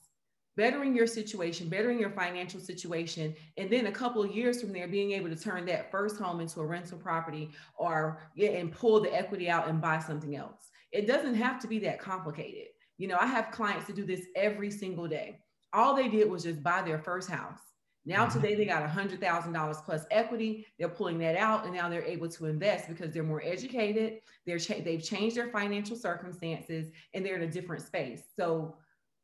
[0.58, 4.88] bettering your situation, bettering your financial situation, and then a couple of years from there,
[4.88, 9.14] being able to turn that first home into a rental property or and pull the
[9.14, 10.70] equity out and buy something else.
[10.90, 12.66] It doesn't have to be that complicated.
[12.96, 15.38] You know, I have clients to do this every single day.
[15.72, 17.60] All they did was just buy their first house.
[18.04, 18.40] Now mm-hmm.
[18.40, 20.66] today they got a hundred thousand dollars plus equity.
[20.76, 24.22] They're pulling that out, and now they're able to invest because they're more educated.
[24.44, 28.22] They're cha- they've changed their financial circumstances, and they're in a different space.
[28.34, 28.76] So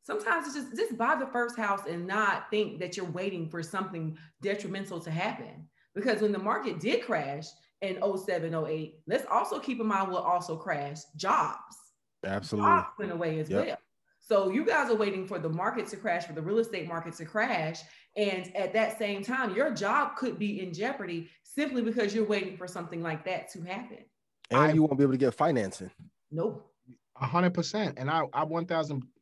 [0.05, 3.61] sometimes it's just just buy the first house and not think that you're waiting for
[3.63, 5.67] something detrimental to happen.
[5.93, 7.45] Because when the market did crash
[7.81, 11.75] in 07 08 let's also keep in mind what also crashed jobs.
[12.25, 12.69] Absolutely.
[12.69, 13.65] Jobs went away as yep.
[13.65, 13.77] well.
[14.19, 17.13] So you guys are waiting for the market to crash for the real estate market
[17.15, 17.81] to crash.
[18.15, 22.57] And at that same time your job could be in jeopardy simply because you're waiting
[22.57, 23.99] for something like that to happen.
[24.51, 25.91] And I, you won't be able to get financing.
[26.31, 26.71] Nope.
[27.19, 27.95] A hundred percent.
[27.97, 29.14] And i i 1000 percent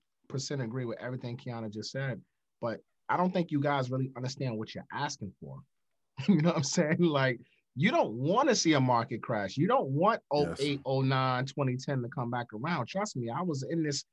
[0.62, 2.22] agree with everything Kiana just said,
[2.62, 2.80] but
[3.10, 5.60] I don't think you guys really understand what you're asking for.
[6.28, 7.00] you know what I'm saying?
[7.00, 7.40] Like,
[7.76, 9.58] you don't want to see a market crash.
[9.58, 10.80] You don't want 08, yes.
[10.86, 12.88] 09, 2010 to come back around.
[12.88, 14.06] Trust me, I was in this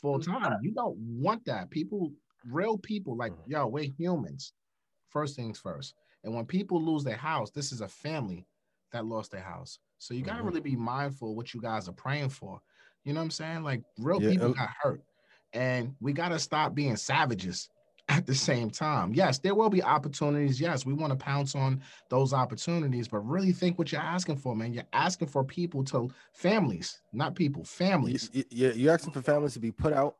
[0.00, 0.58] full time.
[0.62, 1.70] You don't want that.
[1.70, 2.12] People,
[2.48, 3.50] real people, like, mm-hmm.
[3.50, 4.52] yo, we're humans.
[5.08, 5.94] First things first.
[6.22, 8.46] And when people lose their house, this is a family
[8.92, 9.78] that lost their house.
[9.98, 10.48] So you got to mm-hmm.
[10.48, 12.60] really be mindful what you guys are praying for.
[13.04, 13.62] You know what I'm saying?
[13.62, 15.02] Like real yeah, people got hurt.
[15.52, 17.68] And we got to stop being savages
[18.08, 19.14] at the same time.
[19.14, 20.60] Yes, there will be opportunities.
[20.60, 24.54] Yes, we want to pounce on those opportunities, but really think what you're asking for,
[24.56, 24.72] man.
[24.72, 28.30] You're asking for people to families, not people, families.
[28.50, 30.16] Yeah, you're asking for families to be put out.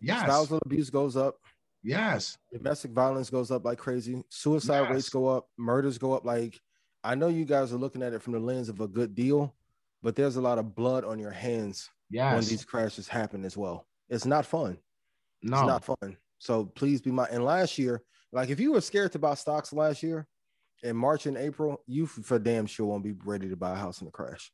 [0.00, 0.50] Yes.
[0.50, 1.36] Of abuse goes up.
[1.82, 2.38] Yes.
[2.52, 4.22] Domestic violence goes up like crazy.
[4.28, 4.90] Suicide yes.
[4.90, 5.48] rates go up.
[5.58, 6.24] Murders go up.
[6.24, 6.60] Like,
[7.02, 9.54] I know you guys are looking at it from the lens of a good deal,
[10.02, 12.34] but there's a lot of blood on your hands yes.
[12.34, 13.86] when these crashes happen as well.
[14.10, 14.78] It's not fun.
[15.42, 16.16] No, it's not fun.
[16.38, 17.26] So please be my.
[17.30, 20.26] And last year, like if you were scared to buy stocks last year,
[20.82, 24.00] in March and April, you for damn sure won't be ready to buy a house
[24.00, 24.52] in the crash,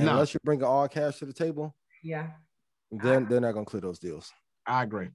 [0.00, 0.10] no.
[0.12, 1.74] unless you're bringing all cash to the table.
[2.02, 2.28] Yeah.
[2.90, 4.32] Then I, they're not gonna clear those deals.
[4.66, 5.08] I agree.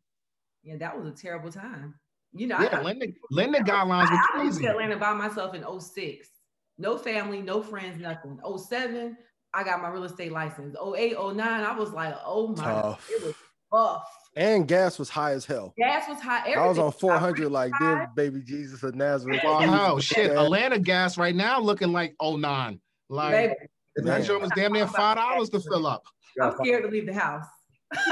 [0.63, 1.95] Yeah, that was a terrible time.
[2.33, 4.61] You know, Yeah, I, Lender, lender guidelines were I moved crazy.
[4.63, 6.29] to Atlanta by myself in 06.
[6.77, 8.39] No family, no friends, nothing.
[8.57, 9.17] 07,
[9.53, 10.75] I got my real estate license.
[10.95, 13.09] 08, 09, I was like, oh my, Tough.
[13.09, 13.35] it was
[13.71, 14.03] rough.
[14.35, 15.73] And gas was high as hell.
[15.77, 16.53] Gas was high.
[16.53, 17.47] I was on 400 high.
[17.49, 19.41] like dear baby Jesus of Nazareth.
[19.43, 22.79] Oh shit, Atlanta gas right now looking like 09.
[23.09, 23.53] Like Baby.
[23.95, 24.23] that Man.
[24.23, 26.03] joint was damn near five dollars to fill up.
[26.41, 27.45] I'm scared to leave the house.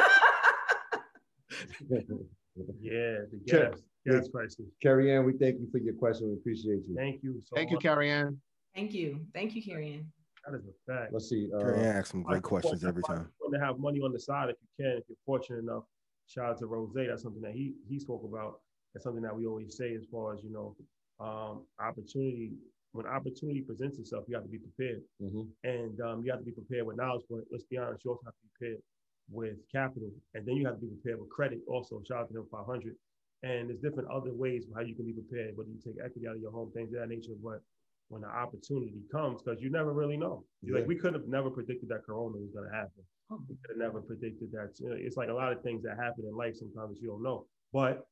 [2.82, 3.70] Yeah, the Sure.
[3.70, 4.66] gas, gas prices.
[4.82, 6.28] Carrie Ann, we thank you for your question.
[6.30, 6.96] We appreciate you.
[6.96, 7.78] Thank you so Thank you.
[7.78, 8.40] Carrie Ann.
[8.74, 9.26] Thank you.
[9.34, 10.12] Thank you, Carrie Ann.
[10.48, 11.14] That is a fact.
[11.14, 11.50] Let's see.
[11.54, 13.18] Uh, Carrie Ann asks some Like, great questions every time.
[13.18, 15.84] it's important To have money on the side, if you can, if you're fortunate enough.
[16.28, 16.92] Shout out to Rose.
[16.96, 18.60] That's something that he he spoke about.
[18.94, 20.76] That's something that we always say as far as you know,
[21.20, 22.52] um, opportunity.
[22.94, 25.48] When opportunity presents itself, you have to be prepared, mhm.
[25.64, 27.24] and um, you have to be prepared with knowledge.
[27.30, 28.82] But let's be honest, you also have to be prepared
[29.30, 31.60] with capital, and then you have to be prepared with credit.
[31.68, 32.96] Also, shout out to him 500.
[33.44, 36.36] And there's different other ways how you can be prepared, whether you take equity out
[36.36, 37.34] of your home, things of that nature.
[37.44, 37.62] But
[38.10, 40.44] when the opportunity comes, because you never really know.
[40.62, 40.76] Yeah.
[40.76, 43.04] Like we could have never predicted that Corona was going to happen.
[43.50, 44.72] We could have never predicted that.
[44.80, 47.24] You know, It's like a lot of things that happen in life sometimes you don't
[47.24, 47.46] know.
[47.74, 48.08] But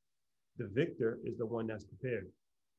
[0.58, 2.28] the victor is the one that's prepared,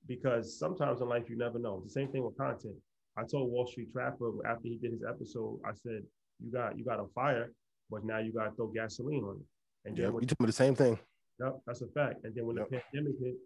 [0.06, 1.80] because sometimes in life you never know.
[1.84, 2.74] It's the same thing with content.
[3.16, 6.02] I told Wall Street Trapper after he did his episode, I said,
[6.44, 7.50] "You got you got a fire,
[7.90, 10.52] but now you got to throw gasoline on it." And Yeah, you told me the
[10.52, 10.98] same thing.
[11.40, 12.24] Yep, that's a fact.
[12.24, 12.68] And then when Yep.
[12.70, 13.36] the pandemic hit,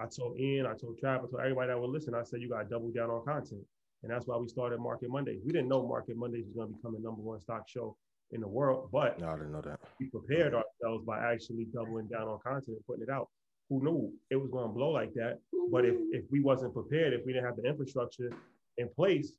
[0.00, 2.48] I told Ian, I told Trav, I told everybody that would listen, I said, you
[2.48, 3.62] got to double down on content.
[4.02, 5.40] And that's why we started Market Mondays.
[5.44, 7.96] We didn't know Market Mondays was going to become the number one stock show
[8.30, 9.80] in the world, but No, I didn't know that.
[9.98, 13.28] we prepared ourselves by actually doubling down on content and putting it out.
[13.70, 15.38] Who knew it was going to blow like that?
[15.72, 18.30] But if, if we wasn't prepared, if we didn't have the infrastructure
[18.76, 19.32] in place,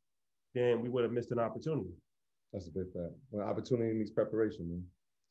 [0.53, 1.89] then we would have missed an opportunity.
[2.51, 3.13] That's a big fact.
[3.31, 4.83] Well, opportunity means preparation, man.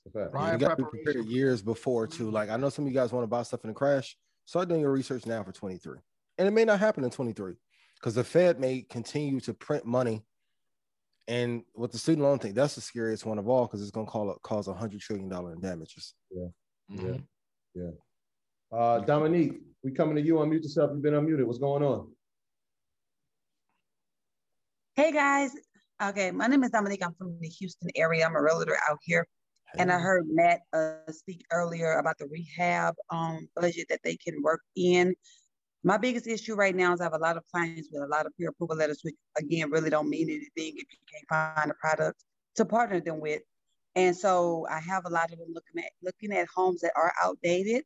[0.07, 0.31] It's a fact.
[0.35, 2.31] Yeah, you got to be prepared years before too.
[2.31, 4.17] Like I know some of you guys want to buy stuff in a crash.
[4.49, 5.99] Start doing your research now for 23.
[6.39, 7.53] And it may not happen in 23
[7.97, 10.25] because the Fed may continue to print money.
[11.27, 14.07] And with the student loan thing, that's the scariest one of all because it's going
[14.07, 16.15] to call cause a hundred trillion dollar in damages.
[16.31, 16.47] Yeah.
[16.91, 17.17] Mm-hmm.
[17.75, 17.91] Yeah.
[18.73, 18.79] Yeah.
[18.79, 20.37] Uh, Dominique, we coming to you.
[20.37, 20.93] Unmute yourself.
[20.95, 21.45] You've been unmuted.
[21.45, 22.11] What's going on?
[24.97, 25.51] Hey guys.
[26.03, 27.05] Okay, my name is Dominique.
[27.05, 28.25] I'm from the Houston area.
[28.25, 29.27] I'm a realtor out here.
[29.77, 34.43] And I heard Matt uh, speak earlier about the rehab um, budget that they can
[34.43, 35.15] work in.
[35.85, 38.27] My biggest issue right now is I have a lot of clients with a lot
[38.27, 42.25] of pre-approval letters, which again really don't mean anything if you can't find a product
[42.57, 43.43] to partner them with.
[43.95, 47.13] And so I have a lot of them looking at looking at homes that are
[47.23, 47.85] outdated.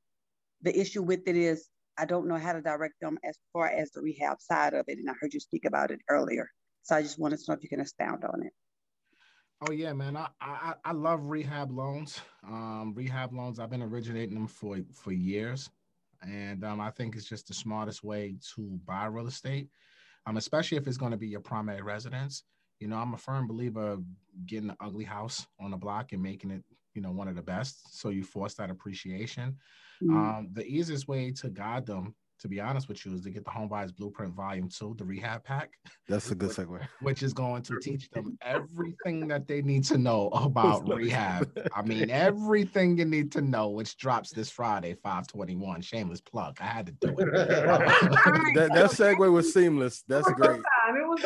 [0.62, 1.68] The issue with it is
[1.98, 4.98] I don't know how to direct them as far as the rehab side of it.
[4.98, 6.48] And I heard you speak about it earlier.
[6.82, 8.52] So I just wanted to know if you can expound on it.
[9.64, 10.16] Oh yeah, man.
[10.16, 12.20] I I, I love rehab loans.
[12.42, 13.60] Um, rehab loans.
[13.60, 15.70] I've been originating them for for years,
[16.20, 19.70] and um, I think it's just the smartest way to buy real estate,
[20.26, 22.44] um, especially if it's going to be your primary residence.
[22.80, 24.04] You know, I'm a firm believer of
[24.46, 26.64] getting an ugly house on the block and making it,
[26.94, 27.98] you know, one of the best.
[27.98, 29.58] So you force that appreciation.
[30.00, 30.36] Mhm.
[30.36, 33.44] Um, the easiest way to guide them, to be honest with you, is to get
[33.44, 35.70] the Home Buyers Blueprint Volume Two, the rehab pack
[36.08, 36.80] That's a good segue.
[37.00, 41.50] which is going to teach them everything that they need to know about rehab.
[41.74, 45.80] I mean, everything you need to know, which drops this Friday, 521.
[45.82, 46.58] Shameless plug.
[46.60, 47.32] I had to do it.
[47.32, 50.02] that, that segue was seamless.
[50.08, 50.60] That's great.
[50.60, 51.22] It was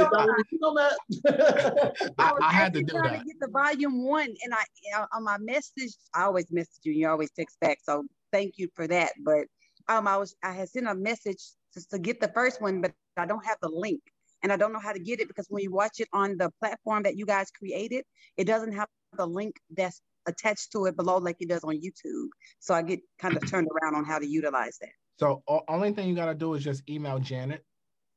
[0.52, 2.12] You know that.
[2.18, 3.18] I, I had to do trying that.
[3.20, 4.64] to get the volume one, and I
[5.12, 6.93] on my message, I always message you.
[6.93, 9.12] You always text back, so thank you for that.
[9.24, 9.47] But
[9.88, 11.42] um, I was I had sent a message
[11.74, 14.00] just to get the first one, but I don't have the link,
[14.42, 16.50] and I don't know how to get it because when you watch it on the
[16.60, 18.04] platform that you guys created,
[18.36, 22.28] it doesn't have the link that's attached to it below like it does on YouTube.
[22.58, 24.90] So I get kind of turned around on how to utilize that.
[25.20, 27.64] So o- only thing you got to do is just email Janet.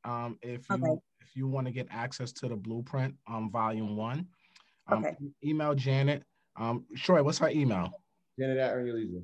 [0.04, 1.00] Um, if you Okay.
[1.22, 4.28] if you want to get access to the blueprint, um, volume one,
[4.88, 5.16] um, Okay.
[5.44, 6.24] email Janet.
[6.56, 8.02] Um, Troy, what's her email?
[8.40, 9.22] Janet at Earn Your Leisure.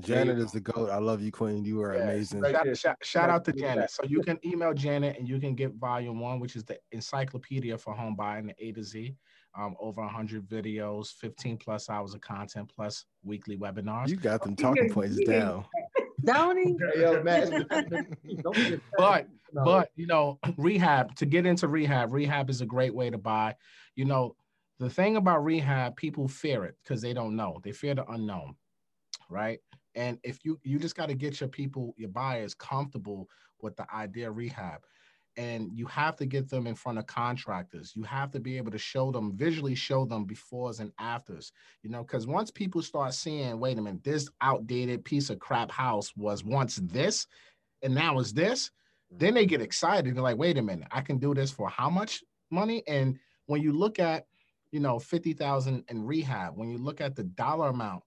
[0.00, 0.90] Janet is the goat.
[0.90, 1.64] I love you, Queen.
[1.64, 2.40] You are amazing.
[2.40, 3.90] right Shout, shout, shout out to Janet.
[3.90, 7.78] So you can email Janet and you can get volume one, which is the encyclopedia
[7.78, 9.14] for home buying, the A to Z.
[9.56, 14.08] Um, over 100 videos, 15 plus hours of content, plus weekly webinars.
[14.08, 15.64] You got them talking points down.
[16.24, 16.76] Don't he?
[17.00, 17.50] Yo, Matt,
[18.42, 19.26] don't forget but
[19.64, 23.54] but you know rehab to get into rehab rehab is a great way to buy
[23.94, 24.34] you know
[24.78, 28.54] the thing about rehab people fear it because they don't know they fear the unknown
[29.28, 29.60] right
[29.94, 33.28] and if you you just got to get your people your buyers comfortable
[33.60, 34.80] with the idea of rehab
[35.36, 37.92] and you have to get them in front of contractors.
[37.96, 41.52] You have to be able to show them visually, show them befores and afters.
[41.82, 45.70] You know, because once people start seeing, wait a minute, this outdated piece of crap
[45.70, 47.26] house was once this,
[47.82, 48.70] and now is this,
[49.10, 50.14] then they get excited.
[50.14, 52.82] They're like, wait a minute, I can do this for how much money?
[52.86, 54.26] And when you look at,
[54.70, 58.02] you know, fifty thousand in rehab, when you look at the dollar amount,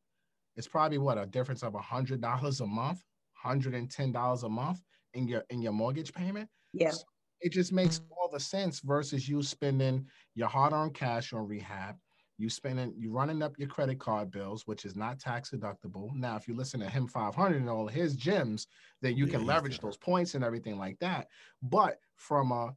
[0.58, 3.04] it's probably what a difference of a hundred dollars a month,
[3.34, 4.82] hundred and ten dollars a month
[5.14, 6.50] in your in your mortgage payment.
[6.74, 6.92] Yeah.
[6.92, 7.04] So
[7.40, 8.14] it just makes mm-hmm.
[8.20, 11.96] all the sense versus you spending your hard-earned cash on rehab.
[12.40, 16.14] You spending, you running up your credit card bills, which is not tax deductible.
[16.14, 18.68] Now, if you listen to him 500 and all his gyms,
[19.02, 21.28] then you can leverage those points and everything like that.
[21.64, 22.76] But from a,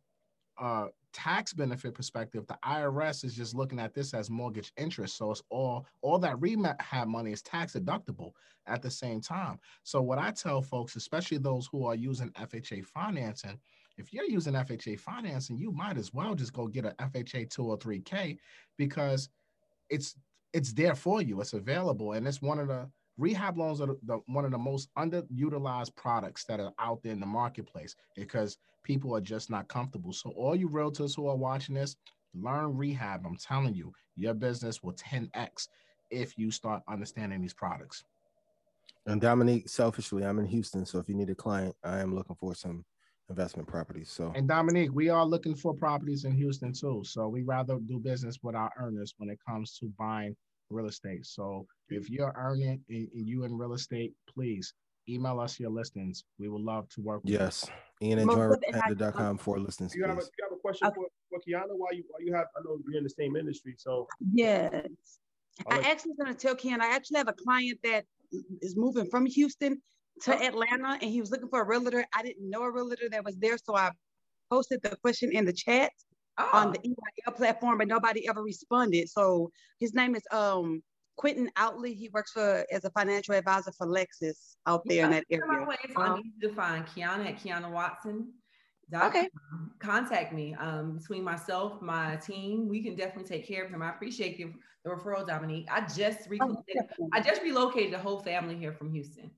[0.58, 5.16] a tax benefit perspective, the IRS is just looking at this as mortgage interest.
[5.16, 8.32] So it's all all that rehab money is tax deductible
[8.66, 9.58] at the same time.
[9.82, 13.58] So what I tell folks, especially those who are using FHA financing,
[13.98, 18.38] if you're using FHA financing, you might as well just go get a FHA 203K
[18.76, 19.28] because
[19.88, 20.16] it's
[20.52, 21.40] it's there for you.
[21.40, 22.88] It's available, and it's one of the
[23.20, 27.20] rehab loans are the, one of the most underutilized products that are out there in
[27.20, 30.12] the marketplace because people are just not comfortable.
[30.12, 31.96] So all you realtors who are watching this,
[32.34, 33.26] learn rehab.
[33.26, 35.68] I'm telling you, your business will 10x
[36.10, 38.04] if you start understanding these products.
[39.06, 42.36] And Dominique, selfishly, I'm in Houston, so if you need a client, I am looking
[42.36, 42.84] for some
[43.28, 44.10] investment properties.
[44.10, 47.02] So And Dominique, we are looking for properties in Houston too.
[47.04, 50.36] So we rather do business with our earners when it comes to buying
[50.70, 51.26] real estate.
[51.26, 54.72] So if you're earning and and you in real estate, please
[55.08, 56.24] email us your listings.
[56.38, 57.68] We would love to work with yes,
[58.02, 58.16] Ian you.
[58.18, 59.94] and Most Join of it for listings.
[59.94, 62.46] You have, a, you have a question for, for Kiana while you while you have
[62.56, 64.86] I know you're in the same industry, so Yes.
[65.68, 68.04] I let- actually was going to tell Ken, I actually have a client that
[68.62, 69.82] is moving from Houston
[70.22, 72.04] to Atlanta and he was looking for a realtor.
[72.14, 73.58] I didn't know a realtor that was there.
[73.58, 73.90] So I
[74.50, 75.90] posted the question in the chat
[76.52, 79.08] on the EYL platform, but nobody ever responded.
[79.08, 80.82] So his name is um
[81.16, 81.94] Quentin Outley.
[81.94, 85.66] He works for as a financial advisor for Lexus out there in that area.
[85.84, 88.32] it's Um, easy to find Kiana at Kiana Watson.
[88.92, 89.28] Okay.
[89.78, 90.54] Contact me.
[90.54, 93.82] Um, between myself, my team, we can definitely take care of him.
[93.82, 94.52] I appreciate the,
[94.84, 95.68] the referral, Dominique.
[95.70, 96.82] I just relocated.
[97.12, 99.30] I just relocated the whole family here from Houston.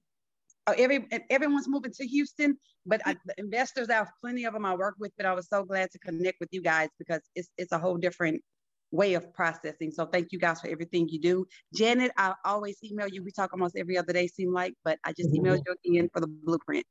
[0.69, 2.57] Oh, every everyone's moving to Houston,
[2.87, 5.11] but I, the investors, I have plenty of them I work with.
[5.17, 7.97] But I was so glad to connect with you guys because it's it's a whole
[7.97, 8.41] different
[8.93, 9.91] way of processing.
[9.91, 11.47] So thank you guys for everything you do.
[11.75, 13.25] Janet, I always email you.
[13.25, 16.21] We talk almost every other day, seem like, but I just emailed you again for
[16.21, 16.85] the blueprint.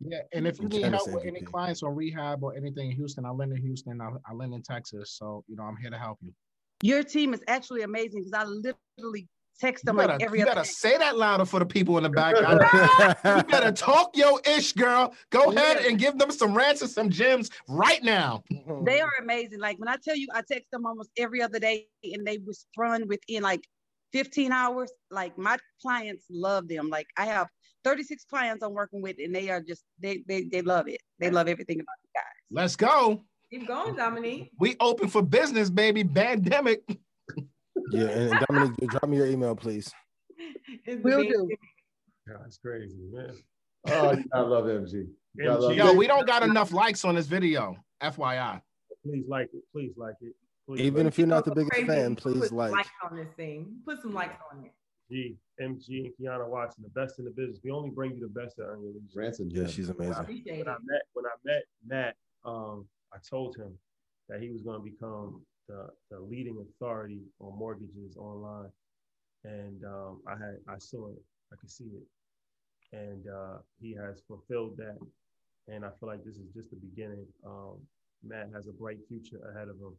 [0.00, 3.24] Yeah, and if you need help with any clients on rehab or anything in Houston,
[3.24, 4.02] I lend in Houston.
[4.02, 5.12] I, I lend in Texas.
[5.12, 6.34] So you know, I'm here to help you.
[6.82, 9.28] Your team is actually amazing because I literally
[9.58, 10.70] text them You better, like every you other better day.
[10.70, 12.36] say that louder for the people in the back.
[13.24, 15.14] you better talk your ish, girl.
[15.30, 18.42] Go ahead and give them some rants and some gems right now.
[18.84, 19.60] They are amazing.
[19.60, 23.08] Like when I tell you, I text them almost every other day, and they respond
[23.08, 23.64] within like
[24.12, 24.90] 15 hours.
[25.10, 26.88] Like my clients love them.
[26.88, 27.48] Like I have
[27.84, 31.00] 36 clients I'm working with, and they are just they they they love it.
[31.18, 32.24] They love everything about you guys.
[32.50, 33.24] Let's go.
[33.50, 34.50] Keep going, Dominique.
[34.58, 36.04] We open for business, baby.
[36.04, 36.82] Pandemic.
[37.90, 39.92] Yeah, and, and Dominique, drop me your email, please.
[40.86, 41.48] Will do.
[42.26, 43.32] That's crazy, man.
[43.88, 44.92] Oh, you gotta love MG.
[45.34, 47.76] You gotta love Yo, we don't got enough likes on this video.
[48.02, 48.60] FYI.
[49.04, 49.62] Please like it.
[49.72, 50.34] Please like it.
[50.66, 51.86] Please Even like if you're not the Go biggest crazy.
[51.86, 52.72] fan, Put please some like.
[52.72, 53.76] likes on this thing.
[53.86, 54.72] Put some likes on it.
[55.10, 57.60] G, MG, and Kiana Watson, the best in the business.
[57.64, 59.18] We only bring you the best at Earn Your Leisure.
[59.20, 59.48] Ransom.
[59.50, 60.12] Yeah, she's amazing.
[60.16, 63.72] Appreciate When I met when I met Matt, um, I told him
[64.28, 68.70] that he was going to become the, the leading authority on mortgages online,
[69.44, 71.22] and um, I had I saw it,
[71.52, 74.98] I could see it, and uh, he has fulfilled that,
[75.68, 77.26] and I feel like this is just the beginning.
[77.46, 77.76] Um,
[78.26, 79.96] Matt has a bright future ahead of him,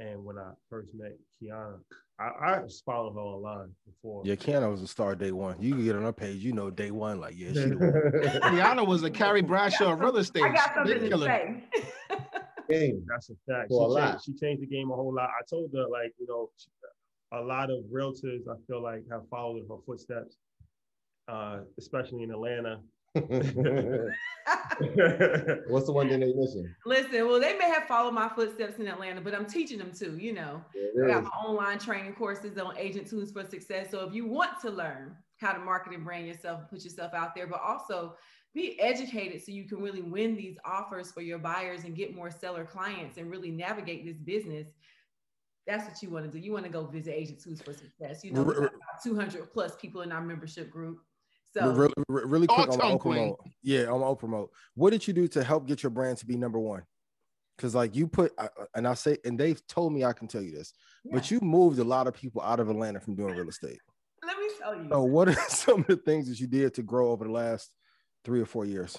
[0.00, 1.12] and when I first met
[1.42, 1.78] Kiana,
[2.20, 4.22] I, I was following her online before.
[4.24, 5.56] Yeah, Kiana was a star day one.
[5.60, 7.92] You can get on her page, you know, day one, like, yeah, she the one.
[8.58, 10.42] Kiana was a Carrie Bradshaw of real estate.
[10.42, 11.64] I got something to killing say.
[12.68, 13.04] Game.
[13.08, 13.68] That's a fact.
[13.68, 14.10] For a she, lot.
[14.10, 15.30] changed, she changed the game a whole lot.
[15.30, 16.50] I told her, like, you know,
[17.32, 20.36] a lot of realtors, I feel like, have followed her footsteps,
[21.28, 22.80] uh, especially in Atlanta.
[25.68, 26.72] What's the one thing they missing?
[26.86, 30.16] Listen, well, they may have followed my footsteps in Atlanta, but I'm teaching them too,
[30.18, 30.62] you know.
[30.74, 31.24] It I got is.
[31.24, 33.90] my online training courses on Agent Tools for Success.
[33.90, 37.34] So if you want to learn how to market and brand yourself, put yourself out
[37.34, 38.14] there, but also
[38.54, 42.30] be educated so you can really win these offers for your buyers and get more
[42.30, 44.66] seller clients and really navigate this business.
[45.66, 46.38] That's what you want to do.
[46.38, 48.24] You want to go visit Agent Tools for Success.
[48.24, 50.98] You know, we got about 200 plus people in our membership group.
[51.52, 53.14] So really, really quick, I'm gonna to 'em, Queen.
[53.16, 53.40] promote.
[53.62, 54.50] Yeah, I'm gonna promote.
[54.74, 56.82] What did you do to help get your brand to be number one?
[57.56, 58.32] Because like you put,
[58.74, 60.72] and I say, and they've told me I can tell you this,
[61.10, 63.80] but you moved a lot of people out of Atlanta from doing real estate.
[64.24, 64.88] Let me tell you.
[64.90, 67.70] So what are some of the things that you did to grow over the last
[68.24, 68.98] three or four years?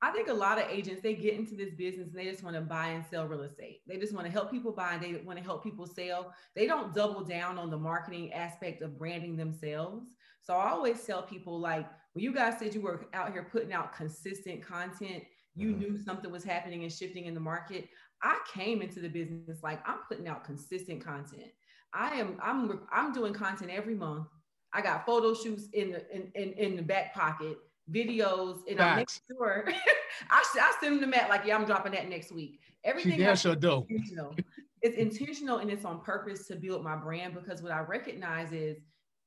[0.00, 2.54] I think a lot of agents they get into this business and they just want
[2.54, 3.80] to buy and sell real estate.
[3.86, 6.32] They just want to help people buy and they want to help people sell.
[6.54, 10.14] They don't double down on the marketing aspect of branding themselves.
[10.40, 13.72] So I always tell people like when you guys said you were out here putting
[13.72, 15.24] out consistent content,
[15.56, 15.80] you mm-hmm.
[15.80, 17.88] knew something was happening and shifting in the market.
[18.22, 21.50] I came into the business like I'm putting out consistent content.
[21.92, 24.28] I am I'm I'm doing content every month.
[24.72, 27.58] I got photo shoots in the in, in, in the back pocket,
[27.90, 29.20] videos, and I'm making Facts.
[29.28, 29.64] sure
[30.30, 32.60] I, I send them that like, yeah, I'm dropping that next week.
[32.84, 33.86] Everything I sure do.
[33.88, 34.34] intentional.
[34.80, 38.78] It's intentional and it's on purpose to build my brand because what I recognize is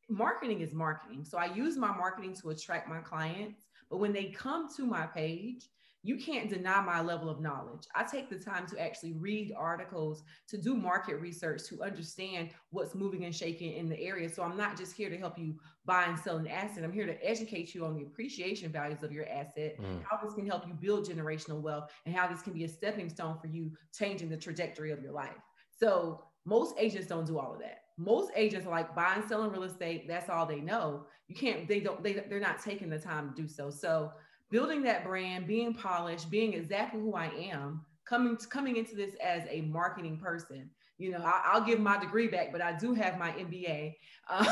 [0.09, 1.25] marketing is marketing.
[1.25, 3.65] So I use my marketing to attract my clients.
[3.89, 5.65] But when they come to my page,
[6.03, 7.83] you can't deny my level of knowledge.
[7.95, 12.95] I take the time to actually read articles, to do market research, to understand what's
[12.95, 14.27] moving and shaking in the area.
[14.27, 15.55] So I'm not just here to help you
[15.85, 16.83] buy and sell an asset.
[16.83, 20.03] I'm here to educate you on the appreciation values of your asset, Mm.
[20.03, 23.09] how this can help you build generational wealth, and how this can be a stepping
[23.09, 25.37] stone for you changing the trajectory of your life.
[25.69, 27.83] So most agents don't do all of that.
[27.97, 30.07] Most agents are like buying, selling real estate.
[30.07, 31.05] That's all they know.
[31.27, 31.67] You can't.
[31.67, 32.01] They don't.
[32.01, 33.69] They they're not taking the time to do so.
[33.69, 34.11] So
[34.51, 39.43] building that brand, being polished, being exactly who I am, coming coming into this as
[39.49, 40.69] a marketing person.
[40.97, 43.95] You know, I, I'll give my degree back, but I do have my MBA,
[44.29, 44.45] um,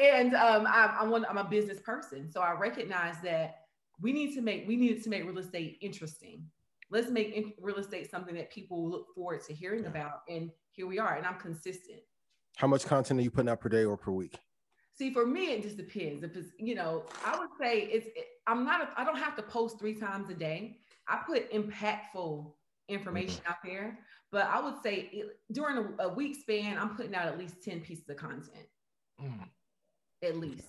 [0.00, 2.30] and um, I, I want, I'm a business person.
[2.30, 3.56] So I recognize that
[4.00, 6.46] we need to make we needed to make real estate interesting.
[6.90, 10.98] Let's make real estate something that people look forward to hearing about, and here we
[10.98, 11.16] are.
[11.16, 12.00] And I'm consistent.
[12.56, 14.38] How much content are you putting out per day or per week?
[14.96, 16.22] See, for me, it just depends.
[16.22, 19.34] If it's, you know, I would say it's, it, I'm not, a, I don't have
[19.36, 20.78] to post three times a day.
[21.08, 22.52] I put impactful
[22.88, 23.98] information out there,
[24.30, 27.62] but I would say it, during a, a week span, I'm putting out at least
[27.64, 28.66] 10 pieces of content,
[30.22, 30.66] at least.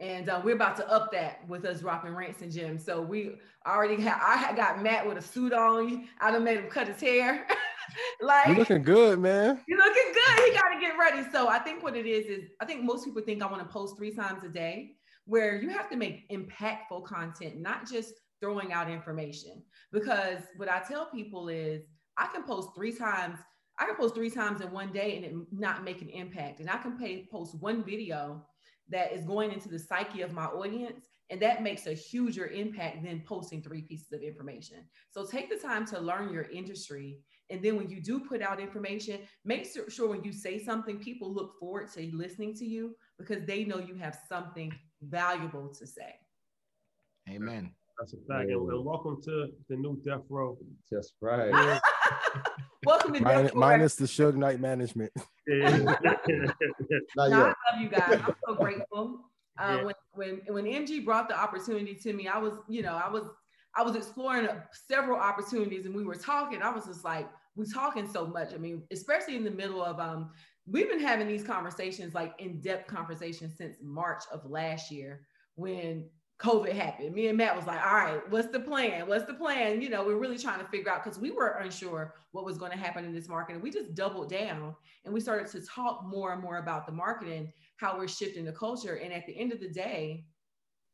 [0.00, 2.84] And uh, we're about to up that with us dropping rants and gems.
[2.84, 3.36] So we
[3.66, 6.08] already have, I got Matt with a suit on.
[6.20, 7.46] I done made him cut his hair.
[8.20, 9.60] like, You looking good, man.
[9.66, 10.44] you're looking good.
[10.44, 11.26] He got to get ready.
[11.32, 13.68] So I think what it is is I think most people think I want to
[13.68, 18.72] post three times a day, where you have to make impactful content, not just throwing
[18.72, 19.62] out information.
[19.92, 21.82] Because what I tell people is
[22.16, 23.38] I can post three times.
[23.78, 26.60] I can post three times in one day and it not make an impact.
[26.60, 28.44] And I can pay, post one video
[28.90, 33.02] that is going into the psyche of my audience and that makes a huger impact
[33.04, 34.84] than posting three pieces of information.
[35.10, 37.20] So take the time to learn your industry.
[37.52, 41.30] And then when you do put out information, make sure when you say something, people
[41.32, 44.72] look forward to listening to you because they know you have something
[45.02, 46.14] valuable to say.
[47.28, 47.70] Amen.
[48.00, 48.48] That's a fact.
[48.50, 50.56] And, and welcome to the new Death Row.
[50.90, 51.78] That's right.
[52.84, 53.60] Welcome to Min- Death Row.
[53.60, 55.12] minus the Suge Knight management.
[55.46, 56.26] Not
[57.16, 58.20] No, I love you guys.
[58.26, 59.20] I'm so grateful.
[59.60, 59.84] Uh, Yeah.
[59.84, 63.24] when, when when MG brought the opportunity to me, I was, you know, I was
[63.76, 64.48] I was exploring
[64.88, 66.60] several opportunities, and we were talking.
[66.60, 68.54] I was just like, we talking so much.
[68.54, 70.30] I mean, especially in the middle of um,
[70.66, 75.26] we've been having these conversations, like in depth conversations, since March of last year
[75.56, 76.08] when
[76.42, 77.14] COVID happened.
[77.14, 79.06] Me and Matt was like, all right, what's the plan?
[79.06, 79.80] What's the plan?
[79.80, 82.72] You know, we're really trying to figure out because we were unsure what was going
[82.72, 83.54] to happen in this market.
[83.54, 84.74] And we just doubled down
[85.04, 88.52] and we started to talk more and more about the marketing, how we're shifting the
[88.52, 88.96] culture.
[88.96, 90.24] And at the end of the day,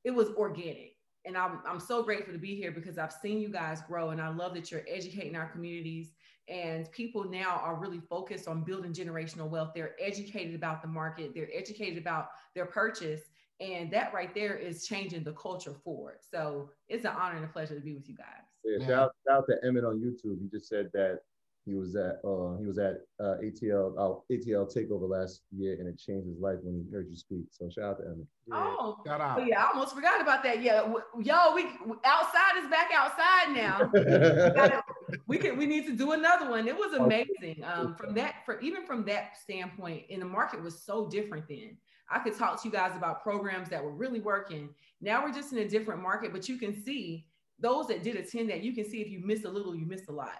[0.05, 0.98] it was organic.
[1.29, 4.21] And I'm, I'm so grateful to be here because I've seen you guys grow and
[4.21, 6.15] I love that you're educating our communities.
[6.49, 9.73] And people now are really focused on building generational wealth.
[9.75, 13.21] They're educated about the market, they're educated about their purchase.
[13.61, 16.21] And that right there is changing the culture forward.
[16.23, 18.47] So it's an honor and a pleasure to be with you guys.
[18.65, 20.41] Yeah, shout, shout out to Emmett on YouTube.
[20.41, 21.21] He just said that
[21.69, 25.86] he was at uh, he was at uh, ATL uh, ATL takeover last year, and
[25.86, 27.45] it changed his life when he heard you speak.
[27.51, 28.27] So shout out to Emmett.
[28.51, 29.47] Oh, Shout out.
[29.47, 30.62] yeah, I almost forgot about that.
[30.62, 31.65] Yeah, w- yo, we
[32.05, 33.90] outside is back outside now.
[33.93, 34.01] we,
[34.57, 34.82] gotta-
[35.27, 36.66] we can we need to do another one.
[36.66, 37.62] It was amazing.
[37.65, 41.77] Um, from that, for even from that standpoint, and the market was so different then.
[42.11, 44.70] I could talk to you guys about programs that were really working.
[45.03, 47.27] Now we're just in a different market, but you can see
[47.61, 48.62] those that did attend that.
[48.62, 50.32] You can see if you missed a little, you missed a lot.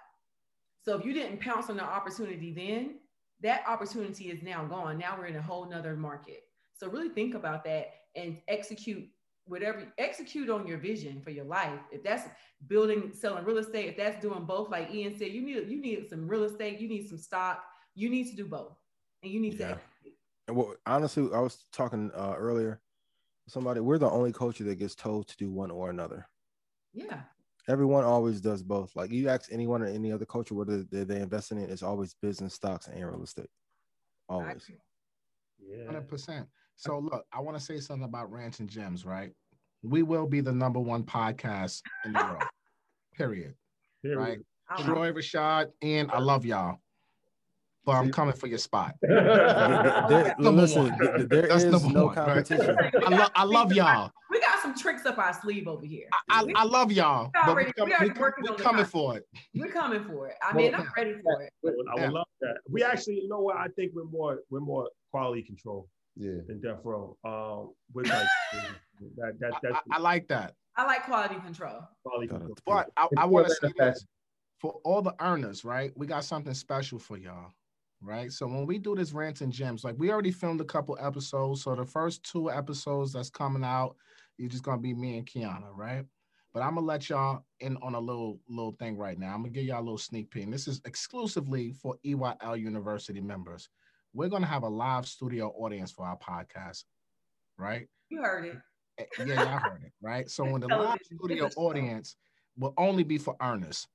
[0.89, 2.95] So if you didn't pounce on the opportunity then,
[3.43, 4.97] that opportunity is now gone.
[4.97, 6.45] Now we're in a whole nother market.
[6.73, 9.07] So really think about that and execute
[9.45, 11.79] whatever execute on your vision for your life.
[11.93, 12.23] If that's
[12.69, 16.09] building, selling real estate, if that's doing both, like Ian said, you need you need
[16.09, 18.75] some real estate, you need some stock, you need to do both,
[19.23, 19.75] and you need Yeah.
[19.75, 19.81] to.
[20.47, 22.81] And well, honestly, I was talking uh, earlier.
[23.47, 26.31] Somebody, we're the only culture that gets told to do one or another.
[26.95, 27.21] Yeah.
[27.69, 28.97] Everyone always does both.
[28.97, 31.83] Like you ask anyone in any other culture whether they they invest in it, it's
[31.83, 33.51] always business, stocks, and real estate.
[34.29, 34.71] Always.
[35.61, 35.85] Yeah.
[35.87, 36.47] Hundred percent.
[36.77, 39.33] So look, I want to say something about Rants and Gems, right?
[39.83, 42.43] We will be the number one podcast in the world.
[43.15, 43.55] Period.
[44.03, 44.19] Period.
[44.19, 44.39] Right?
[44.85, 46.79] Troy Rashad, and I love y'all.
[47.85, 48.95] But I'm coming for your spot.
[49.03, 51.29] There- Number listen, one.
[51.29, 52.27] there That's is no one, right?
[52.27, 52.77] competition.
[53.07, 54.11] I, lo- I love y'all.
[54.69, 56.09] We got some tricks up our sleeve over here.
[56.31, 57.27] I, I love y'all.
[57.27, 58.91] We But we already- come, we already we come- working we on the coming content.
[58.93, 59.27] for it.
[59.55, 60.35] We're coming for it.
[60.43, 61.53] I mean, I'm ready for it.
[61.65, 62.11] I would, Yeah.
[62.11, 62.59] love that.
[62.69, 63.57] We actually, you know what?
[63.57, 66.41] I think we're more we're more quality control Yeah.
[66.47, 67.17] than death row.
[67.25, 68.27] Um, with like
[69.17, 70.55] that that that's I, I like that.
[70.77, 71.81] I like quality control.
[72.05, 72.55] quality control.
[72.67, 74.05] But I, I want to say a this
[74.59, 75.93] for all the earners, right?
[75.97, 77.53] We got something special for y'all,
[78.03, 78.31] right?
[78.33, 81.63] So when we do this rants and gems, like we already filmed a couple episodes.
[81.63, 83.97] So the first two episodes that's coming out,
[84.39, 86.05] you're just gonna be me and Kiana, right?
[86.55, 89.35] But I'm gonna let y'all in on a little little thing right now.
[89.35, 90.45] I'm gonna give y'all a little sneak peek.
[90.45, 93.69] And this is exclusively for EYL University members.
[94.15, 96.85] We're gonna have a live studio audience for our podcast,
[97.59, 97.87] right?
[98.09, 98.59] You heard it.
[98.99, 100.31] Eh, Yeah, y'all heard it, right?
[100.31, 102.17] So when the live studio audience
[102.57, 103.87] will only be for earners.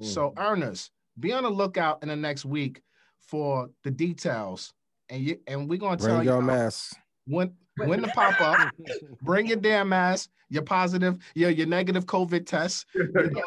[0.00, 0.40] So Mm-hmm.
[0.42, 2.80] earners, be on the lookout in the next week
[3.20, 4.72] for the details.
[5.10, 6.94] And you and we're gonna tell Bring you your masks.
[7.26, 7.52] when
[7.86, 8.70] when the pop up.
[9.22, 12.86] Bring your damn mask, your positive, your your negative COVID test.
[12.94, 13.42] You know?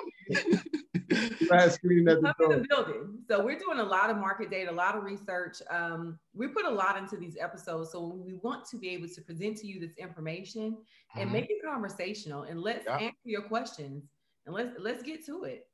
[1.49, 3.17] Mass screening at the in the building.
[3.27, 5.57] So we're doing a lot of market data, a lot of research.
[5.69, 7.91] Um, we put a lot into these episodes.
[7.91, 10.77] So we want to be able to present to you this information
[11.17, 11.33] and Mhm.
[11.33, 12.97] make it conversational and let's Yeah.
[12.97, 14.07] answer your questions
[14.45, 15.67] and let's let's get to it.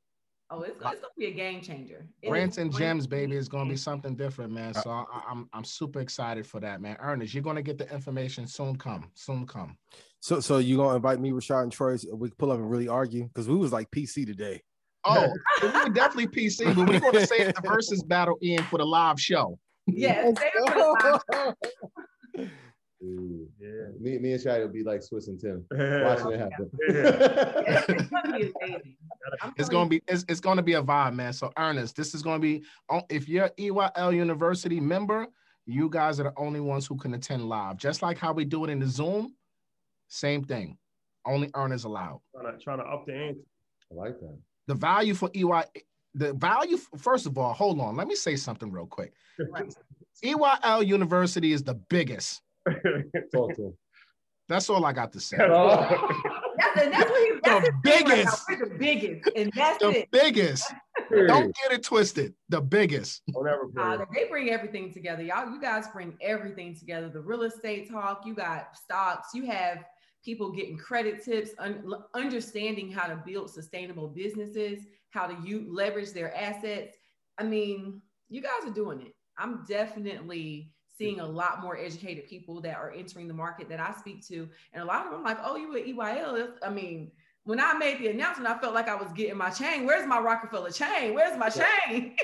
[0.50, 2.06] Oh, it's, it's gonna be a game changer.
[2.22, 4.72] It Rants and going gems, baby, be is gonna be something different, man.
[4.72, 6.96] So I, I- I'm I'm super excited for that, man.
[7.00, 8.76] Ernest, you're gonna get the information soon.
[8.76, 9.76] Come, soon come.
[10.20, 11.96] So, so you gonna invite me, Rashad, and Troy?
[11.96, 14.62] so We pull up and really argue because we was like PC today.
[15.04, 15.28] Oh,
[15.62, 19.20] we were definitely PC, but we're gonna save the versus battle in for the live
[19.20, 19.58] show.
[19.86, 21.54] Yes, they were live.
[23.02, 23.46] Ooh.
[23.60, 23.68] Yeah.
[24.00, 26.70] Me, me and Shai will be like Swizz and Tim watching it happen.
[26.82, 28.96] It's gonna be amazing.
[29.56, 31.32] It's gonna be it's, it's gonna be a vibe, man.
[31.32, 35.28] So Ernest, this is gonna be on- if you're EYL University member,
[35.66, 37.76] you guys are the only ones who can attend live.
[37.76, 39.34] Just like how we do it in the Zoom,
[40.08, 40.76] same thing.
[41.24, 42.20] Only earners allowed.
[42.34, 43.40] trying to, trying to up the ante.
[43.92, 44.38] I like that.
[44.66, 45.62] The value for EY,
[46.14, 47.96] the value, first of all, hold on.
[47.96, 49.12] Let me say something real quick.
[50.24, 52.42] EYL University is the biggest.
[53.32, 53.76] Talk to him.
[54.48, 55.36] That's all I got to say.
[55.36, 58.46] That's, the, that's what he, that's The his thing right biggest.
[58.46, 60.10] The biggest, and that's The it.
[60.10, 60.72] biggest.
[61.26, 62.34] Don't get it twisted.
[62.48, 63.22] The biggest.
[63.78, 65.22] Uh, they bring everything together.
[65.22, 67.08] Y'all, you guys bring everything together.
[67.10, 69.84] The real estate talk, you got stocks, you have
[70.24, 74.80] people getting credit tips, un- understanding how to build sustainable businesses,
[75.10, 76.96] how to u- leverage their assets.
[77.38, 79.14] I mean, you guys are doing it.
[79.38, 83.92] I'm definitely seeing a lot more educated people that are entering the market that I
[83.98, 84.48] speak to.
[84.72, 86.54] And a lot of them like, oh, you at EYL.
[86.62, 87.12] I mean,
[87.44, 89.86] when I made the announcement, I felt like I was getting my chain.
[89.86, 91.14] Where's my Rockefeller chain?
[91.14, 92.16] Where's my chain?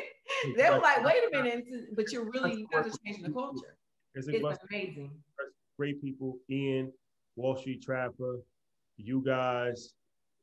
[0.56, 1.64] they were like, wait a minute,
[1.96, 3.76] but you're really, you guys are changing the culture.
[4.14, 5.10] It's It's amazing.
[5.76, 6.92] great people, Ian,
[7.36, 8.40] Wall Street Trapper,
[8.96, 9.94] you guys.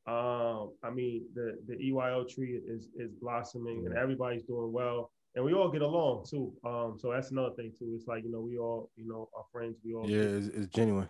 [0.08, 5.44] Um, I mean, the the EYL tree is is blossoming and everybody's doing well, and
[5.44, 6.54] we all get along too.
[6.66, 7.94] Um, so that's another thing too.
[7.96, 9.78] It's like you know we all you know are friends.
[9.84, 11.10] We all Yeah, it's, it's genuine.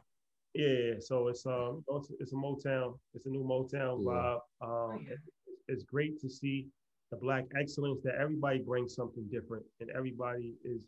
[0.53, 0.93] yeah.
[0.99, 2.97] So it's um it's, it's a Motown.
[3.13, 4.11] It's a new Motown Yeah.
[4.11, 4.39] vibe.
[4.61, 5.21] Um, it's,
[5.67, 6.67] it's great to see
[7.11, 10.81] the black excellence that everybody brings something different, and everybody is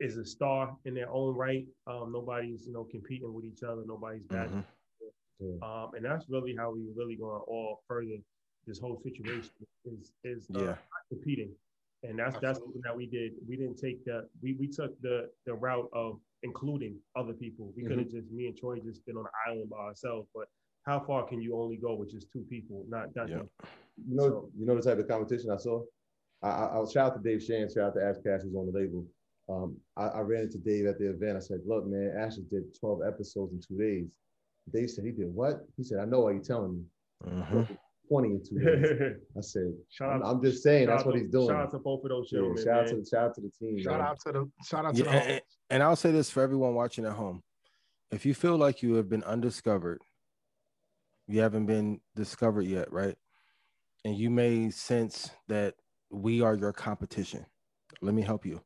[0.00, 1.66] is a star in their own right.
[1.86, 3.82] Um, nobody's you know competing with each other.
[3.86, 4.50] Nobody's bad.
[5.62, 8.16] Um, and that's really how we really going all further
[8.66, 9.50] this whole situation
[9.84, 10.66] is is uh, Yeah.
[10.66, 10.78] not
[11.08, 11.50] competing,
[12.02, 13.32] and that's that's something that we did.
[13.48, 17.72] We didn't take the we we took the the route of including other people.
[17.76, 20.48] We could have just me and Troy just been on an island by ourselves, but
[20.86, 22.84] how far can you only go with just two people?
[22.88, 25.82] Not not You know, you know the type of competition I saw.
[26.42, 28.70] I, I, I'll shout out to Dave Shan, shout out to Ash Cash who's on
[28.72, 29.04] the label.
[29.48, 31.36] Um, I, I ran into Dave at the event.
[31.36, 34.12] I said, "Look, man, Ash did 12 episodes in two days."
[34.72, 35.66] Dave said he did what?
[35.76, 36.84] He said, "I know why you're telling me."
[37.26, 37.74] Mm-hmm.
[38.08, 39.16] 20 in two days.
[39.36, 41.48] I said, Shout I'm, out- I'm just saying that's what to- he's doing.
[41.48, 43.04] shout out to both of those Yeah, gentlemen, shout out man.
[43.04, 43.82] to shout out to the team.
[43.82, 44.00] Shout man.
[44.08, 45.40] out to the shout out to Yeah, the and,
[45.70, 47.42] and I'll say this for everyone watching at home:
[48.10, 50.00] if you feel like you have been undiscovered,
[51.26, 53.16] you haven't been discovered yet, right?
[54.04, 55.74] And you may sense that
[56.10, 57.44] we are your competition.
[58.00, 58.62] Let me help you.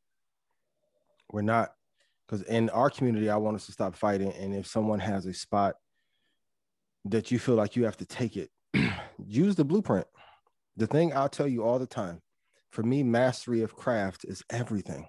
[1.32, 1.72] We're not,
[2.26, 4.32] because in our community, I want us to stop fighting.
[4.34, 5.76] And if someone has a spot
[7.06, 8.50] that you feel like you have to take it,
[9.26, 10.06] use the blueprint.
[10.76, 12.20] The thing I'll tell you all the time,
[12.70, 15.06] for me, mastery of craft is everything.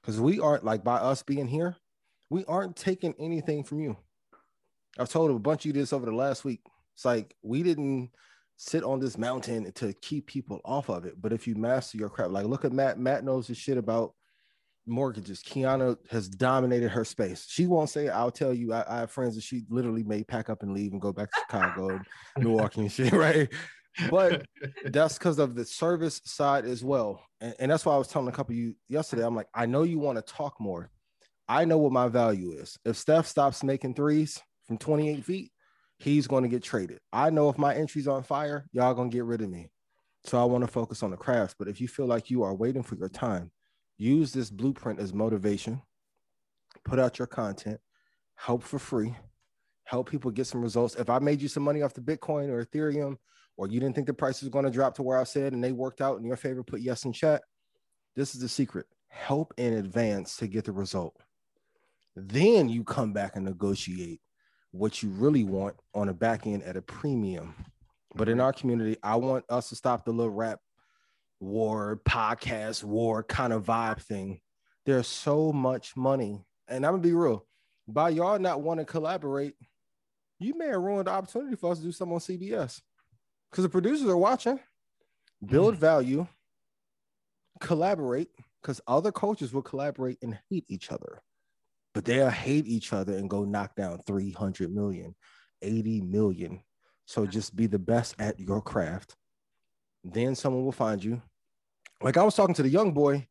[0.00, 1.76] Because we aren't like by us being here,
[2.30, 3.96] we aren't taking anything from you.
[4.98, 6.60] I've told a bunch of you this over the last week.
[6.94, 8.10] It's like we didn't
[8.56, 11.20] sit on this mountain to keep people off of it.
[11.20, 14.14] But if you master your craft, like look at Matt, Matt knows his shit about
[14.86, 15.42] mortgages.
[15.42, 17.46] Kiana has dominated her space.
[17.48, 20.48] She won't say, I'll tell you, I, I have friends that she literally may pack
[20.48, 22.04] up and leave and go back to Chicago and
[22.38, 23.48] Milwaukee and shit, right?
[24.10, 24.46] But
[24.86, 27.22] that's because of the service side as well.
[27.40, 29.24] And, and that's why I was telling a couple of you yesterday.
[29.24, 30.90] I'm like, I know you want to talk more.
[31.48, 32.76] I know what my value is.
[32.84, 35.52] If Steph stops making threes from 28 feet,
[35.98, 36.98] he's going to get traded.
[37.12, 39.68] I know if my entry's on fire, y'all gonna get rid of me.
[40.24, 41.54] So I want to focus on the crafts.
[41.56, 43.52] But if you feel like you are waiting for your time,
[43.98, 45.82] use this blueprint as motivation.
[46.84, 47.80] Put out your content,
[48.34, 49.16] help for free,
[49.84, 50.94] help people get some results.
[50.94, 53.16] If I made you some money off the Bitcoin or Ethereum,
[53.56, 55.64] or you didn't think the price was going to drop to where I said and
[55.64, 57.42] they worked out in your favor, put yes in chat.
[58.14, 58.86] This is the secret.
[59.08, 61.16] Help in advance to get the result.
[62.14, 64.20] Then you come back and negotiate
[64.72, 67.54] what you really want on a back end at a premium.
[68.14, 70.60] But in our community, I want us to stop the little rap
[71.40, 74.40] war, podcast war kind of vibe thing.
[74.84, 76.44] There's so much money.
[76.68, 77.46] And I'm gonna be real,
[77.86, 79.54] by y'all not wanting to collaborate,
[80.38, 82.80] you may have ruined the opportunity for us to do something on CBS.
[83.50, 84.58] Because the producers are watching,
[85.44, 85.78] build mm.
[85.78, 86.26] value,
[87.60, 88.28] collaborate,
[88.60, 91.22] because other coaches will collaborate and hate each other
[91.96, 95.14] but they'll hate each other and go knock down 300 million,
[95.62, 96.60] 80 million.
[97.06, 99.16] So just be the best at your craft.
[100.12, 101.20] Then someone will find you.
[102.02, 103.26] Like I was talking to the young boy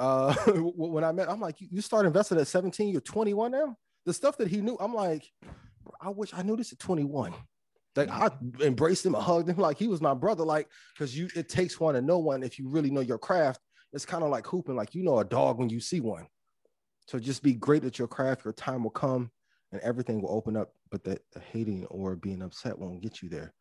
[0.00, 3.76] uh, when I met, I'm like, you start investing at 17, you're 21 now.
[4.06, 5.30] The stuff that he knew, I'm like,
[6.00, 7.34] I wish I knew this at 21.
[7.96, 8.30] Like I
[8.60, 10.44] embraced him, I hugged him like he was my brother.
[10.44, 13.60] Like, because you it takes one to know one if you really know your craft.
[13.92, 16.26] It's kind of like hooping, like you know a dog when you see one.
[17.08, 18.44] So just be great at your craft.
[18.44, 19.30] Your time will come
[19.72, 20.72] and everything will open up.
[20.90, 21.20] But the
[21.52, 23.52] hating or being upset won't get you there.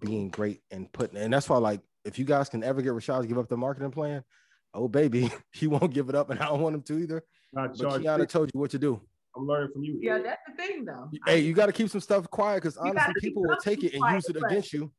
[0.00, 3.22] Being great and putting, and that's why, like, if you guys can ever get Rashad
[3.22, 4.24] to give up the marketing plan,
[4.72, 7.24] oh baby, he won't give it up, and I don't want him to either.
[7.52, 9.00] Not but Kiana told you what to do.
[9.36, 9.98] I'm learning from you.
[10.00, 11.10] Yeah, that's the thing, though.
[11.26, 14.14] Hey, you got to keep some stuff quiet because honestly, people will take it and
[14.14, 14.92] use it against you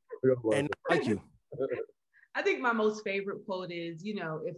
[0.53, 1.22] and like you.
[2.36, 4.57] I think my most favorite quote is, you know, if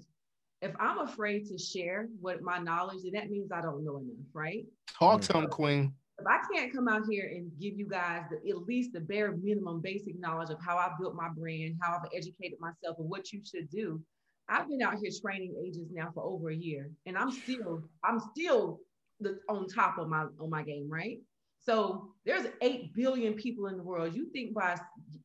[0.64, 4.26] if I'm afraid to share what my knowledge, then that means I don't know enough,
[4.34, 4.66] right?
[4.98, 5.28] Talk mm.
[5.28, 5.94] to him, Queen.
[6.20, 9.34] If I can't come out here and give you guys the, at least the bare
[9.34, 13.32] minimum basic knowledge of how I built my brand, how I've educated myself, and what
[13.32, 14.02] you should do,
[14.50, 18.20] I've been out here training agents now for over a year, and I'm still I'm
[18.32, 18.80] still
[19.20, 21.20] the, on top of my on my game, right?
[21.60, 24.16] So there's eight billion people in the world.
[24.16, 24.78] You think by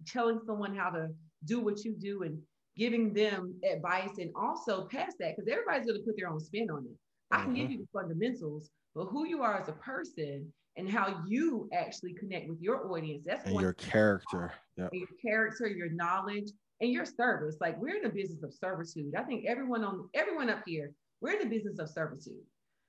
[0.07, 1.09] telling someone how to
[1.45, 2.39] do what you do and
[2.77, 6.71] giving them advice and also past that because everybody's going to put their own spin
[6.71, 6.97] on it.
[7.31, 7.73] I can give mm-hmm.
[7.73, 12.49] you the fundamentals, but who you are as a person and how you actually connect
[12.49, 13.25] with your audience.
[13.27, 14.53] That's and your character.
[14.77, 14.91] Yep.
[14.93, 16.51] Your character, your knowledge,
[16.81, 17.57] and your service.
[17.61, 19.15] Like we're in the business of servitude.
[19.17, 22.43] I think everyone on everyone up here, we're in the business of servitude.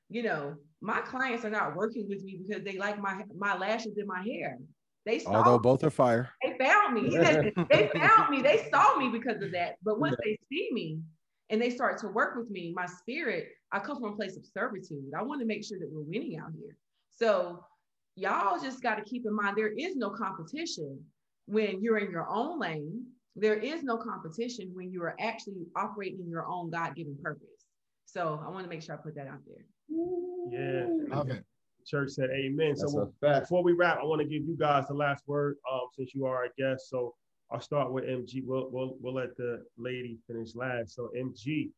[0.09, 3.97] You know, my clients are not working with me because they like my my lashes
[3.97, 4.57] in my hair.
[5.05, 6.29] They saw although both are fire.
[6.41, 7.17] They found me.
[7.69, 8.41] they found me.
[8.41, 9.75] They saw me because of that.
[9.83, 10.99] But once they see me
[11.49, 14.45] and they start to work with me, my spirit, I come from a place of
[14.45, 15.11] servitude.
[15.17, 16.77] I want to make sure that we're winning out here.
[17.09, 17.65] So
[18.15, 20.99] y'all just got to keep in mind there is no competition
[21.45, 23.05] when you're in your own lane.
[23.35, 27.47] There is no competition when you are actually operating your own God-given purpose.
[28.05, 29.65] So I want to make sure I put that out there.
[30.51, 31.15] Yeah.
[31.15, 31.43] Love it
[31.85, 32.75] church said amen.
[32.77, 35.87] That's so before we wrap, I want to give you guys the last word um,
[35.93, 36.89] since you are our guest.
[36.89, 37.13] So
[37.51, 38.43] I'll start with MG.
[38.43, 40.95] We'll, we'll, we'll let the lady finish last.
[40.95, 41.69] So MG,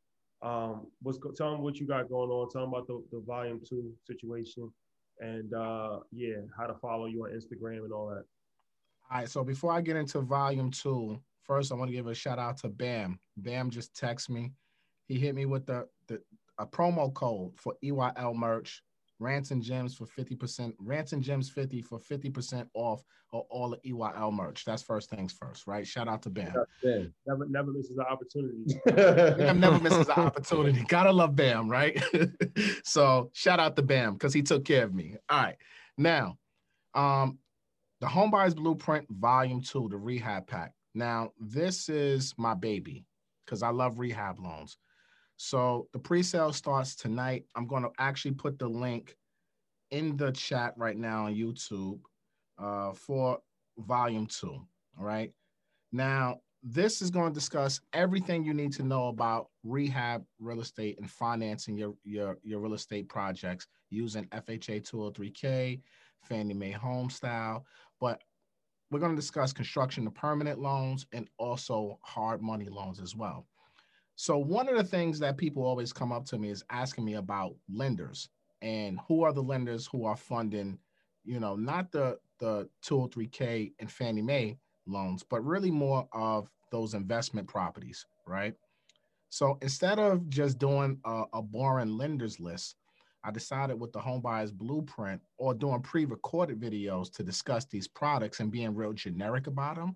[0.42, 2.50] um, what's tell them what you got going on.
[2.50, 4.72] Tell them about the, the volume two situation
[5.20, 8.26] and uh, yeah, how to follow you on Instagram and all that.
[9.12, 9.30] All right.
[9.30, 12.58] So before I get into volume two, first I want to give a shout out
[12.58, 13.20] to Bam.
[13.38, 14.52] Bam just texted me.
[15.08, 16.22] He hit me with the, the
[16.58, 18.82] a promo code for EYL merch
[19.20, 23.78] Rants and Gems for 50%, Rants and Gems 50 for 50% off of all the
[23.90, 24.66] EYL merch.
[24.66, 25.88] That's first things first, right?
[25.88, 26.54] Shout out to Bam.
[27.26, 28.80] Never, never misses an opportunity.
[28.86, 30.84] Bam never misses an opportunity.
[30.88, 32.02] Gotta love Bam, right?
[32.84, 35.16] so shout out to Bam because he took care of me.
[35.30, 35.58] All right.
[35.98, 36.38] Now,
[36.94, 37.40] um,
[38.02, 40.74] the Homebuyers Blueprint Volume 2, the rehab pack.
[40.94, 43.06] Now, this is my baby
[43.46, 44.78] because I love rehab loans.
[45.38, 47.46] So the pre-sale starts tonight.
[47.56, 49.16] I'm going to actually put the link
[49.92, 52.00] in the chat right now on YouTube
[52.58, 53.40] uh, for
[53.78, 54.62] volume two.
[54.98, 55.32] All right.
[55.92, 60.98] Now, this is going to discuss everything you need to know about rehab real estate
[61.00, 65.80] and financing your, your, your real estate projects using FHA 203K,
[66.24, 67.66] Fannie Mae Home Style.
[68.00, 68.22] But
[68.90, 73.46] we're going to discuss construction to permanent loans and also hard money loans as well.
[74.16, 77.16] So, one of the things that people always come up to me is asking me
[77.16, 78.30] about lenders
[78.62, 80.80] and who are the lenders who are funding,
[81.26, 86.94] you know, not the, the 203K and Fannie Mae loans, but really more of those
[86.94, 88.54] investment properties, right?
[89.30, 92.78] So instead of just doing a, a boring lenders list,
[93.24, 98.52] I decided with the homebuyers blueprint or doing pre-recorded videos to discuss these products and
[98.52, 99.96] being real generic about them,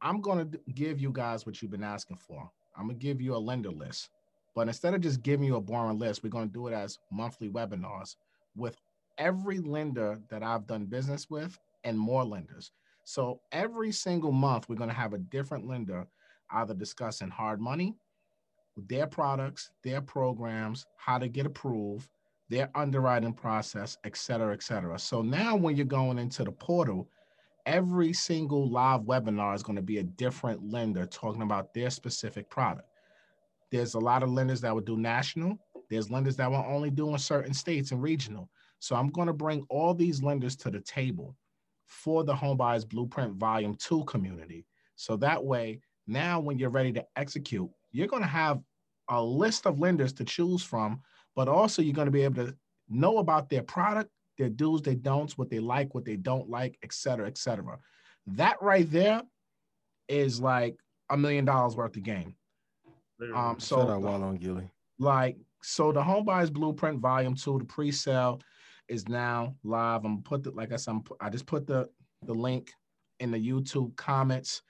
[0.00, 2.50] I'm going to give you guys what you've been asking for.
[2.76, 4.10] I'm to give you a lender list.
[4.54, 7.48] But instead of just giving you a boring list, we're to do it as monthly
[7.48, 8.16] webinars
[8.56, 8.76] with
[9.18, 12.72] every lender that I've done business with and more lenders.
[13.04, 16.06] So every single month, we're to have a different lender
[16.52, 17.94] either discussing hard money,
[18.88, 22.08] their products, their programs, how to get approved,
[22.48, 24.98] their underwriting process, et cetera, et cetera.
[24.98, 27.08] So now when you're going into the portal,
[27.66, 32.48] every single live webinar is going to be a different lender talking about their specific
[32.50, 32.88] product.
[33.70, 35.58] There's a lot of lenders that will do national.
[35.88, 38.48] There's lenders that will only do in certain states and regional.
[38.78, 41.36] So I'm going to bring all these lenders to the table
[41.86, 44.64] for the Homebuyers Blueprint Volume 2 community.
[44.96, 48.60] So that way, now when you're ready to execute, you're going to have
[49.08, 51.00] a list of lenders to choose from,
[51.34, 52.56] but also you're going to be able to
[52.88, 54.10] know about their product,
[54.40, 57.78] their do's, their don'ts, what they like, what they don't like, et cetera, et cetera.
[58.26, 59.22] That right there
[60.08, 60.76] is like
[61.10, 62.34] a million dollars worth of game.
[63.34, 64.68] Um, so Shout out Wallon Gilly.
[64.98, 68.40] like so the homebuyers blueprint volume two the pre-sale
[68.88, 71.86] is now live i'm put the like i said I'm, i just put the
[72.24, 72.72] the link
[73.18, 74.62] in the youtube comments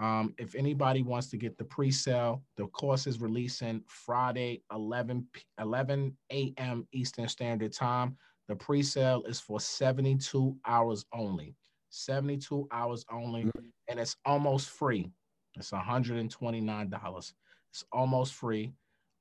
[0.00, 5.26] um, if anybody wants to get the pre-sale the course is releasing friday 11
[5.58, 8.16] 11 a.m eastern standard time
[8.48, 11.54] the pre-sale is for 72 hours only
[11.90, 13.66] 72 hours only mm-hmm.
[13.88, 15.10] and it's almost free
[15.56, 17.32] it's $129
[17.70, 18.72] it's almost free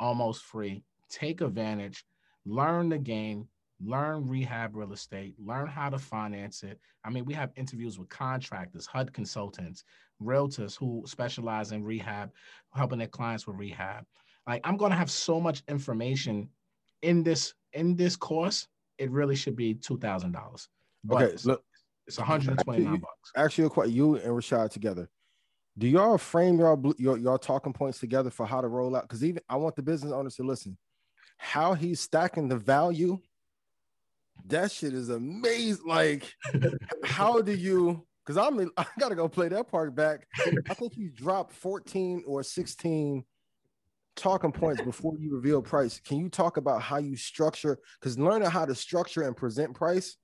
[0.04, 0.84] almost free.
[1.10, 2.06] Take advantage,
[2.45, 3.48] learn the game,
[3.82, 6.80] learn rehab real estate, learn how to finance it.
[7.06, 9.84] I mean, we have interviews with contractors, HUD consultants,
[10.22, 12.32] realtors who specialize in rehab,
[12.74, 14.06] helping their clients with rehab.
[14.45, 16.50] Like I'm going to have so much information
[17.02, 18.68] in this in this course.
[18.98, 20.68] It really should be two thousand dollars.
[21.10, 21.64] Okay, look,
[22.07, 23.32] it's one hundred and twenty nine bucks.
[23.36, 23.95] Actually, question.
[23.95, 25.10] You and Rashad together.
[25.78, 29.03] Do y'all frame y'all your, your talking points together for how to roll out?
[29.03, 30.78] Because even I want the business owners to listen.
[31.38, 33.20] How he's stacking the value,
[34.45, 35.86] that shit is amazing.
[35.86, 36.32] Like,
[37.03, 38.06] how do you?
[38.24, 40.28] Because I'm in, I gotta go play that part back.
[40.70, 43.26] I think you dropped 14 or 16
[44.15, 45.99] talking points before you reveal price.
[45.99, 47.77] Can you talk about how you structure?
[47.99, 50.18] Because learning how to structure and present price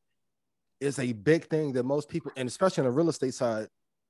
[0.80, 3.68] is a big thing that most people, and especially on the real estate side,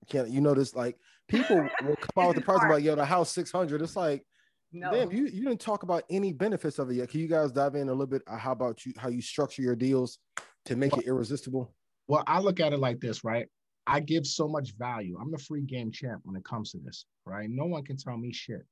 [0.07, 0.97] can't you notice like
[1.27, 4.23] people will come out with the price about yo the house 600 it's like
[4.72, 4.91] No.
[4.91, 7.76] damn you you didn't talk about any benefits of it yet can you guys dive
[7.76, 10.19] in a little bit uh, how about you how you structure your deals
[10.65, 11.73] to make it irresistible
[12.07, 13.47] Well, I look at it like this, right?
[13.85, 15.18] I give so much value.
[15.19, 17.49] I'm the free game champ when it comes to this, right?
[17.49, 18.65] No one can tell me shit.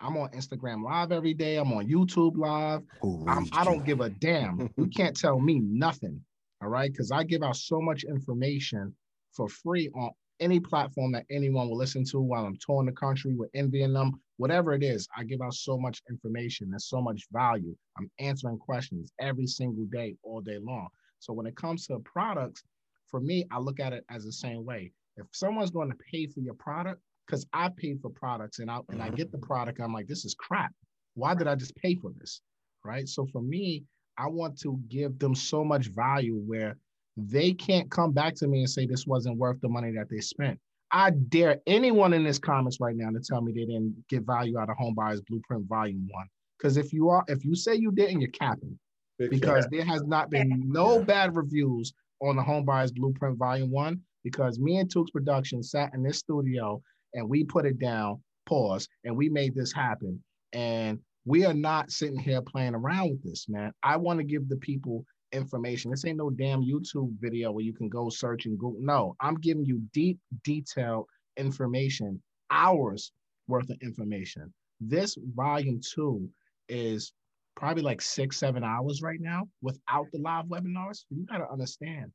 [0.00, 1.56] I'm on Instagram live every day.
[1.56, 2.82] I'm on YouTube live.
[3.28, 4.70] I'm, I don't give a damn.
[4.76, 6.20] you can't tell me nothing,
[6.62, 6.90] all right?
[6.90, 8.94] Because I give out so much information
[9.32, 10.10] for free on
[10.40, 14.20] any platform that anyone will listen to while I'm touring the country with envying them,
[14.38, 15.06] whatever it is.
[15.14, 16.70] I give out so much information.
[16.70, 17.76] There's so much value.
[17.98, 20.88] I'm answering questions every single day, all day long.
[21.18, 22.62] So when it comes to products,
[23.06, 24.92] for me, I look at it as the same way.
[25.16, 28.80] If someone's going to pay for your product, because I paid for products and I
[28.88, 29.40] and I get mm-hmm.
[29.40, 30.72] the product, I'm like, this is crap.
[31.14, 32.40] Why did I just pay for this?
[32.84, 33.08] Right.
[33.08, 33.84] So for me,
[34.18, 36.76] I want to give them so much value where
[37.16, 40.20] they can't come back to me and say this wasn't worth the money that they
[40.20, 40.58] spent.
[40.92, 44.58] I dare anyone in this comments right now to tell me they didn't get value
[44.58, 46.26] out of Home Buyers Blueprint Volume One.
[46.58, 48.78] Because if you are, if you say you didn't, you're capping.
[49.18, 51.92] Because there has not been no bad reviews
[52.22, 54.00] on the Home Buyers Blueprint Volume One.
[54.24, 56.82] Because me and Tukes Production sat in this studio
[57.14, 60.22] and we put it down, pause, and we made this happen.
[60.52, 63.72] And we are not sitting here playing around with this, man.
[63.82, 65.90] I want to give the people information.
[65.90, 68.80] This ain't no damn YouTube video where you can go search and Google.
[68.80, 71.06] No, I'm giving you deep, detailed
[71.36, 72.20] information,
[72.50, 73.12] hours
[73.46, 74.52] worth of information.
[74.80, 76.28] This volume two
[76.68, 77.12] is
[77.56, 81.04] probably like six, seven hours right now without the live webinars.
[81.10, 82.10] You got to understand,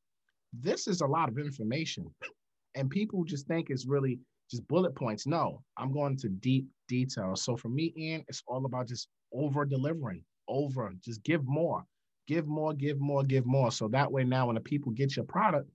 [0.54, 2.08] this is a lot of information.
[2.74, 4.20] And people just think it's really
[4.50, 5.26] just bullet points.
[5.26, 7.36] No, I'm going to deep detail.
[7.36, 11.84] So for me, Ian, it's all about just over delivering, over, just give more,
[12.28, 13.72] give more, give more, give more.
[13.72, 15.70] So that way now when the people get your product,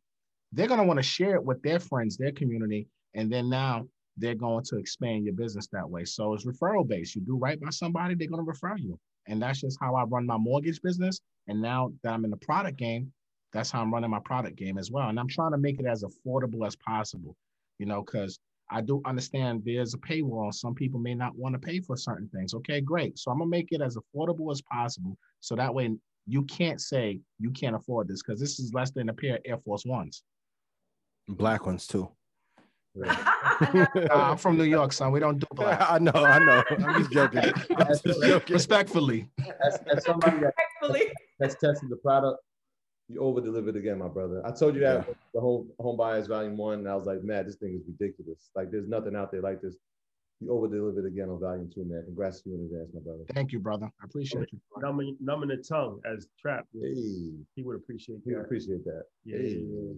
[0.53, 2.89] they're going to want to share it with their friends, their community.
[3.15, 3.87] And then now
[4.17, 6.05] they're going to expand your business that way.
[6.05, 7.15] So it's referral based.
[7.15, 8.99] You do right by somebody, they're going to refer you.
[9.27, 11.21] And that's just how I run my mortgage business.
[11.49, 13.13] And now that I'm in the product game,
[13.53, 15.09] that's how I'm running my product game as well.
[15.09, 17.37] And I'm trying to make it as affordable as possible,
[17.79, 18.39] you know, because
[18.71, 20.53] I do understand there's a paywall.
[20.55, 22.55] Some people may not want to pay for certain things.
[22.55, 23.19] Okay, great.
[23.19, 25.17] So I'm gonna make it as affordable as possible.
[25.41, 25.91] So that way
[26.27, 29.43] you can't say you can't afford this because this is less than a pair of
[29.45, 30.23] Air Force Ones.
[31.29, 32.09] Black ones too.
[34.11, 35.13] I'm from New York, son.
[35.13, 35.81] We don't do black.
[35.81, 36.63] I know, I know.
[36.71, 37.53] I'm just joking.
[37.77, 38.55] I'm just joking.
[38.55, 39.29] Respectfully.
[39.65, 40.55] As, as somebody that,
[41.39, 42.43] that's tested the product,
[43.11, 44.43] you over delivered again, my brother.
[44.47, 45.15] I told you that Yeah.
[45.35, 48.51] the whole home buyers volume one, and I was like, man, this thing is ridiculous.
[48.55, 49.77] Like, there's nothing out there like this.
[50.41, 52.05] You over delivered again on volume two, man.
[52.07, 53.25] Congrats to you in advance, my brother.
[53.35, 53.91] Thank you, brother.
[54.01, 54.61] I appreciate you.
[54.79, 56.67] Numbing, numbing the tongue as trap.
[56.73, 58.41] He would appreciate We that.
[58.41, 59.03] appreciate that.
[59.25, 59.93] Yeah, yeah, yeah.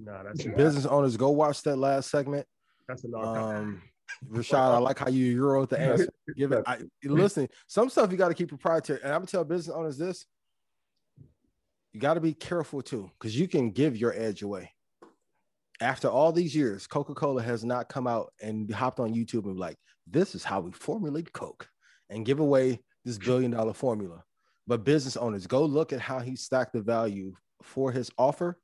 [0.00, 2.46] Nah, that's Business owners, go watch that last segment.
[2.86, 3.42] That's a narcotic.
[3.42, 3.82] Um,
[4.30, 6.08] Rashad, I like how you euro the answer.
[6.36, 6.62] Give it.
[6.66, 9.00] I, listen, some stuff you got to keep proprietary.
[9.02, 10.24] And I'm gonna tell business owners this:
[11.92, 14.72] you got to be careful too, because you can give your edge away.
[15.80, 19.54] After all these years, Coca Cola has not come out and hopped on YouTube and
[19.54, 21.68] be like, "This is how we formulate Coke,"
[22.10, 24.24] and give away this billion dollar formula.
[24.66, 27.32] But business owners, go look at how he stacked the value
[27.62, 28.58] for his offer.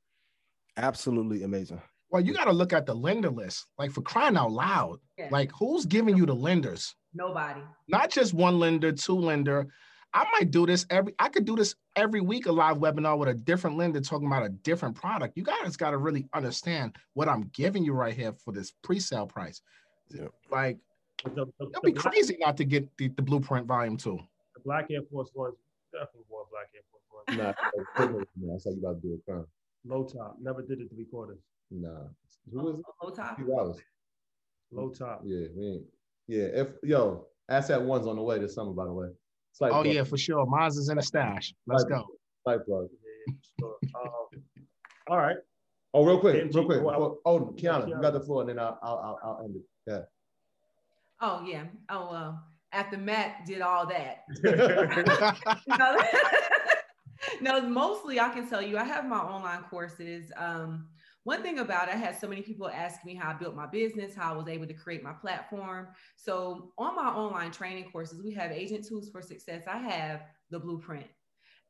[0.77, 1.81] Absolutely amazing.
[2.09, 3.65] Well, you got to look at the lender list.
[3.77, 5.29] Like for crying out loud, Yeah.
[5.31, 6.93] like who's giving you the lenders?
[7.13, 7.61] Nobody.
[7.87, 9.67] Not just one lender, two lender.
[10.15, 11.13] I might do this every.
[11.19, 14.45] I could do this every week a live webinar with a different lender talking about
[14.45, 15.35] a different product.
[15.35, 19.27] You guys got to really understand what I'm giving you right here for this pre-sale
[19.27, 19.61] price.
[20.49, 20.77] Like
[21.25, 24.17] the, the, it'd be black- crazy not to get the, the blueprint volume two.
[24.53, 25.55] The Black Air Force Ones,
[25.91, 27.37] definitely wore Black Air Force Ones.
[27.37, 29.45] Nah, that's how you about to do a crime.
[29.83, 31.39] Low top, never did it three quarters.
[31.69, 31.89] Nah.
[32.53, 32.85] Who was it?
[33.03, 33.35] Low top.
[33.35, 33.47] Few.
[34.71, 35.23] Low top.
[35.25, 35.83] Yeah, we ain't.
[36.27, 39.07] Yeah, if yo, asset one's on the way this summer, by the way.
[39.55, 39.93] Slight Oh plug.
[39.95, 40.45] yeah, for sure.
[40.45, 41.53] Maz is in a stash.
[41.65, 42.05] Let's Slight- go.
[42.43, 42.89] Slight plug.
[43.59, 44.43] So, um,
[45.07, 45.37] all right.
[45.93, 46.81] Oh, real quick, AMG, real quick.
[46.83, 49.55] well, before- oh, Kiana, you got the floor, and then I'll I'll I'll, I'll end
[49.55, 49.61] it.
[49.87, 50.01] Yeah.
[51.21, 51.63] Oh yeah.
[51.89, 52.43] Oh well.
[52.73, 54.25] After Matt did all that.
[57.41, 60.31] no, mostly I can tell you I have my online courses.
[60.35, 60.89] Um,
[61.25, 63.65] one thing about it, I had so many people ask me how I built my
[63.65, 65.87] business, how I was able to create my platform.
[66.15, 69.63] So on my online training courses, we have Agent Tools for Success.
[69.67, 70.21] I have
[70.51, 71.07] the blueprint.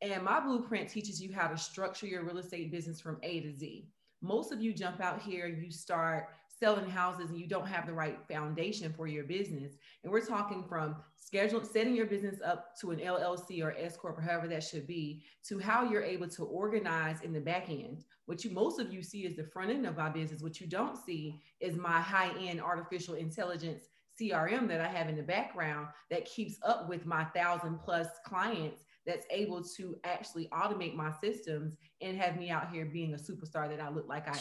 [0.02, 3.54] And my blueprint teaches you how to structure your real estate business from A to
[3.58, 3.88] Z.
[4.22, 6.28] Most of you jump out here, you start
[6.58, 9.74] selling houses and you don't have the right foundation for your business.
[10.04, 14.18] And we're talking from scheduling, setting your business up to an LLC or S corp
[14.18, 18.04] or however that should be to how you're able to organize in the back end.
[18.26, 20.42] What you most of you see is the front end of my business.
[20.42, 23.84] What you don't see is my high-end artificial intelligence
[24.20, 28.84] CRM that I have in the background that keeps up with my thousand plus clients
[29.06, 33.70] that's able to actually automate my systems and have me out here being a superstar
[33.70, 34.40] that I look like I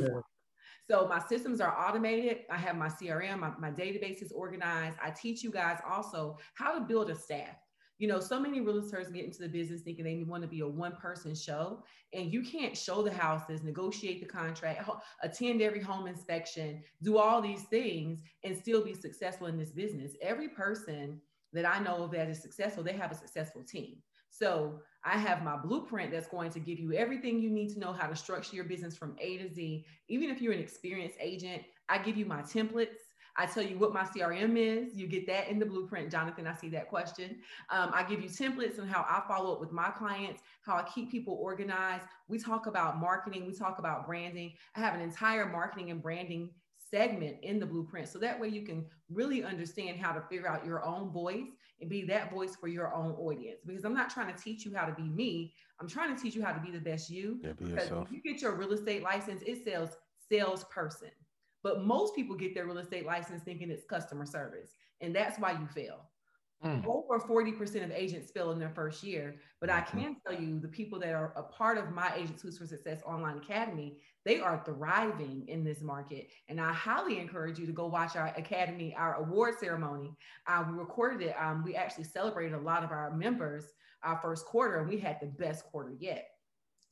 [0.00, 0.22] am.
[0.88, 2.40] So my systems are automated.
[2.50, 4.98] I have my CRM, my, my database is organized.
[5.02, 7.56] I teach you guys also how to build a staff.
[7.98, 10.68] You know, so many realtors get into the business thinking they want to be a
[10.68, 14.88] one person show, and you can't show the houses, negotiate the contract,
[15.22, 20.12] attend every home inspection, do all these things, and still be successful in this business.
[20.20, 21.20] Every person
[21.52, 23.98] that I know that is successful, they have a successful team.
[24.36, 27.92] So I have my blueprint that's going to give you everything you need to know
[27.92, 29.84] how to structure your business from A to Z.
[30.08, 32.96] Even if you're an experienced agent, I give you my templates.
[33.36, 34.94] I tell you what my CRM is.
[34.94, 36.46] You get that in the blueprint, Jonathan.
[36.46, 37.36] I see that question.
[37.68, 40.82] Um, I give you templates on how I follow up with my clients, how I
[40.82, 42.04] keep people organized.
[42.28, 44.52] We talk about marketing, we talk about branding.
[44.76, 48.08] I have an entire marketing and branding segment in the blueprint.
[48.08, 51.48] So that way you can really understand how to figure out your own voice
[51.84, 53.60] and be that voice for your own audience.
[53.66, 55.52] Because I'm not trying to teach you how to be me.
[55.80, 57.38] I'm trying to teach you how to be the best you.
[57.42, 58.08] Yeah, be Because yourself.
[58.08, 59.90] if you get your real estate license, it says
[60.30, 61.10] salesperson.
[61.62, 64.70] But most people get their real estate license thinking it's customer service.
[65.02, 66.08] And that's why you fail.
[66.86, 69.36] Over 40% of agents fail in their first year.
[69.60, 72.56] But I can tell you the people that are a part of my Agents Tools
[72.56, 76.28] for Success Online Academy, they are thriving in this market.
[76.48, 80.16] And I highly encourage you to go watch our academy, our award ceremony.
[80.46, 81.34] Uh, we recorded it.
[81.38, 83.66] Um, we actually celebrated a lot of our members
[84.04, 86.28] our first quarter, and we had the best quarter yet.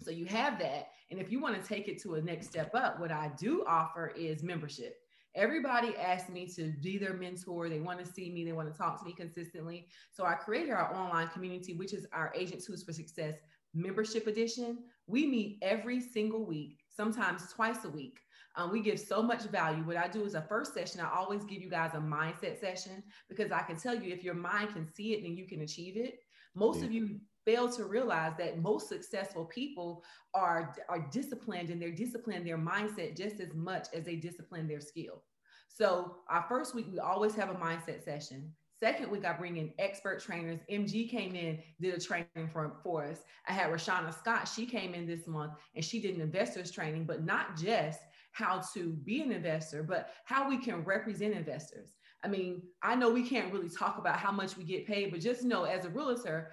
[0.00, 0.88] So you have that.
[1.10, 3.64] And if you want to take it to a next step up, what I do
[3.68, 4.96] offer is membership.
[5.34, 7.68] Everybody asked me to be their mentor.
[7.68, 9.88] They want to see me, they want to talk to me consistently.
[10.10, 13.34] So I created our online community, which is our Agent Tools for Success
[13.74, 14.78] membership edition.
[15.06, 18.18] We meet every single week, sometimes twice a week.
[18.54, 19.82] Um, we give so much value.
[19.82, 23.02] What I do is a first session, I always give you guys a mindset session
[23.28, 25.96] because I can tell you if your mind can see it, then you can achieve
[25.96, 26.18] it.
[26.54, 26.86] Most yeah.
[26.86, 30.04] of you fail to realize that most successful people
[30.34, 34.80] are, are disciplined and they're disciplined their mindset just as much as they discipline their
[34.80, 35.22] skill.
[35.68, 38.52] So our first week, we always have a mindset session.
[38.78, 40.60] Second week, I bring in expert trainers.
[40.70, 43.20] MG came in, did a training for, for us.
[43.46, 44.48] I had Rashana Scott.
[44.48, 48.00] She came in this month and she did an investors training, but not just
[48.32, 51.90] how to be an investor, but how we can represent investors.
[52.24, 55.20] I mean, I know we can't really talk about how much we get paid, but
[55.20, 56.52] just know as a realtor,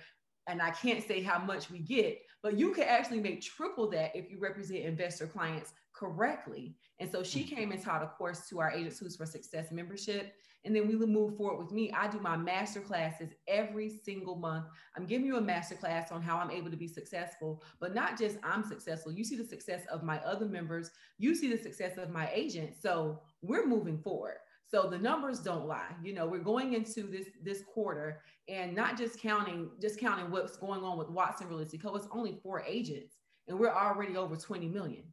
[0.50, 4.16] and I can't say how much we get, but you can actually make triple that
[4.16, 6.76] if you represent investor clients correctly.
[7.00, 7.56] And so she mm-hmm.
[7.56, 10.34] came and taught a course to our Agents Tools for Success membership.
[10.66, 11.90] And then we move forward with me.
[11.94, 14.66] I do my master classes every single month.
[14.98, 18.18] I'm giving you a master class on how I'm able to be successful, but not
[18.18, 19.14] just I'm successful.
[19.14, 22.74] You see the success of my other members, you see the success of my agent.
[22.82, 24.36] So we're moving forward.
[24.70, 25.96] So the numbers don't lie.
[26.04, 30.58] You know, we're going into this this quarter and not just counting just counting what's
[30.58, 31.96] going on with Watson Realty Co.
[31.96, 33.16] It's only four agents
[33.48, 35.04] and we're already over 20 million.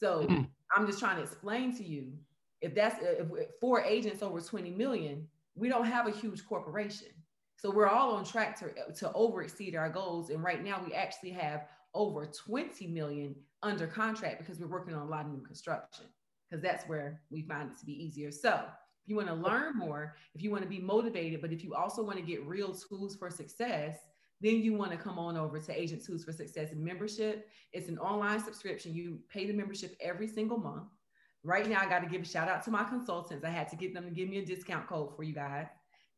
[0.00, 0.48] So mm.
[0.74, 2.14] I'm just trying to explain to you
[2.62, 3.28] if that's if
[3.60, 7.08] four agents over 20 million, we don't have a huge corporation.
[7.56, 8.70] So we're all on track to
[9.00, 10.30] to over exceed our goals.
[10.30, 15.02] And right now we actually have over 20 million under contract because we're working on
[15.02, 16.06] a lot of new construction
[16.48, 18.30] because that's where we find it to be easier.
[18.30, 18.64] So
[19.04, 21.74] if you want to learn more, if you want to be motivated, but if you
[21.74, 23.98] also want to get real tools for success,
[24.40, 27.48] then you want to come on over to Agent Tools for Success membership.
[27.74, 28.94] It's an online subscription.
[28.94, 30.88] You pay the membership every single month.
[31.42, 33.44] Right now, I got to give a shout out to my consultants.
[33.44, 35.66] I had to get them to give me a discount code for you guys.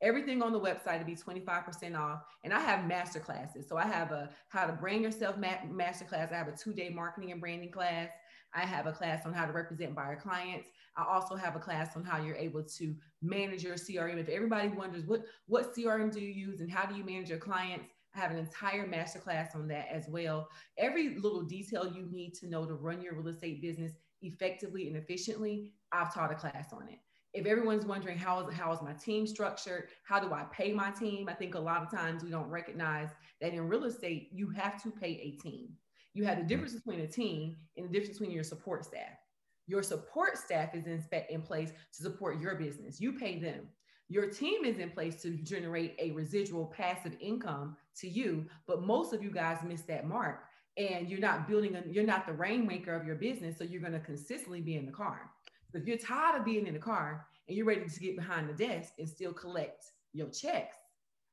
[0.07, 2.23] Everything on the website to be 25% off.
[2.45, 3.66] And I have master classes.
[3.69, 6.31] So I have a how to brand yourself ma- master class.
[6.31, 8.11] I have a two day marketing and branding class.
[8.55, 10.69] I have a class on how to represent buyer clients.
[10.97, 14.19] I also have a class on how you're able to manage your CRM.
[14.19, 17.39] If everybody wonders what, what CRM do you use and how do you manage your
[17.39, 20.49] clients, I have an entire masterclass on that as well.
[20.78, 23.91] Every little detail you need to know to run your real estate business
[24.23, 27.01] effectively and efficiently, I've taught a class on it.
[27.36, 30.90] If everyone's wondering how is how is my team structured, how do I pay my
[30.90, 31.28] team?
[31.28, 33.10] I think a lot of times we don't recognize
[33.42, 35.68] that in real estate you have to pay a team.
[36.14, 36.48] You have the mm-hmm.
[36.48, 39.18] difference between a team and the difference between your support staff.
[39.66, 43.02] Your support staff is in, in place to support your business.
[43.02, 43.68] You pay them.
[44.08, 49.12] Your team is in place to generate a residual passive income to you, but most
[49.12, 50.44] of you guys miss that mark
[50.78, 53.92] and you're not building a, you're not the rainmaker of your business, so you're going
[53.92, 55.30] to consistently be in the car.
[55.77, 58.48] So if you're tired of being in the car and you're ready to get behind
[58.48, 59.85] the desk and still collect
[60.15, 60.74] your checks,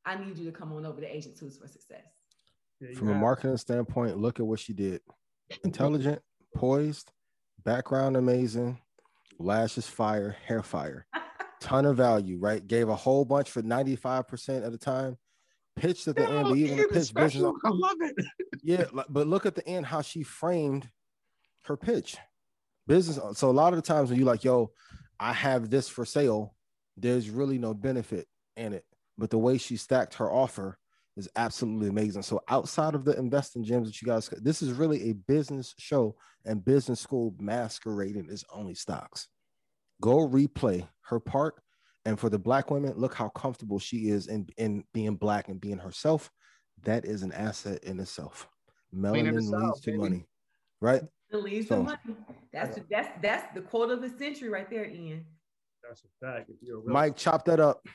[0.06, 2.04] I need you to come on over to Agent Tools for Success.
[2.98, 5.00] From a marketing standpoint, look at what she did.
[5.64, 6.22] Intelligent,
[6.54, 7.14] poised,
[7.64, 8.82] background amazing,
[9.40, 11.06] lashes fire, hair fire,
[11.62, 12.68] ton of value, right?
[12.68, 15.18] Gave a whole bunch for 95% of the time.
[15.78, 17.46] Pitched at the no, end, we even pitched business.
[17.64, 18.14] I love it.
[18.62, 20.90] yeah, but look at the end how she framed
[21.64, 22.18] her pitch.
[22.88, 23.20] Business.
[23.38, 24.72] So a lot of the times when you like, yo,
[25.20, 26.56] I have this for sale,
[26.98, 28.86] there's really no benefit in it.
[29.18, 30.78] But the way she stacked her offer
[31.16, 32.24] is absolutely amazing.
[32.24, 36.16] So outside of the investing gems that you guys, this is really a business show
[36.46, 39.28] and business school masquerading as only stocks.
[40.02, 41.56] Go replay her part.
[42.06, 45.62] And for the black women, look how comfortable she is in, in being black and
[45.62, 46.30] being herself.
[46.84, 48.50] That is an asset in itself.
[48.94, 50.28] Melanin leads to money,
[50.82, 51.04] right?
[51.34, 51.98] It leads so, to money.
[52.54, 55.26] That's the, that's that's the quote of the century right there, Ian.
[55.82, 56.50] That's a fact.
[56.50, 57.86] If you're a Mike, chop that up.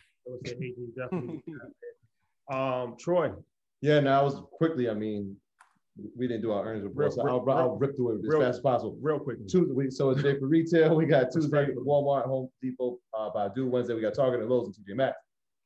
[2.50, 3.30] Um, Troy.
[3.82, 4.88] Yeah, now I was quickly.
[4.88, 5.36] I mean,
[6.16, 8.56] we didn't do our earnings report, so I'll, I'll, rip through it as real, fast
[8.56, 8.96] as possible.
[9.02, 9.46] Real quick.
[9.46, 10.96] Tuesday, we, so it's day for retail.
[10.96, 13.68] We got Tuesday for Walmart, Home Depot, uh, Baidu.
[13.68, 15.18] Wednesday we got Target and Lowe's and TJ Maxx.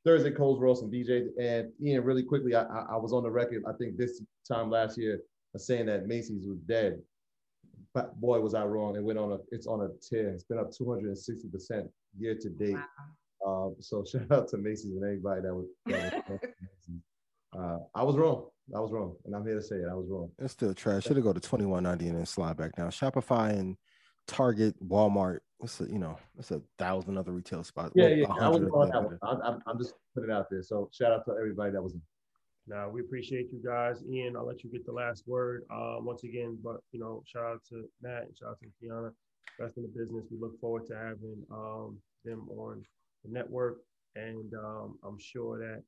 [0.04, 1.28] Thursday, Kohl's, Ross, and BJ.
[1.40, 3.62] And Ian, really quickly, I, I, I was on the record.
[3.68, 5.20] I think this time last year,
[5.56, 6.98] saying that Macy's was dead.
[7.94, 8.96] But boy, was I wrong.
[8.96, 9.38] It went on a.
[9.50, 10.30] It's on a tear.
[10.30, 12.76] It's been up 260 percent year to date.
[13.44, 13.66] Wow.
[13.66, 15.66] Um, so shout out to Macy's and anybody that was.
[15.86, 16.40] That was
[17.58, 18.46] uh, I was wrong.
[18.74, 19.88] I was wrong, and I'm here to say it.
[19.90, 20.30] I was wrong.
[20.38, 21.04] It's still trash.
[21.04, 22.90] Should have go to 2190 and then slide back down.
[22.90, 23.76] Shopify and
[24.26, 25.40] Target, Walmart.
[25.62, 27.92] It's a, you know, it's a thousand other retail spots.
[27.94, 28.26] Yeah, yeah.
[28.28, 29.18] I was on that one.
[29.22, 30.62] I'm, I'm just putting it out there.
[30.62, 31.94] So shout out to everybody that was.
[32.66, 34.02] Now we appreciate you guys.
[34.08, 35.64] Ian, I'll let you get the last word.
[35.70, 39.10] Uh, once again, but you know, shout out to Matt and shout out to Kiana.
[39.58, 40.26] best in the business.
[40.30, 42.82] We look forward to having um, them on
[43.24, 43.78] the network,
[44.14, 45.82] and um, I'm sure that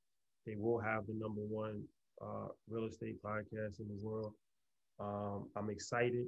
[0.46, 1.82] they will have the number one
[2.20, 4.32] uh, real estate podcast in the world.
[5.00, 6.26] Um, I'm excited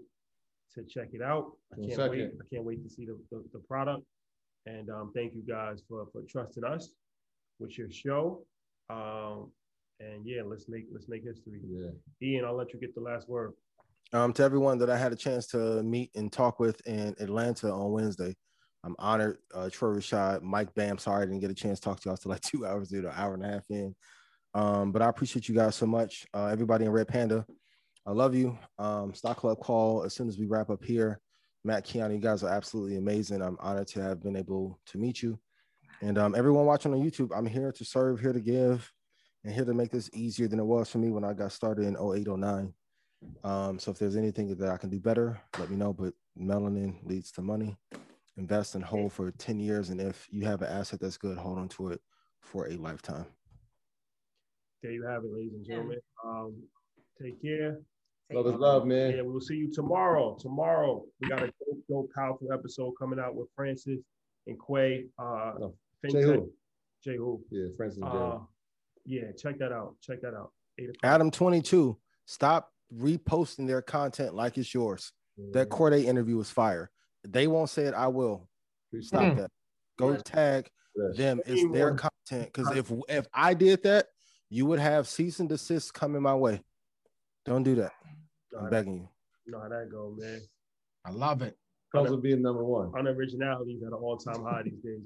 [0.75, 1.53] to check it out.
[1.73, 2.11] I can't second.
[2.11, 2.31] wait.
[2.41, 4.05] I can't wait to see the, the, the product.
[4.67, 6.91] And um, thank you guys for, for trusting us
[7.59, 8.43] with your show.
[8.91, 9.51] Um,
[10.01, 11.61] and yeah, let's make let's make history.
[11.67, 11.91] Yeah.
[12.23, 13.53] Ian, I'll let you get the last word.
[14.13, 17.73] Um, to everyone that I had a chance to meet and talk with in Atlanta
[17.73, 18.35] on Wednesday,
[18.85, 19.39] I'm honored.
[19.53, 20.99] Uh, Troy Rashad, Mike Bam.
[20.99, 23.05] Sorry I didn't get a chance to talk to y'all till like two hours, dude,
[23.05, 23.95] an hour and a half in.
[24.55, 26.27] Um, but I appreciate you guys so much.
[26.33, 27.45] Uh, everybody in Red Panda,
[28.07, 28.57] I love you.
[28.79, 31.21] Um, Stock Club call as soon as we wrap up here.
[31.65, 33.43] Matt Kiana, you guys are absolutely amazing.
[33.43, 35.39] I'm honored to have been able to meet you.
[36.01, 38.91] And um, everyone watching on YouTube, I'm here to serve, here to give,
[39.47, 41.87] and here to make this easier than it was for me when I got started
[41.87, 42.75] in 08, 09.
[43.45, 45.93] Um, so if there's anything that I can do better, let me know.
[45.93, 47.77] But melanin leads to money.
[48.37, 49.91] Invest and hold for 10 years.
[49.91, 52.01] And if you have an asset that's good, hold on to it
[52.41, 53.25] for a lifetime.
[54.83, 56.01] There you have it, ladies and gentlemen.
[56.25, 56.57] Um,
[57.23, 57.79] take care.
[58.33, 59.13] Love is love, man.
[59.13, 60.37] Yeah, we will see you tomorrow.
[60.41, 64.01] Tomorrow, we got a dope, dope, powerful episode coming out with Francis
[64.49, 65.05] and Quay.
[65.17, 65.53] Uh,
[66.11, 66.53] Jay who?
[67.05, 67.41] Jay who?
[67.53, 68.19] Yeah, Francis and Jay.
[68.19, 68.39] Uh,
[69.07, 69.95] yeah, check that out.
[70.03, 70.53] Check that out.
[71.03, 71.97] Adam 22,
[72.27, 75.13] stop reposting their content like it's yours.
[75.53, 76.91] That Corday interview was fire.
[77.27, 78.49] They won't say it, I will.
[79.01, 79.37] Stop Mm.
[79.37, 79.51] that.
[79.99, 80.71] Go tag
[81.15, 81.41] them.
[81.47, 82.53] It's their content.
[82.53, 84.07] Because if if I did that,
[84.49, 86.63] you would have cease and desist coming my way.
[87.45, 87.93] Don't do that.
[88.59, 89.09] I'm begging you.
[89.45, 90.41] You know how that go, man.
[91.05, 91.57] I love it.
[91.97, 92.93] Comes with being number one.
[92.93, 95.01] Unoriginality is at an all-time high these days.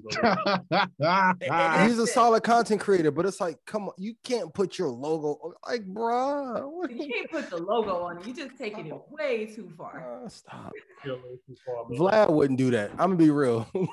[0.69, 0.89] But
[1.41, 4.89] And he's a solid content creator, but it's like, come on, you can't put your
[4.89, 6.89] logo like, bruh.
[6.89, 8.27] You can't put the logo on it.
[8.27, 10.21] You just taking it way too far.
[10.27, 10.71] stop.
[11.01, 11.85] Still a little too far.
[11.89, 12.91] Vlad wouldn't do that.
[12.91, 13.67] I'm gonna be real.
[13.75, 13.87] Shout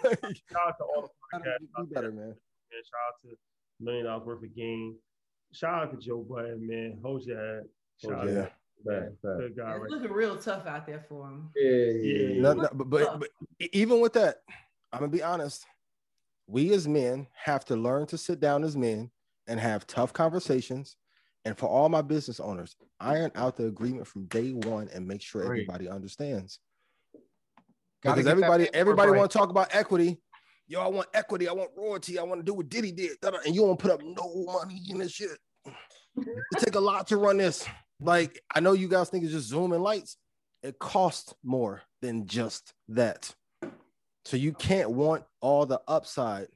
[0.67, 1.59] out to all the podcasts.
[1.89, 2.35] be better, there, man.
[2.71, 3.37] Shout out to
[3.81, 4.97] Million Dollars Worth of Game.
[5.53, 6.99] Shout out to Joe Budden, man.
[7.03, 7.65] Hold your head.
[8.03, 8.49] Shout out Yeah.
[8.85, 11.51] To good guy It's right looking real tough out there for him.
[11.57, 13.29] Yeah, No, no, but, but, but
[13.73, 14.37] even with that,
[14.93, 15.67] I'm gonna be honest.
[16.47, 19.11] We as men have to learn to sit down as men
[19.47, 20.97] and have tough conversations.
[21.45, 25.23] And for all my business owners, iron out the agreement from day one and make
[25.23, 25.63] sure Agreed.
[25.63, 26.59] everybody understands.
[28.03, 29.19] Because everybody, everybody right.
[29.19, 30.19] want to talk about equity.
[30.67, 31.49] Yo, I want equity.
[31.49, 32.19] I want royalty.
[32.19, 33.17] I want to do what Diddy did.
[33.23, 35.31] And you won't put up no money in this shit.
[36.17, 37.67] It take a lot to run this.
[38.01, 40.17] Like I know you guys think it's just Zoom and lights.
[40.63, 43.35] It costs more than just that.
[44.25, 46.49] So you can't want all the upside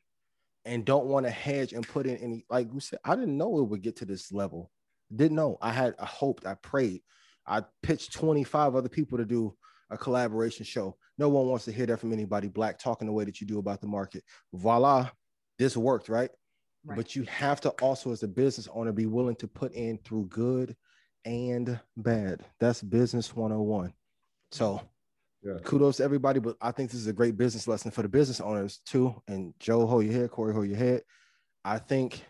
[0.65, 3.01] and don't want to hedge and put in any like we said.
[3.05, 4.71] I didn't know it would get to this level.
[5.15, 5.59] Didn't know.
[5.61, 7.03] I had I hoped, I prayed.
[7.47, 9.55] I pitched 25 other people to do
[9.91, 10.97] a collaboration show.
[11.19, 13.59] No one wants to hear that from anybody black talking the way that you do
[13.59, 14.23] about the market.
[14.55, 15.11] Voila,
[15.59, 16.31] this worked, right?
[16.85, 20.27] But you have to also, as a business owner, be willing to put in through
[20.27, 20.75] good
[21.25, 22.45] and bad.
[22.61, 23.93] That's business 101.
[24.51, 24.81] So
[25.65, 26.41] kudos to everybody.
[26.41, 29.15] But I think this is a great business lesson for the business owners too.
[29.29, 31.03] And Joe, hold your head, Corey, hold your head.
[31.65, 32.25] I think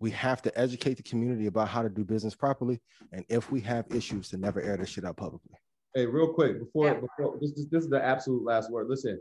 [0.00, 2.80] we have to educate the community about how to do business properly.
[3.12, 5.52] And if we have issues, to never air this shit out publicly.
[5.94, 8.86] Hey, real quick, before before this, this this is the absolute last word.
[8.88, 9.20] Listen,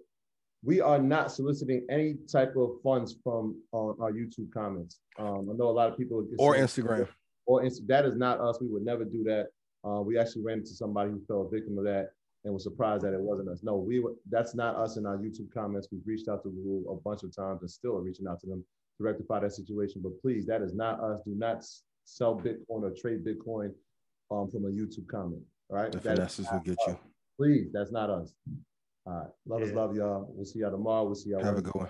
[0.64, 5.00] we are not soliciting any type of funds from uh, our YouTube comments.
[5.18, 7.08] Um, I know a lot of people Or so- Instagram.
[7.50, 8.62] Or Insta- that is not us.
[8.62, 9.48] We would never do that.
[9.84, 12.12] Uh, we actually ran into somebody who fell victim of that
[12.44, 13.64] and was surprised that it wasn't us.
[13.64, 15.88] No, we were, that's not us in our YouTube comments.
[15.92, 18.48] We've reached out to Rule a bunch of times and still are reaching out to
[18.48, 18.64] them
[19.00, 20.02] to rectify that situation.
[20.04, 21.22] But please, that is not us.
[21.26, 21.66] Do not
[22.06, 23.72] sell Bitcoin or trade Bitcoin
[24.30, 25.42] um, from a YouTube comment.
[25.72, 25.92] All right.
[25.92, 27.00] The That is finesses will not get you.
[27.36, 28.36] Please, that's not us.
[29.08, 29.28] All right.
[29.48, 30.28] Love is love, y'all.
[30.36, 31.04] We'll see y'all tomorrow.
[31.04, 31.44] We'll see y'all.
[31.44, 31.90] Have a good one.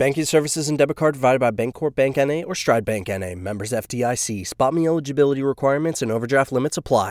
[0.00, 3.34] Banking services and debit card provided by Bancorp Bank NA or Stride Bank NA.
[3.34, 4.48] Members FDIC.
[4.48, 7.08] SpotMe eligibility requirements and overdraft limits apply.